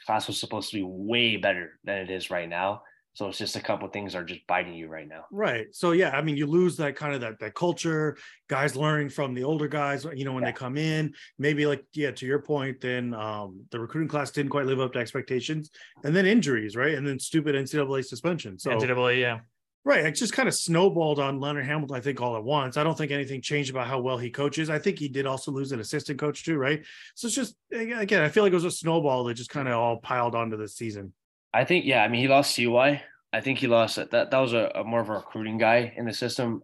class 0.06 0.26
was 0.26 0.38
supposed 0.38 0.70
to 0.70 0.76
be 0.76 0.82
way 0.82 1.36
better 1.36 1.78
than 1.84 1.98
it 1.98 2.10
is 2.10 2.30
right 2.30 2.48
now. 2.48 2.82
So 3.14 3.28
it's 3.28 3.38
just 3.38 3.54
a 3.54 3.60
couple 3.60 3.88
things 3.88 4.16
are 4.16 4.24
just 4.24 4.44
biting 4.48 4.74
you 4.74 4.88
right 4.88 5.06
now. 5.06 5.26
Right. 5.30 5.68
So 5.72 5.92
yeah, 5.92 6.10
I 6.10 6.20
mean, 6.20 6.36
you 6.36 6.46
lose 6.46 6.76
that 6.78 6.96
kind 6.96 7.14
of 7.14 7.20
that 7.20 7.38
that 7.38 7.54
culture, 7.54 8.16
guys 8.48 8.74
learning 8.74 9.10
from 9.10 9.34
the 9.34 9.44
older 9.44 9.68
guys, 9.68 10.04
you 10.14 10.24
know, 10.24 10.32
when 10.32 10.42
they 10.42 10.52
come 10.52 10.76
in, 10.76 11.14
maybe 11.38 11.64
like, 11.64 11.84
yeah, 11.92 12.10
to 12.10 12.26
your 12.26 12.40
point, 12.40 12.80
then 12.80 13.14
um 13.14 13.60
the 13.70 13.78
recruiting 13.78 14.08
class 14.08 14.32
didn't 14.32 14.50
quite 14.50 14.66
live 14.66 14.80
up 14.80 14.92
to 14.94 14.98
expectations, 14.98 15.70
and 16.02 16.14
then 16.14 16.26
injuries, 16.26 16.74
right? 16.74 16.94
And 16.94 17.06
then 17.06 17.20
stupid 17.20 17.54
NCAA 17.54 18.04
suspension. 18.04 18.58
So 18.58 18.70
NCAA, 18.70 19.20
yeah. 19.20 19.38
Right. 19.84 20.06
It 20.06 20.12
just 20.12 20.32
kind 20.32 20.48
of 20.48 20.54
snowballed 20.54 21.18
on 21.18 21.40
Leonard 21.40 21.66
Hamilton, 21.66 21.96
I 21.96 22.00
think, 22.00 22.20
all 22.20 22.36
at 22.36 22.42
once. 22.42 22.78
I 22.78 22.84
don't 22.84 22.96
think 22.96 23.12
anything 23.12 23.42
changed 23.42 23.70
about 23.70 23.86
how 23.86 24.00
well 24.00 24.16
he 24.16 24.30
coaches. 24.30 24.70
I 24.70 24.78
think 24.78 24.98
he 24.98 25.08
did 25.08 25.26
also 25.26 25.52
lose 25.52 25.72
an 25.72 25.80
assistant 25.80 26.18
coach 26.18 26.42
too, 26.42 26.56
right? 26.56 26.82
So 27.14 27.26
it's 27.26 27.36
just 27.36 27.54
again, 27.70 28.22
I 28.22 28.28
feel 28.30 28.44
like 28.44 28.52
it 28.52 28.54
was 28.54 28.64
a 28.64 28.70
snowball 28.70 29.24
that 29.24 29.34
just 29.34 29.50
kind 29.50 29.68
of 29.68 29.74
all 29.74 29.98
piled 29.98 30.34
onto 30.34 30.56
the 30.56 30.68
season. 30.68 31.12
I 31.52 31.64
think, 31.64 31.84
yeah, 31.84 32.02
I 32.02 32.08
mean, 32.08 32.20
he 32.20 32.28
lost 32.28 32.54
CY 32.54 33.02
I 33.34 33.40
think 33.40 33.58
he 33.58 33.66
lost 33.66 33.96
that. 33.96 34.12
That, 34.12 34.32
was 34.32 34.52
a, 34.52 34.70
a 34.76 34.84
more 34.84 35.00
of 35.00 35.08
a 35.08 35.14
recruiting 35.14 35.58
guy 35.58 35.92
in 35.96 36.04
the 36.04 36.12
system. 36.12 36.62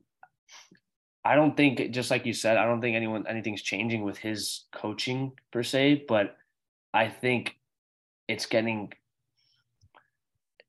I 1.25 1.35
don't 1.35 1.57
think, 1.57 1.91
just 1.91 2.13
like 2.13 2.27
you 2.27 2.33
said, 2.33 2.57
I 2.57 2.65
don't 2.65 2.81
think 2.81 2.95
anyone 2.95 3.27
anything's 3.27 3.61
changing 3.61 4.05
with 4.05 4.19
his 4.19 4.67
coaching 4.73 5.33
per 5.53 5.65
se, 5.65 6.05
but 6.07 6.37
I 6.95 7.09
think 7.09 7.57
it's 8.29 8.47
getting 8.47 8.93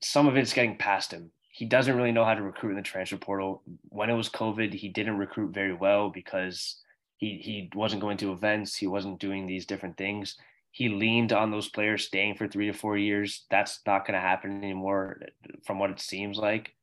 some 0.02 0.28
of 0.28 0.38
it's 0.38 0.54
getting 0.54 0.78
past 0.78 1.12
him. 1.12 1.30
He 1.52 1.66
doesn't 1.66 1.96
really 1.96 2.12
know 2.12 2.26
how 2.26 2.34
to 2.34 2.42
recruit 2.42 2.72
in 2.72 2.76
the 2.78 2.82
transfer 2.82 3.18
portal. 3.18 3.62
When 3.90 4.10
it 4.10 4.16
was 4.16 4.30
COVID, 4.30 4.74
he 4.74 4.90
didn't 4.90 5.18
recruit 5.18 5.54
very 5.54 5.74
well 5.74 6.10
because 6.10 6.78
he 7.18 7.40
he 7.44 7.70
wasn't 7.76 8.02
going 8.02 8.18
to 8.18 8.32
events, 8.32 8.76
he 8.76 8.88
wasn't 8.88 9.20
doing 9.20 9.46
these 9.46 9.66
different 9.66 9.98
things. 9.98 10.38
He 10.72 10.88
leaned 10.88 11.34
on 11.34 11.52
those 11.52 11.68
players 11.68 12.06
staying 12.06 12.36
for 12.36 12.48
three 12.48 12.68
to 12.68 12.74
four 12.74 12.98
years. 12.98 13.46
That's 13.50 13.82
not 13.86 14.08
going 14.08 14.16
to 14.16 14.22
happen 14.22 14.64
anymore, 14.64 15.20
from 15.66 15.80
what 15.80 15.92
it 15.92 16.00
seems 16.00 16.38
like. 16.38 16.74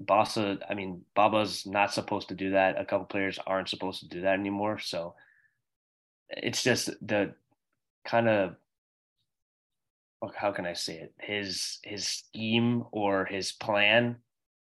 Bassa, 0.00 0.58
I 0.70 0.74
mean, 0.74 1.02
Baba's 1.16 1.66
not 1.66 1.92
supposed 1.92 2.28
to 2.28 2.34
do 2.34 2.52
that. 2.52 2.80
A 2.80 2.84
couple 2.84 3.06
players 3.06 3.40
aren't 3.44 3.68
supposed 3.68 4.00
to 4.00 4.08
do 4.08 4.22
that 4.22 4.38
anymore. 4.38 4.78
So 4.78 5.14
it's 6.30 6.62
just 6.62 6.86
the 7.06 7.34
kind 8.04 8.28
of 8.28 8.56
how 10.36 10.52
can 10.52 10.66
I 10.66 10.72
say 10.72 10.98
it? 10.98 11.14
His 11.18 11.78
his 11.82 12.06
scheme 12.06 12.84
or 12.92 13.24
his 13.24 13.52
plan 13.52 14.16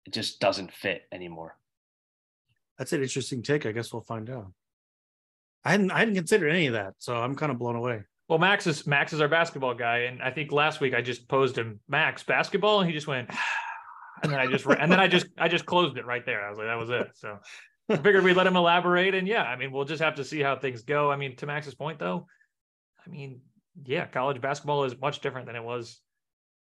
it 0.05 0.14
just 0.14 0.39
doesn't 0.39 0.72
fit 0.72 1.03
anymore. 1.12 1.57
That's 2.78 2.93
an 2.93 3.01
interesting 3.01 3.43
take. 3.43 3.66
I 3.66 3.72
guess 3.72 3.93
we'll 3.93 4.01
find 4.01 4.30
out. 4.30 4.51
I 5.64 5.72
hadn't 5.72 5.91
I 5.91 5.99
hadn't 5.99 6.16
considered 6.16 6.49
any 6.49 6.68
of 6.68 6.74
that, 6.74 6.95
so 6.97 7.16
I'm 7.16 7.36
kind 7.36 7.51
of 7.51 7.59
blown 7.59 7.76
away. 7.76 8.03
Well, 8.28 8.39
Max 8.39 8.66
is 8.66 8.88
Max 8.88 9.14
is 9.14 9.22
our 9.22 9.28
basketball 9.28 9.76
guy, 9.76 9.99
and 9.99 10.22
I 10.22 10.32
think 10.32 10.51
last 10.51 10.82
week 10.82 10.95
I 10.95 11.01
just 11.01 11.28
posed 11.28 11.57
him 11.57 11.80
Max 11.88 12.24
basketball, 12.24 12.80
and 12.80 12.89
he 12.89 12.95
just 12.95 13.07
went, 13.07 13.30
and 14.24 14.32
then 14.32 14.39
I 14.39 14.47
just 14.47 14.66
and 14.66 14.91
then 14.91 14.99
I 14.99 15.07
just 15.07 15.28
I 15.38 15.47
just 15.47 15.66
closed 15.66 15.97
it 15.97 16.05
right 16.05 16.26
there. 16.26 16.43
I 16.43 16.49
was 16.49 16.57
like, 16.57 16.68
that 16.68 16.80
was 16.80 16.89
it. 16.89 17.12
So 17.14 17.38
I 17.89 17.97
figured 17.97 18.24
we'd 18.24 18.38
let 18.38 18.47
him 18.47 18.55
elaborate, 18.55 19.14
and 19.14 19.28
yeah, 19.28 19.43
I 19.43 19.55
mean, 19.55 19.72
we'll 19.72 19.86
just 19.86 20.01
have 20.01 20.16
to 20.16 20.24
see 20.24 20.39
how 20.39 20.55
things 20.55 20.82
go. 20.82 21.12
I 21.12 21.18
mean, 21.18 21.36
to 21.38 21.45
Max's 21.45 21.76
point 21.76 21.99
though, 21.99 22.26
I 23.05 23.09
mean, 23.09 23.41
yeah, 23.86 24.05
college 24.05 24.41
basketball 24.41 24.84
is 24.84 24.99
much 24.99 25.21
different 25.21 25.47
than 25.47 25.55
it 25.55 25.63
was 25.63 25.99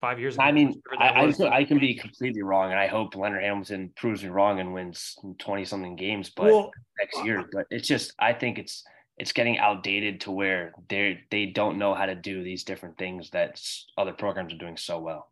five 0.01 0.19
years 0.21 0.35
ago. 0.35 0.45
I 0.45 0.53
mean, 0.53 0.81
I, 0.99 1.09
I, 1.09 1.57
I, 1.59 1.65
can 1.65 1.79
be 1.79 1.95
completely 1.95 2.43
wrong, 2.43 2.71
and 2.71 2.79
I 2.79 2.87
hope 2.87 3.17
Leonard 3.17 3.43
Hamilton 3.43 3.93
proves 3.97 4.23
me 4.23 4.29
wrong 4.29 4.61
and 4.61 4.75
wins 4.75 5.17
twenty 5.39 5.65
something 5.65 5.97
games, 5.97 6.31
but 6.31 6.47
well, 6.47 6.71
next 6.99 7.25
year. 7.25 7.45
But 7.53 7.67
it's 7.71 7.89
just, 7.89 8.13
I 8.19 8.33
think 8.33 8.59
it's 8.59 8.85
it's 9.17 9.33
getting 9.33 9.59
outdated 9.59 10.21
to 10.23 10.31
where 10.31 10.73
they 10.89 11.21
they 11.31 11.47
don't 11.47 11.79
know 11.79 11.95
how 11.95 12.07
to 12.07 12.15
do 12.15 12.43
these 12.43 12.65
different 12.65 12.99
things 12.99 13.31
that 13.31 13.61
other 13.97 14.13
programs 14.13 14.53
are 14.53 14.59
doing 14.59 14.77
so 14.77 14.99
well. 14.99 15.29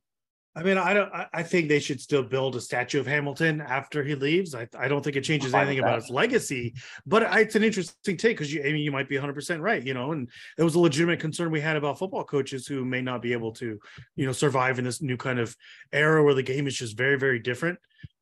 I 0.54 0.62
mean, 0.62 0.76
I 0.76 0.92
don't. 0.92 1.10
I 1.32 1.42
think 1.42 1.68
they 1.68 1.80
should 1.80 1.98
still 1.98 2.22
build 2.22 2.56
a 2.56 2.60
statue 2.60 3.00
of 3.00 3.06
Hamilton 3.06 3.62
after 3.62 4.04
he 4.04 4.14
leaves. 4.14 4.54
I, 4.54 4.68
I 4.78 4.86
don't 4.86 5.02
think 5.02 5.16
it 5.16 5.24
changes 5.24 5.54
anything 5.54 5.78
about 5.78 6.02
his 6.02 6.10
legacy, 6.10 6.74
but 7.06 7.22
it's 7.40 7.54
an 7.54 7.64
interesting 7.64 8.18
take 8.18 8.36
because 8.36 8.52
you, 8.52 8.60
I 8.60 8.66
mean, 8.66 8.82
you 8.82 8.92
might 8.92 9.08
be 9.08 9.16
100 9.16 9.32
percent 9.32 9.62
right. 9.62 9.82
You 9.82 9.94
know, 9.94 10.12
and 10.12 10.28
it 10.58 10.62
was 10.62 10.74
a 10.74 10.78
legitimate 10.78 11.20
concern 11.20 11.50
we 11.50 11.62
had 11.62 11.76
about 11.76 11.98
football 11.98 12.24
coaches 12.24 12.66
who 12.66 12.84
may 12.84 13.00
not 13.00 13.22
be 13.22 13.32
able 13.32 13.52
to, 13.52 13.78
you 14.14 14.26
know, 14.26 14.32
survive 14.32 14.78
in 14.78 14.84
this 14.84 15.00
new 15.00 15.16
kind 15.16 15.38
of 15.38 15.56
era 15.90 16.22
where 16.22 16.34
the 16.34 16.42
game 16.42 16.66
is 16.66 16.76
just 16.76 16.98
very, 16.98 17.18
very 17.18 17.38
different. 17.38 17.78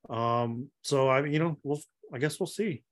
Um, 0.09 0.69
so 0.83 1.09
I, 1.09 1.25
you 1.27 1.41
know, 1.41 1.59
we'll. 1.65 1.81
I 2.13 2.19
guess 2.19 2.39
we'll 2.39 2.47
see. 2.47 2.83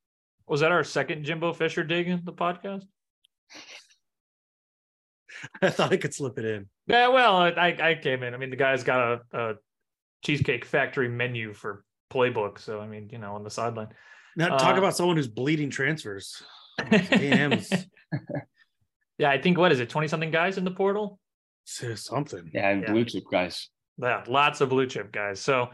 Was 0.49 0.61
that 0.61 0.73
our 0.73 0.83
second 0.83 1.25
Jimbo 1.25 1.53
Fisher 1.53 1.85
dig 1.85 2.09
in 2.09 2.23
the 2.25 2.33
podcast? 2.33 2.85
I 5.63 5.71
thought 5.71 5.93
I 5.93 5.97
could 5.97 6.15
slip 6.15 6.39
it 6.39 6.45
in. 6.45 6.67
Yeah, 6.87 7.09
well, 7.09 7.37
I 7.37 7.77
I 7.81 7.99
came 8.01 8.23
in. 8.23 8.35
I 8.35 8.37
mean, 8.37 8.51
the 8.51 8.57
guy's 8.57 8.83
got 8.85 9.01
a, 9.33 9.39
a 9.39 9.55
cheesecake 10.23 10.65
factory 10.65 11.09
menu 11.09 11.53
for 11.53 11.85
playbook, 12.11 12.59
so 12.59 12.81
I 12.81 12.87
mean, 12.87 13.09
you 13.13 13.19
know, 13.19 13.35
on 13.35 13.45
the 13.45 13.51
sideline. 13.51 13.89
Now, 14.37 14.57
talk 14.57 14.77
uh, 14.77 14.79
about 14.79 14.97
someone 14.97 15.17
who's 15.17 15.29
bleeding 15.29 15.71
transfers. 15.71 16.43
yeah, 16.91 17.51
I 19.23 19.41
think 19.41 19.59
what 19.59 19.73
is 19.73 19.81
it, 19.81 19.91
twenty 19.91 20.09
something 20.09 20.31
guys 20.31 20.59
in 20.59 20.65
the 20.65 20.71
portal? 20.71 21.19
Something. 21.65 22.51
Yeah, 22.55 22.71
and 22.71 22.83
yeah. 22.83 22.93
blue 22.93 23.05
chip 23.05 23.25
guys. 23.31 23.69
Yeah, 23.99 24.25
lots 24.27 24.61
of 24.61 24.69
blue 24.71 24.87
chip 24.87 25.13
guys. 25.13 25.41
So, 25.41 25.69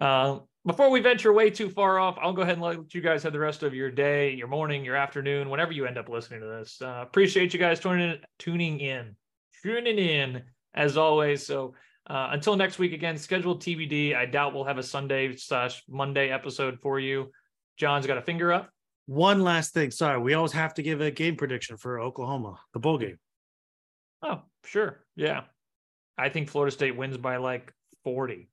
uh, 0.00 0.38
before 0.66 0.90
we 0.90 1.00
venture 1.00 1.32
way 1.32 1.50
too 1.50 1.68
far 1.68 1.98
off, 1.98 2.16
I'll 2.20 2.32
go 2.32 2.42
ahead 2.42 2.54
and 2.54 2.62
let 2.62 2.94
you 2.94 3.00
guys 3.00 3.22
have 3.22 3.32
the 3.32 3.38
rest 3.38 3.62
of 3.62 3.74
your 3.74 3.90
day, 3.90 4.32
your 4.32 4.48
morning, 4.48 4.84
your 4.84 4.96
afternoon, 4.96 5.50
whenever 5.50 5.72
you 5.72 5.86
end 5.86 5.98
up 5.98 6.08
listening 6.08 6.40
to 6.40 6.46
this. 6.46 6.80
Uh, 6.80 7.00
appreciate 7.02 7.52
you 7.52 7.60
guys 7.60 7.80
tuning 7.80 8.10
in, 8.10 8.18
tuning 8.38 8.80
in, 8.80 9.16
tuning 9.62 9.98
in 9.98 10.42
as 10.74 10.96
always. 10.96 11.46
So 11.46 11.74
uh, 12.08 12.28
until 12.32 12.56
next 12.56 12.78
week, 12.78 12.92
again, 12.92 13.16
scheduled 13.18 13.62
TBD. 13.62 14.16
I 14.16 14.26
doubt 14.26 14.54
we'll 14.54 14.64
have 14.64 14.78
a 14.78 14.82
Sunday 14.82 15.36
slash 15.36 15.82
Monday 15.88 16.30
episode 16.30 16.78
for 16.80 16.98
you. 16.98 17.30
John's 17.76 18.06
got 18.06 18.18
a 18.18 18.22
finger 18.22 18.52
up. 18.52 18.70
One 19.06 19.42
last 19.42 19.74
thing. 19.74 19.90
Sorry, 19.90 20.18
we 20.18 20.34
always 20.34 20.52
have 20.52 20.74
to 20.74 20.82
give 20.82 21.00
a 21.00 21.10
game 21.10 21.36
prediction 21.36 21.76
for 21.76 22.00
Oklahoma, 22.00 22.58
the 22.72 22.78
bowl 22.78 22.98
game. 22.98 23.18
Oh, 24.22 24.42
sure. 24.64 25.04
Yeah. 25.14 25.42
I 26.16 26.30
think 26.30 26.48
Florida 26.48 26.72
State 26.72 26.96
wins 26.96 27.18
by 27.18 27.36
like 27.36 27.72
40. 28.04 28.48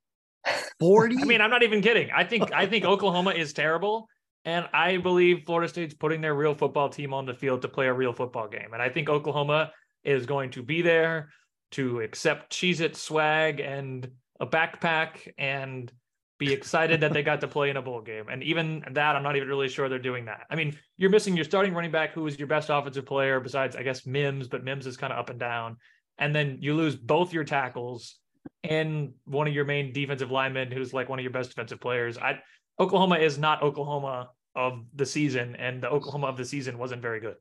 40? 0.80 1.18
I 1.22 1.26
mean, 1.26 1.42
I'm 1.42 1.50
not 1.50 1.64
even 1.64 1.82
kidding. 1.82 2.10
I 2.16 2.24
think 2.24 2.52
I 2.54 2.66
think 2.66 2.86
Oklahoma 2.86 3.32
is 3.32 3.54
terrible. 3.54 4.08
And 4.44 4.68
I 4.74 4.98
believe 4.98 5.44
Florida 5.46 5.70
State's 5.70 5.94
putting 5.94 6.22
their 6.22 6.34
real 6.34 6.56
football 6.56 6.90
team 6.90 7.14
on 7.14 7.26
the 7.26 7.34
field 7.34 7.62
to 7.62 7.68
play 7.68 7.88
a 7.88 7.94
real 7.94 8.14
football 8.14 8.48
game. 8.48 8.74
And 8.74 8.82
I 8.82 8.90
think 8.90 9.08
Oklahoma 9.08 9.72
is 10.04 10.26
going 10.26 10.50
to 10.52 10.64
be 10.64 10.82
there 10.82 11.30
to 11.72 12.00
accept 12.02 12.52
Cheez 12.52 12.82
It 12.82 12.96
swag 12.96 13.60
and 13.60 14.10
a 14.40 14.48
backpack 14.48 15.32
and 15.38 15.92
be 16.40 16.52
excited 16.52 17.02
that 17.02 17.14
they 17.14 17.22
got 17.22 17.42
to 17.42 17.48
play 17.48 17.70
in 17.70 17.78
a 17.78 17.82
bowl 17.84 18.02
game. 18.02 18.26
And 18.30 18.42
even 18.42 18.84
that, 18.94 19.16
I'm 19.16 19.22
not 19.22 19.36
even 19.36 19.48
really 19.48 19.70
sure 19.70 19.88
they're 19.88 20.00
doing 20.00 20.26
that. 20.26 20.48
I 20.50 20.56
mean, 20.56 20.76
you're 20.98 21.12
missing 21.12 21.36
your 21.36 21.46
starting 21.46 21.76
running 21.76 21.92
back, 21.92 22.14
who 22.14 22.26
is 22.26 22.40
your 22.40 22.48
best 22.48 22.72
offensive 22.72 23.06
player 23.06 23.40
besides, 23.40 23.76
I 23.76 23.84
guess, 23.84 24.08
Mims, 24.08 24.48
but 24.48 24.64
Mims 24.64 24.88
is 24.88 24.98
kind 24.98 25.14
of 25.14 25.20
up 25.20 25.30
and 25.30 25.40
down. 25.40 25.78
And 26.18 26.36
then 26.36 26.58
you 26.60 26.74
lose 26.74 26.96
both 26.96 27.32
your 27.32 27.44
tackles 27.44 28.18
and 28.64 29.14
one 29.26 29.48
of 29.48 29.54
your 29.54 29.66
main 29.66 29.94
defensive 29.94 30.32
linemen 30.32 30.72
who's 30.72 30.94
like 30.94 31.10
one 31.10 31.20
of 31.20 31.24
your 31.24 31.32
best 31.32 31.50
defensive 31.50 31.80
players. 31.80 32.18
I 32.18 32.40
Oklahoma 32.80 33.18
is 33.18 33.38
not 33.38 33.64
Oklahoma 33.64 34.30
of 34.56 34.84
the 34.96 35.06
season, 35.06 35.56
and 35.56 35.82
the 35.82 35.90
Oklahoma 35.90 36.28
of 36.28 36.38
the 36.38 36.46
season 36.46 36.78
wasn't 36.78 37.02
very 37.02 37.20
good. 37.20 37.36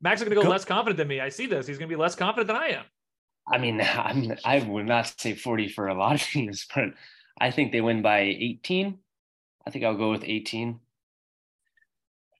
Max 0.00 0.20
is 0.20 0.24
going 0.24 0.36
to 0.36 0.36
go, 0.36 0.42
go, 0.42 0.50
less 0.50 0.64
confident 0.64 0.98
than 0.98 1.08
me. 1.08 1.20
I 1.20 1.28
see 1.28 1.46
this. 1.46 1.66
He's 1.66 1.78
going 1.78 1.88
to 1.88 1.94
be 1.94 2.00
less 2.00 2.14
confident 2.14 2.48
than 2.48 2.56
I 2.56 2.68
am. 2.68 2.84
I 3.50 3.58
mean, 3.58 3.80
I'm, 3.96 4.32
I 4.44 4.58
would 4.60 4.86
not 4.86 5.12
say 5.18 5.34
40 5.34 5.68
for 5.68 5.88
a 5.88 5.94
lot 5.94 6.14
of 6.14 6.22
teams, 6.32 6.66
but 6.74 6.90
I 7.40 7.50
think 7.50 7.72
they 7.72 7.80
win 7.80 8.02
by 8.02 8.20
18. 8.20 8.98
I 9.66 9.70
think 9.70 9.84
I'll 9.84 9.96
go 9.96 10.10
with 10.10 10.24
18. 10.24 10.80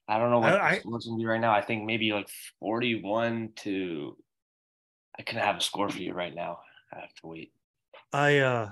I 0.09 0.19
don't 0.19 0.31
know 0.31 0.39
what 0.39 0.53
I, 0.53 0.79
what's 0.85 1.05
going 1.05 1.17
to 1.17 1.21
be 1.21 1.27
right 1.27 1.41
now. 1.41 1.53
I 1.53 1.61
think 1.61 1.83
maybe 1.83 2.13
like 2.13 2.29
41 2.61 3.49
to. 3.57 4.15
I 5.19 5.23
can 5.23 5.37
have 5.39 5.57
a 5.57 5.61
score 5.61 5.89
for 5.89 5.97
you 5.97 6.13
right 6.13 6.33
now. 6.33 6.59
I 6.93 6.99
have 7.01 7.13
to 7.21 7.27
wait. 7.27 7.51
I 8.13 8.39
uh 8.39 8.69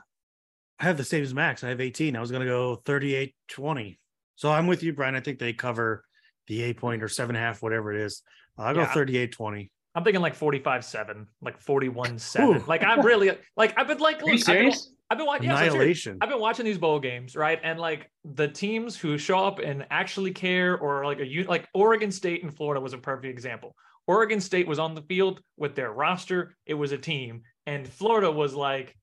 I 0.80 0.84
have 0.84 0.98
the 0.98 1.04
same 1.04 1.24
as 1.24 1.34
Max. 1.34 1.64
I 1.64 1.70
have 1.70 1.82
18. 1.82 2.16
I 2.16 2.22
was 2.22 2.32
gonna 2.32 2.46
go 2.46 2.82
38 2.86 3.36
20. 3.50 4.00
So 4.36 4.52
I'm 4.52 4.68
with 4.68 4.84
you, 4.84 4.94
Brian. 4.94 5.16
I 5.16 5.22
think 5.22 5.40
they 5.40 5.54
cover 5.54 6.04
the 6.48 6.62
eight 6.62 6.78
point 6.78 7.04
or 7.04 7.08
seven 7.08 7.36
half, 7.36 7.62
whatever 7.62 7.94
it 7.94 8.02
is. 8.02 8.22
I'll 8.58 8.76
yeah. 8.76 8.86
go 8.86 8.94
38 8.94 9.32
20. 9.32 9.72
I'm 9.96 10.04
thinking 10.04 10.22
like 10.22 10.36
45 10.36 10.84
7, 10.84 11.28
like 11.42 11.60
41 11.62 12.20
7. 12.20 12.64
Like 12.68 12.84
I'm 12.84 13.02
really 13.06 13.32
like 13.56 13.74
I've 13.78 13.88
been 13.88 14.00
like 14.00 14.22
look, 14.22 14.50
I've 14.50 14.58
been, 14.58 14.74
I've 15.10 15.18
been 15.18 15.28
watching 15.28 15.50
annihilation. 15.50 16.18
I've 16.20 16.30
been 16.30 16.40
watching 16.40 16.66
these 16.66 16.78
bowl 16.78 17.00
games, 17.00 17.36
right? 17.36 17.60
And 17.64 17.80
like 17.80 18.12
the 18.26 18.48
teams 18.48 18.98
who 18.98 19.18
show 19.18 19.40
up 19.40 19.60
and 19.60 19.86
actually 19.90 20.32
care, 20.32 20.78
or 20.78 21.06
like 21.06 21.20
a 21.20 21.46
like 21.48 21.68
Oregon 21.74 22.12
State 22.12 22.44
and 22.44 22.54
Florida 22.54 22.82
was 22.82 22.94
a 22.94 22.98
perfect 22.98 23.28
example. 23.28 23.76
Oregon 24.08 24.42
State 24.42 24.68
was 24.68 24.80
on 24.80 24.96
the 24.96 25.02
field 25.04 25.42
with 25.58 25.76
their 25.76 25.92
roster. 25.92 26.56
It 26.66 26.74
was 26.74 26.92
a 26.92 26.98
team. 26.98 27.44
And 27.66 27.88
Florida 27.88 28.32
was 28.32 28.54
like, 28.54 28.96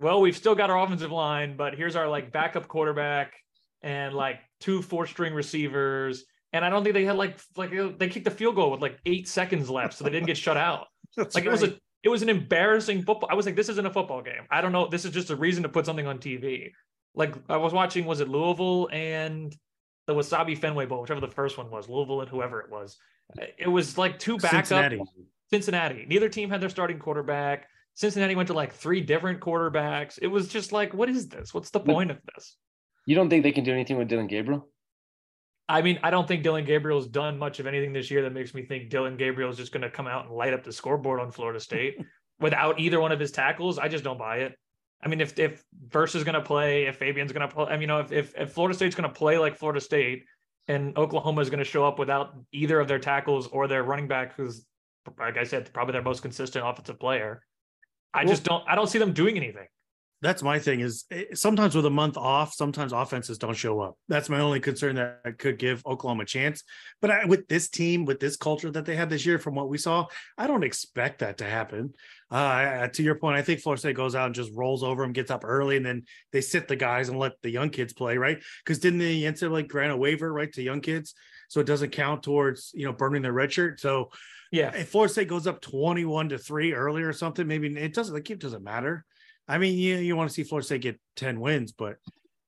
well, 0.00 0.20
we've 0.20 0.36
still 0.36 0.54
got 0.54 0.70
our 0.70 0.78
offensive 0.78 1.10
line, 1.10 1.56
but 1.56 1.74
here's 1.74 1.96
our 1.96 2.08
like 2.08 2.32
backup 2.32 2.68
quarterback 2.68 3.34
and 3.82 4.14
like 4.14 4.40
two 4.60 4.82
four 4.82 5.06
string 5.06 5.32
receivers. 5.32 6.24
And 6.52 6.64
I 6.64 6.70
don't 6.70 6.84
think 6.84 6.94
they 6.94 7.04
had 7.04 7.16
like 7.16 7.38
like 7.56 7.70
they 7.98 8.08
kicked 8.08 8.24
the 8.24 8.30
field 8.30 8.56
goal 8.56 8.70
with 8.70 8.80
like 8.80 8.98
eight 9.06 9.28
seconds 9.28 9.70
left, 9.70 9.94
so 9.94 10.04
they 10.04 10.10
didn't 10.10 10.26
get 10.26 10.36
shut 10.36 10.56
out. 10.56 10.86
That's 11.16 11.34
like 11.34 11.44
right. 11.44 11.48
it 11.48 11.50
was 11.50 11.62
a 11.62 11.78
it 12.02 12.08
was 12.08 12.22
an 12.22 12.28
embarrassing 12.28 13.02
football. 13.02 13.28
I 13.30 13.34
was 13.34 13.46
like, 13.46 13.56
this 13.56 13.68
isn't 13.68 13.86
a 13.86 13.92
football 13.92 14.22
game. 14.22 14.42
I 14.50 14.60
don't 14.60 14.72
know. 14.72 14.86
This 14.86 15.04
is 15.04 15.10
just 15.10 15.30
a 15.30 15.36
reason 15.36 15.62
to 15.64 15.68
put 15.68 15.86
something 15.86 16.06
on 16.06 16.18
TV. 16.18 16.70
Like 17.14 17.34
I 17.48 17.56
was 17.56 17.72
watching, 17.72 18.04
was 18.04 18.20
it 18.20 18.28
Louisville 18.28 18.88
and 18.92 19.56
the 20.06 20.14
Wasabi 20.14 20.56
Fenway 20.56 20.86
Bowl, 20.86 21.00
whichever 21.00 21.20
the 21.20 21.26
first 21.26 21.58
one 21.58 21.70
was, 21.70 21.88
Louisville 21.88 22.20
and 22.20 22.30
whoever 22.30 22.60
it 22.60 22.70
was. 22.70 22.96
It 23.58 23.66
was 23.66 23.98
like 23.98 24.18
two 24.18 24.36
backup 24.38 24.66
Cincinnati. 24.66 25.00
Cincinnati. 25.50 26.06
Neither 26.08 26.28
team 26.28 26.48
had 26.48 26.60
their 26.60 26.68
starting 26.68 26.98
quarterback. 26.98 27.68
Cincinnati 27.96 28.34
went 28.34 28.48
to 28.48 28.54
like 28.54 28.74
three 28.74 29.00
different 29.00 29.40
quarterbacks. 29.40 30.18
It 30.20 30.26
was 30.26 30.48
just 30.48 30.70
like, 30.70 30.92
what 30.92 31.08
is 31.08 31.28
this? 31.28 31.52
What's 31.52 31.70
the 31.70 31.80
point 31.80 32.10
of 32.10 32.18
this? 32.34 32.56
You 33.06 33.16
don't 33.16 33.30
think 33.30 33.42
they 33.42 33.52
can 33.52 33.64
do 33.64 33.72
anything 33.72 33.96
with 33.96 34.08
Dillon 34.08 34.26
Gabriel? 34.26 34.68
I 35.68 35.80
mean, 35.80 35.98
I 36.02 36.10
don't 36.10 36.28
think 36.28 36.42
Dillon 36.42 36.66
Gabriel's 36.66 37.08
done 37.08 37.38
much 37.38 37.58
of 37.58 37.66
anything 37.66 37.94
this 37.94 38.10
year 38.10 38.22
that 38.22 38.34
makes 38.34 38.54
me 38.54 38.66
think 38.66 38.90
Dillon 38.90 39.16
Gabriel 39.16 39.50
is 39.50 39.56
just 39.56 39.72
going 39.72 39.82
to 39.82 39.90
come 39.90 40.06
out 40.06 40.26
and 40.26 40.34
light 40.34 40.52
up 40.52 40.62
the 40.62 40.72
scoreboard 40.72 41.20
on 41.20 41.32
Florida 41.32 41.58
State 41.58 41.96
without 42.38 42.78
either 42.78 43.00
one 43.00 43.12
of 43.12 43.18
his 43.18 43.32
tackles. 43.32 43.78
I 43.78 43.88
just 43.88 44.04
don't 44.04 44.18
buy 44.18 44.38
it. 44.38 44.54
I 45.02 45.08
mean, 45.08 45.20
if 45.20 45.38
if 45.38 45.64
Verse 45.88 46.14
is 46.14 46.22
going 46.22 46.34
to 46.34 46.42
play, 46.42 46.84
if 46.84 46.96
Fabian's 46.96 47.32
going 47.32 47.48
to 47.48 47.54
play, 47.54 47.66
I 47.66 47.72
mean, 47.72 47.82
you 47.82 47.86
know, 47.86 48.00
if, 48.00 48.12
if 48.12 48.34
if 48.36 48.52
Florida 48.52 48.76
State's 48.76 48.94
going 48.94 49.08
to 49.08 49.14
play 49.14 49.38
like 49.38 49.56
Florida 49.56 49.80
State, 49.80 50.24
and 50.68 50.96
Oklahoma 50.98 51.40
is 51.40 51.50
going 51.50 51.58
to 51.58 51.64
show 51.64 51.86
up 51.86 51.98
without 51.98 52.34
either 52.52 52.78
of 52.78 52.88
their 52.88 52.98
tackles 52.98 53.46
or 53.46 53.68
their 53.68 53.82
running 53.82 54.08
back, 54.08 54.36
who's 54.36 54.66
like 55.18 55.36
I 55.36 55.44
said, 55.44 55.72
probably 55.72 55.92
their 55.92 56.02
most 56.02 56.22
consistent 56.22 56.66
offensive 56.66 56.98
player. 56.98 57.40
I 58.14 58.20
well, 58.20 58.28
just 58.28 58.44
don't. 58.44 58.64
I 58.66 58.74
don't 58.74 58.88
see 58.88 58.98
them 58.98 59.12
doing 59.12 59.36
anything. 59.36 59.66
That's 60.22 60.42
my 60.42 60.58
thing 60.58 60.80
is 60.80 61.04
eh, 61.10 61.24
sometimes 61.34 61.74
with 61.74 61.84
a 61.84 61.90
month 61.90 62.16
off 62.16 62.54
sometimes 62.54 62.92
offenses 62.92 63.36
don't 63.36 63.54
show 63.54 63.80
up. 63.80 63.98
That's 64.08 64.30
my 64.30 64.40
only 64.40 64.60
concern 64.60 64.96
that 64.96 65.20
I 65.26 65.32
could 65.32 65.58
give 65.58 65.84
oklahoma 65.84 66.22
a 66.22 66.26
chance. 66.26 66.62
But 67.02 67.10
I, 67.10 67.24
with 67.26 67.48
this 67.48 67.68
team 67.68 68.06
with 68.06 68.18
this 68.18 68.36
culture 68.36 68.70
that 68.70 68.86
they 68.86 68.96
had 68.96 69.10
this 69.10 69.26
year 69.26 69.38
from 69.38 69.54
what 69.54 69.68
we 69.68 69.76
saw 69.78 70.06
i 70.38 70.46
don't 70.46 70.64
expect 70.64 71.18
that 71.18 71.38
to 71.38 71.44
happen. 71.44 71.92
Uh, 72.30 72.88
to 72.88 73.02
your 73.04 73.14
point 73.14 73.36
i 73.36 73.42
think 73.42 73.60
florida 73.60 73.78
state 73.78 73.94
goes 73.94 74.16
out 74.16 74.26
and 74.26 74.34
just 74.34 74.50
rolls 74.52 74.82
over 74.82 75.02
them 75.02 75.12
gets 75.12 75.30
up 75.30 75.44
early 75.44 75.76
and 75.76 75.86
then 75.86 76.02
they 76.32 76.40
sit 76.40 76.66
the 76.66 76.74
guys 76.74 77.08
and 77.08 77.20
let 77.20 77.40
the 77.42 77.50
young 77.50 77.70
kids 77.70 77.92
play 77.92 78.16
right? 78.16 78.42
Because 78.64 78.78
didn't 78.78 78.98
they 78.98 79.20
the 79.20 79.24
ncaa 79.24 79.68
grant 79.68 79.92
a 79.92 79.96
waiver 79.96 80.32
right 80.32 80.52
to 80.54 80.62
young 80.62 80.80
kids? 80.80 81.14
So 81.48 81.60
it 81.60 81.66
doesn't 81.66 81.90
count 81.90 82.22
towards 82.22 82.72
you 82.74 82.86
know 82.86 82.92
burning 82.92 83.22
their 83.22 83.32
red 83.32 83.52
shirt. 83.52 83.80
So 83.80 84.10
yeah 84.52 84.74
if 84.74 84.88
florida 84.90 85.12
state 85.12 85.28
goes 85.28 85.46
up 85.46 85.60
21 85.60 86.28
to 86.30 86.38
3 86.38 86.72
early 86.72 87.02
or 87.02 87.12
something 87.12 87.46
maybe 87.46 87.68
it 87.76 87.94
doesn't 87.94 88.14
like 88.14 88.30
it 88.30 88.38
doesn't 88.38 88.62
matter 88.62 89.04
I 89.48 89.58
mean, 89.58 89.78
you 89.78 89.96
you 89.96 90.16
want 90.16 90.28
to 90.28 90.34
see 90.34 90.42
Florida 90.42 90.66
State 90.66 90.82
get 90.82 91.00
ten 91.14 91.40
wins, 91.40 91.72
but 91.72 91.96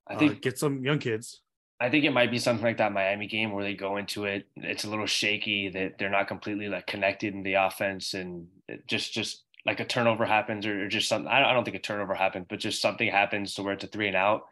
I 0.06 0.16
think 0.16 0.32
uh, 0.32 0.36
get 0.40 0.58
some 0.58 0.84
young 0.84 0.98
kids. 0.98 1.42
I 1.80 1.90
think 1.90 2.04
it 2.04 2.12
might 2.12 2.32
be 2.32 2.38
something 2.38 2.64
like 2.64 2.78
that 2.78 2.92
Miami 2.92 3.28
game 3.28 3.52
where 3.52 3.62
they 3.62 3.74
go 3.74 3.98
into 3.98 4.24
it. 4.24 4.48
It's 4.56 4.84
a 4.84 4.90
little 4.90 5.06
shaky 5.06 5.68
that 5.68 5.92
they're 5.98 6.10
not 6.10 6.26
completely 6.26 6.68
like 6.68 6.88
connected 6.88 7.34
in 7.34 7.44
the 7.44 7.54
offense, 7.54 8.14
and 8.14 8.48
just 8.88 9.12
just 9.12 9.44
like 9.64 9.80
a 9.80 9.84
turnover 9.84 10.24
happens 10.24 10.66
or, 10.66 10.84
or 10.84 10.88
just 10.88 11.08
something. 11.08 11.30
I 11.30 11.52
don't 11.52 11.64
think 11.64 11.76
a 11.76 11.80
turnover 11.80 12.14
happened, 12.14 12.46
but 12.48 12.58
just 12.58 12.82
something 12.82 13.08
happens 13.08 13.54
to 13.54 13.62
where 13.62 13.74
it's 13.74 13.84
a 13.84 13.88
three 13.88 14.08
and 14.08 14.16
out, 14.16 14.42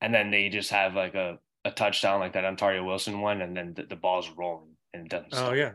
and 0.00 0.14
then 0.14 0.30
they 0.30 0.48
just 0.48 0.70
have 0.70 0.94
like 0.94 1.16
a, 1.16 1.38
a 1.64 1.72
touchdown 1.72 2.20
like 2.20 2.34
that 2.34 2.44
Ontaria 2.44 2.84
Wilson 2.84 3.20
one, 3.20 3.42
and 3.42 3.56
then 3.56 3.74
the, 3.74 3.82
the 3.82 3.96
ball's 3.96 4.30
rolling 4.36 4.76
and 4.94 5.06
it 5.06 5.08
doesn't. 5.08 5.34
Oh 5.34 5.54
yeah, 5.54 5.72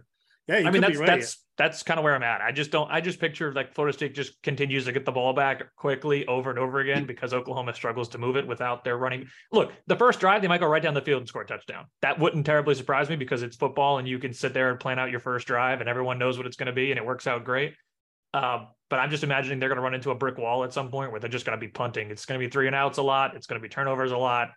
yeah, 0.47 0.67
I 0.67 0.71
mean 0.71 0.81
that's 0.81 0.99
that's 0.99 1.43
that's 1.57 1.83
kind 1.83 1.99
of 1.99 2.03
where 2.03 2.15
I'm 2.15 2.23
at. 2.23 2.41
I 2.41 2.51
just 2.51 2.71
don't. 2.71 2.89
I 2.89 3.01
just 3.01 3.19
picture 3.19 3.53
like 3.53 3.75
Florida 3.75 3.95
State 3.95 4.15
just 4.15 4.41
continues 4.41 4.85
to 4.85 4.91
get 4.91 5.05
the 5.05 5.11
ball 5.11 5.33
back 5.33 5.75
quickly 5.75 6.25
over 6.25 6.49
and 6.49 6.57
over 6.57 6.79
again 6.79 7.05
because 7.05 7.33
Oklahoma 7.33 7.73
struggles 7.73 8.09
to 8.09 8.17
move 8.17 8.35
it 8.35 8.47
without 8.47 8.83
their 8.83 8.97
running. 8.97 9.27
Look, 9.51 9.71
the 9.87 9.95
first 9.95 10.19
drive 10.19 10.41
they 10.41 10.47
might 10.47 10.59
go 10.59 10.67
right 10.67 10.81
down 10.81 10.93
the 10.95 11.01
field 11.01 11.19
and 11.21 11.27
score 11.27 11.43
a 11.43 11.47
touchdown. 11.47 11.85
That 12.01 12.19
wouldn't 12.19 12.45
terribly 12.45 12.73
surprise 12.73 13.09
me 13.09 13.15
because 13.15 13.43
it's 13.43 13.55
football 13.55 13.99
and 13.99 14.07
you 14.07 14.17
can 14.17 14.33
sit 14.33 14.53
there 14.53 14.71
and 14.71 14.79
plan 14.79 14.97
out 14.97 15.11
your 15.11 15.19
first 15.19 15.45
drive 15.45 15.81
and 15.81 15.89
everyone 15.89 16.17
knows 16.17 16.37
what 16.37 16.47
it's 16.47 16.57
going 16.57 16.67
to 16.67 16.73
be 16.73 16.91
and 16.91 16.97
it 16.97 17.05
works 17.05 17.27
out 17.27 17.45
great. 17.45 17.75
Um, 18.33 18.69
but 18.89 18.99
I'm 18.99 19.09
just 19.09 19.23
imagining 19.23 19.59
they're 19.59 19.69
going 19.69 19.77
to 19.77 19.83
run 19.83 19.93
into 19.93 20.11
a 20.11 20.15
brick 20.15 20.37
wall 20.37 20.63
at 20.63 20.73
some 20.73 20.89
point 20.89 21.11
where 21.11 21.19
they're 21.19 21.29
just 21.29 21.45
going 21.45 21.57
to 21.57 21.63
be 21.63 21.69
punting. 21.69 22.09
It's 22.09 22.25
going 22.25 22.39
to 22.39 22.45
be 22.45 22.49
three 22.49 22.67
and 22.67 22.75
outs 22.75 22.97
a 22.97 23.03
lot. 23.03 23.35
It's 23.35 23.45
going 23.45 23.61
to 23.61 23.63
be 23.63 23.69
turnovers 23.69 24.11
a 24.11 24.17
lot. 24.17 24.49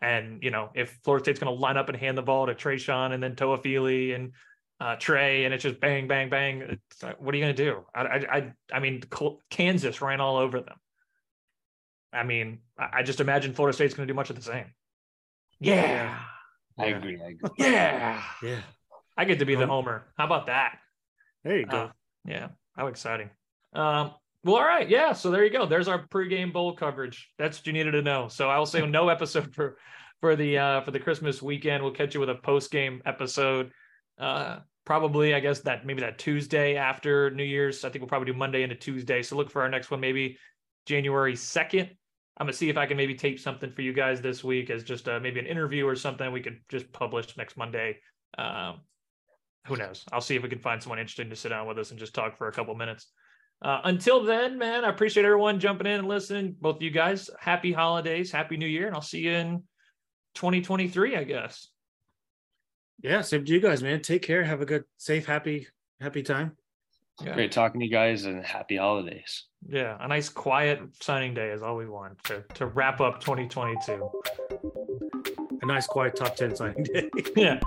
And 0.00 0.42
you 0.42 0.50
know, 0.50 0.70
if 0.74 0.98
Florida 1.04 1.24
State's 1.24 1.40
going 1.40 1.54
to 1.54 1.60
line 1.60 1.76
up 1.76 1.88
and 1.88 1.96
hand 1.96 2.18
the 2.18 2.22
ball 2.22 2.46
to 2.46 2.54
Treshaun 2.54 3.12
and 3.12 3.22
then 3.22 3.36
Toafili 3.36 4.14
and 4.14 4.32
uh, 4.82 4.96
Trey, 4.96 5.44
and 5.44 5.54
it's 5.54 5.62
just 5.62 5.78
bang, 5.78 6.08
bang, 6.08 6.28
bang. 6.28 6.80
Like, 7.02 7.20
what 7.20 7.32
are 7.32 7.38
you 7.38 7.44
going 7.44 7.54
to 7.54 7.64
do? 7.64 7.84
I, 7.94 8.02
I, 8.02 8.52
I 8.72 8.80
mean, 8.80 9.00
Kansas 9.48 10.02
ran 10.02 10.20
all 10.20 10.38
over 10.38 10.60
them. 10.60 10.74
I 12.12 12.24
mean, 12.24 12.58
I 12.76 13.04
just 13.04 13.20
imagine 13.20 13.54
Florida 13.54 13.76
State's 13.76 13.94
going 13.94 14.08
to 14.08 14.12
do 14.12 14.16
much 14.16 14.28
of 14.28 14.34
the 14.34 14.42
same. 14.42 14.66
Yeah, 15.60 16.18
I 16.76 16.86
agree. 16.86 17.20
I 17.22 17.28
agree. 17.28 17.50
Yeah, 17.58 18.22
yeah. 18.42 18.60
I 19.16 19.24
get 19.24 19.38
to 19.38 19.44
be 19.44 19.54
the 19.54 19.68
homer. 19.68 20.04
How 20.18 20.26
about 20.26 20.48
that? 20.48 20.78
There 21.44 21.58
you 21.58 21.66
go. 21.66 21.76
Uh, 21.76 21.90
yeah, 22.24 22.48
how 22.76 22.88
exciting. 22.88 23.30
Um, 23.72 24.14
well, 24.42 24.56
all 24.56 24.64
right, 24.64 24.88
yeah. 24.88 25.12
So 25.12 25.30
there 25.30 25.44
you 25.44 25.50
go. 25.50 25.64
There's 25.64 25.86
our 25.86 26.08
pregame 26.08 26.52
bowl 26.52 26.74
coverage. 26.74 27.30
That's 27.38 27.58
what 27.58 27.68
you 27.68 27.72
needed 27.72 27.92
to 27.92 28.02
know. 28.02 28.26
So 28.26 28.50
I 28.50 28.58
will 28.58 28.66
say 28.66 28.84
no 28.84 29.08
episode 29.10 29.54
for 29.54 29.78
for 30.20 30.34
the 30.34 30.58
uh, 30.58 30.80
for 30.80 30.90
the 30.90 30.98
Christmas 30.98 31.40
weekend. 31.40 31.84
We'll 31.84 31.92
catch 31.92 32.14
you 32.14 32.20
with 32.20 32.30
a 32.30 32.34
post 32.34 32.72
game 32.72 33.00
episode. 33.06 33.70
Uh, 34.18 34.58
probably 34.84 35.34
I 35.34 35.40
guess 35.40 35.60
that 35.60 35.86
maybe 35.86 36.00
that 36.00 36.18
Tuesday 36.18 36.76
after 36.76 37.30
New 37.30 37.44
Year's. 37.44 37.84
I 37.84 37.90
think 37.90 38.02
we'll 38.02 38.08
probably 38.08 38.32
do 38.32 38.38
Monday 38.38 38.62
into 38.62 38.74
Tuesday. 38.74 39.22
So 39.22 39.36
look 39.36 39.50
for 39.50 39.62
our 39.62 39.68
next 39.68 39.90
one, 39.90 40.00
maybe 40.00 40.38
January 40.86 41.34
2nd. 41.34 41.90
I'm 42.38 42.46
gonna 42.46 42.52
see 42.52 42.70
if 42.70 42.76
I 42.76 42.86
can 42.86 42.96
maybe 42.96 43.14
tape 43.14 43.38
something 43.38 43.70
for 43.70 43.82
you 43.82 43.92
guys 43.92 44.20
this 44.20 44.42
week 44.42 44.70
as 44.70 44.84
just 44.84 45.08
uh, 45.08 45.20
maybe 45.20 45.38
an 45.38 45.46
interview 45.46 45.86
or 45.86 45.94
something 45.94 46.32
we 46.32 46.40
could 46.40 46.60
just 46.68 46.90
publish 46.92 47.36
next 47.36 47.56
Monday. 47.56 47.98
Um, 48.38 48.80
who 49.66 49.76
knows? 49.76 50.04
I'll 50.12 50.20
see 50.20 50.34
if 50.34 50.42
we 50.42 50.48
can 50.48 50.58
find 50.58 50.82
someone 50.82 50.98
interesting 50.98 51.30
to 51.30 51.36
sit 51.36 51.50
down 51.50 51.68
with 51.68 51.78
us 51.78 51.90
and 51.90 52.00
just 52.00 52.14
talk 52.14 52.36
for 52.36 52.48
a 52.48 52.52
couple 52.52 52.74
minutes. 52.74 53.08
Uh, 53.60 53.80
until 53.84 54.24
then, 54.24 54.58
man, 54.58 54.84
I 54.84 54.88
appreciate 54.88 55.24
everyone 55.24 55.60
jumping 55.60 55.86
in 55.86 56.00
and 56.00 56.08
listening. 56.08 56.56
Both 56.60 56.76
of 56.76 56.82
you 56.82 56.90
guys, 56.90 57.30
happy 57.38 57.72
holidays, 57.72 58.32
happy 58.32 58.56
new 58.56 58.66
year, 58.66 58.88
and 58.88 58.96
I'll 58.96 59.02
see 59.02 59.20
you 59.20 59.30
in 59.30 59.62
2023, 60.34 61.16
I 61.16 61.22
guess. 61.22 61.68
Yeah, 63.02 63.20
same 63.22 63.44
to 63.44 63.52
you 63.52 63.60
guys, 63.60 63.82
man. 63.82 64.00
Take 64.00 64.22
care. 64.22 64.44
Have 64.44 64.60
a 64.60 64.66
good, 64.66 64.84
safe, 64.96 65.26
happy, 65.26 65.66
happy 66.00 66.22
time. 66.22 66.56
Yeah. 67.22 67.34
Great 67.34 67.52
talking 67.52 67.80
to 67.80 67.86
you 67.86 67.92
guys 67.92 68.24
and 68.24 68.44
happy 68.44 68.76
holidays. 68.76 69.44
Yeah, 69.68 69.96
a 70.00 70.08
nice 70.08 70.28
quiet 70.28 70.80
signing 71.00 71.34
day 71.34 71.50
is 71.50 71.62
all 71.62 71.76
we 71.76 71.86
want 71.88 72.22
to, 72.24 72.44
to 72.54 72.66
wrap 72.66 73.00
up 73.00 73.20
2022. 73.20 74.10
A 75.62 75.66
nice 75.66 75.86
quiet 75.86 76.16
top 76.16 76.36
10 76.36 76.56
signing 76.56 76.84
day. 76.84 77.10
yeah. 77.36 77.60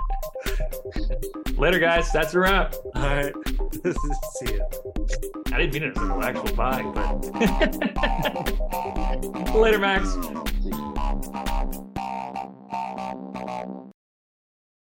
Later, 1.56 1.78
guys. 1.78 2.12
That's 2.12 2.34
a 2.34 2.40
wrap. 2.40 2.74
All 2.94 3.02
right. 3.02 3.32
See 3.84 4.56
ya. 4.56 4.64
I 5.52 5.58
didn't 5.58 5.72
mean 5.74 5.84
it 5.84 5.96
as 5.96 6.02
an 6.02 6.22
actual 6.22 6.54
bye, 6.54 6.82
but 6.94 7.24
later, 9.54 9.78
Max. 9.78 10.16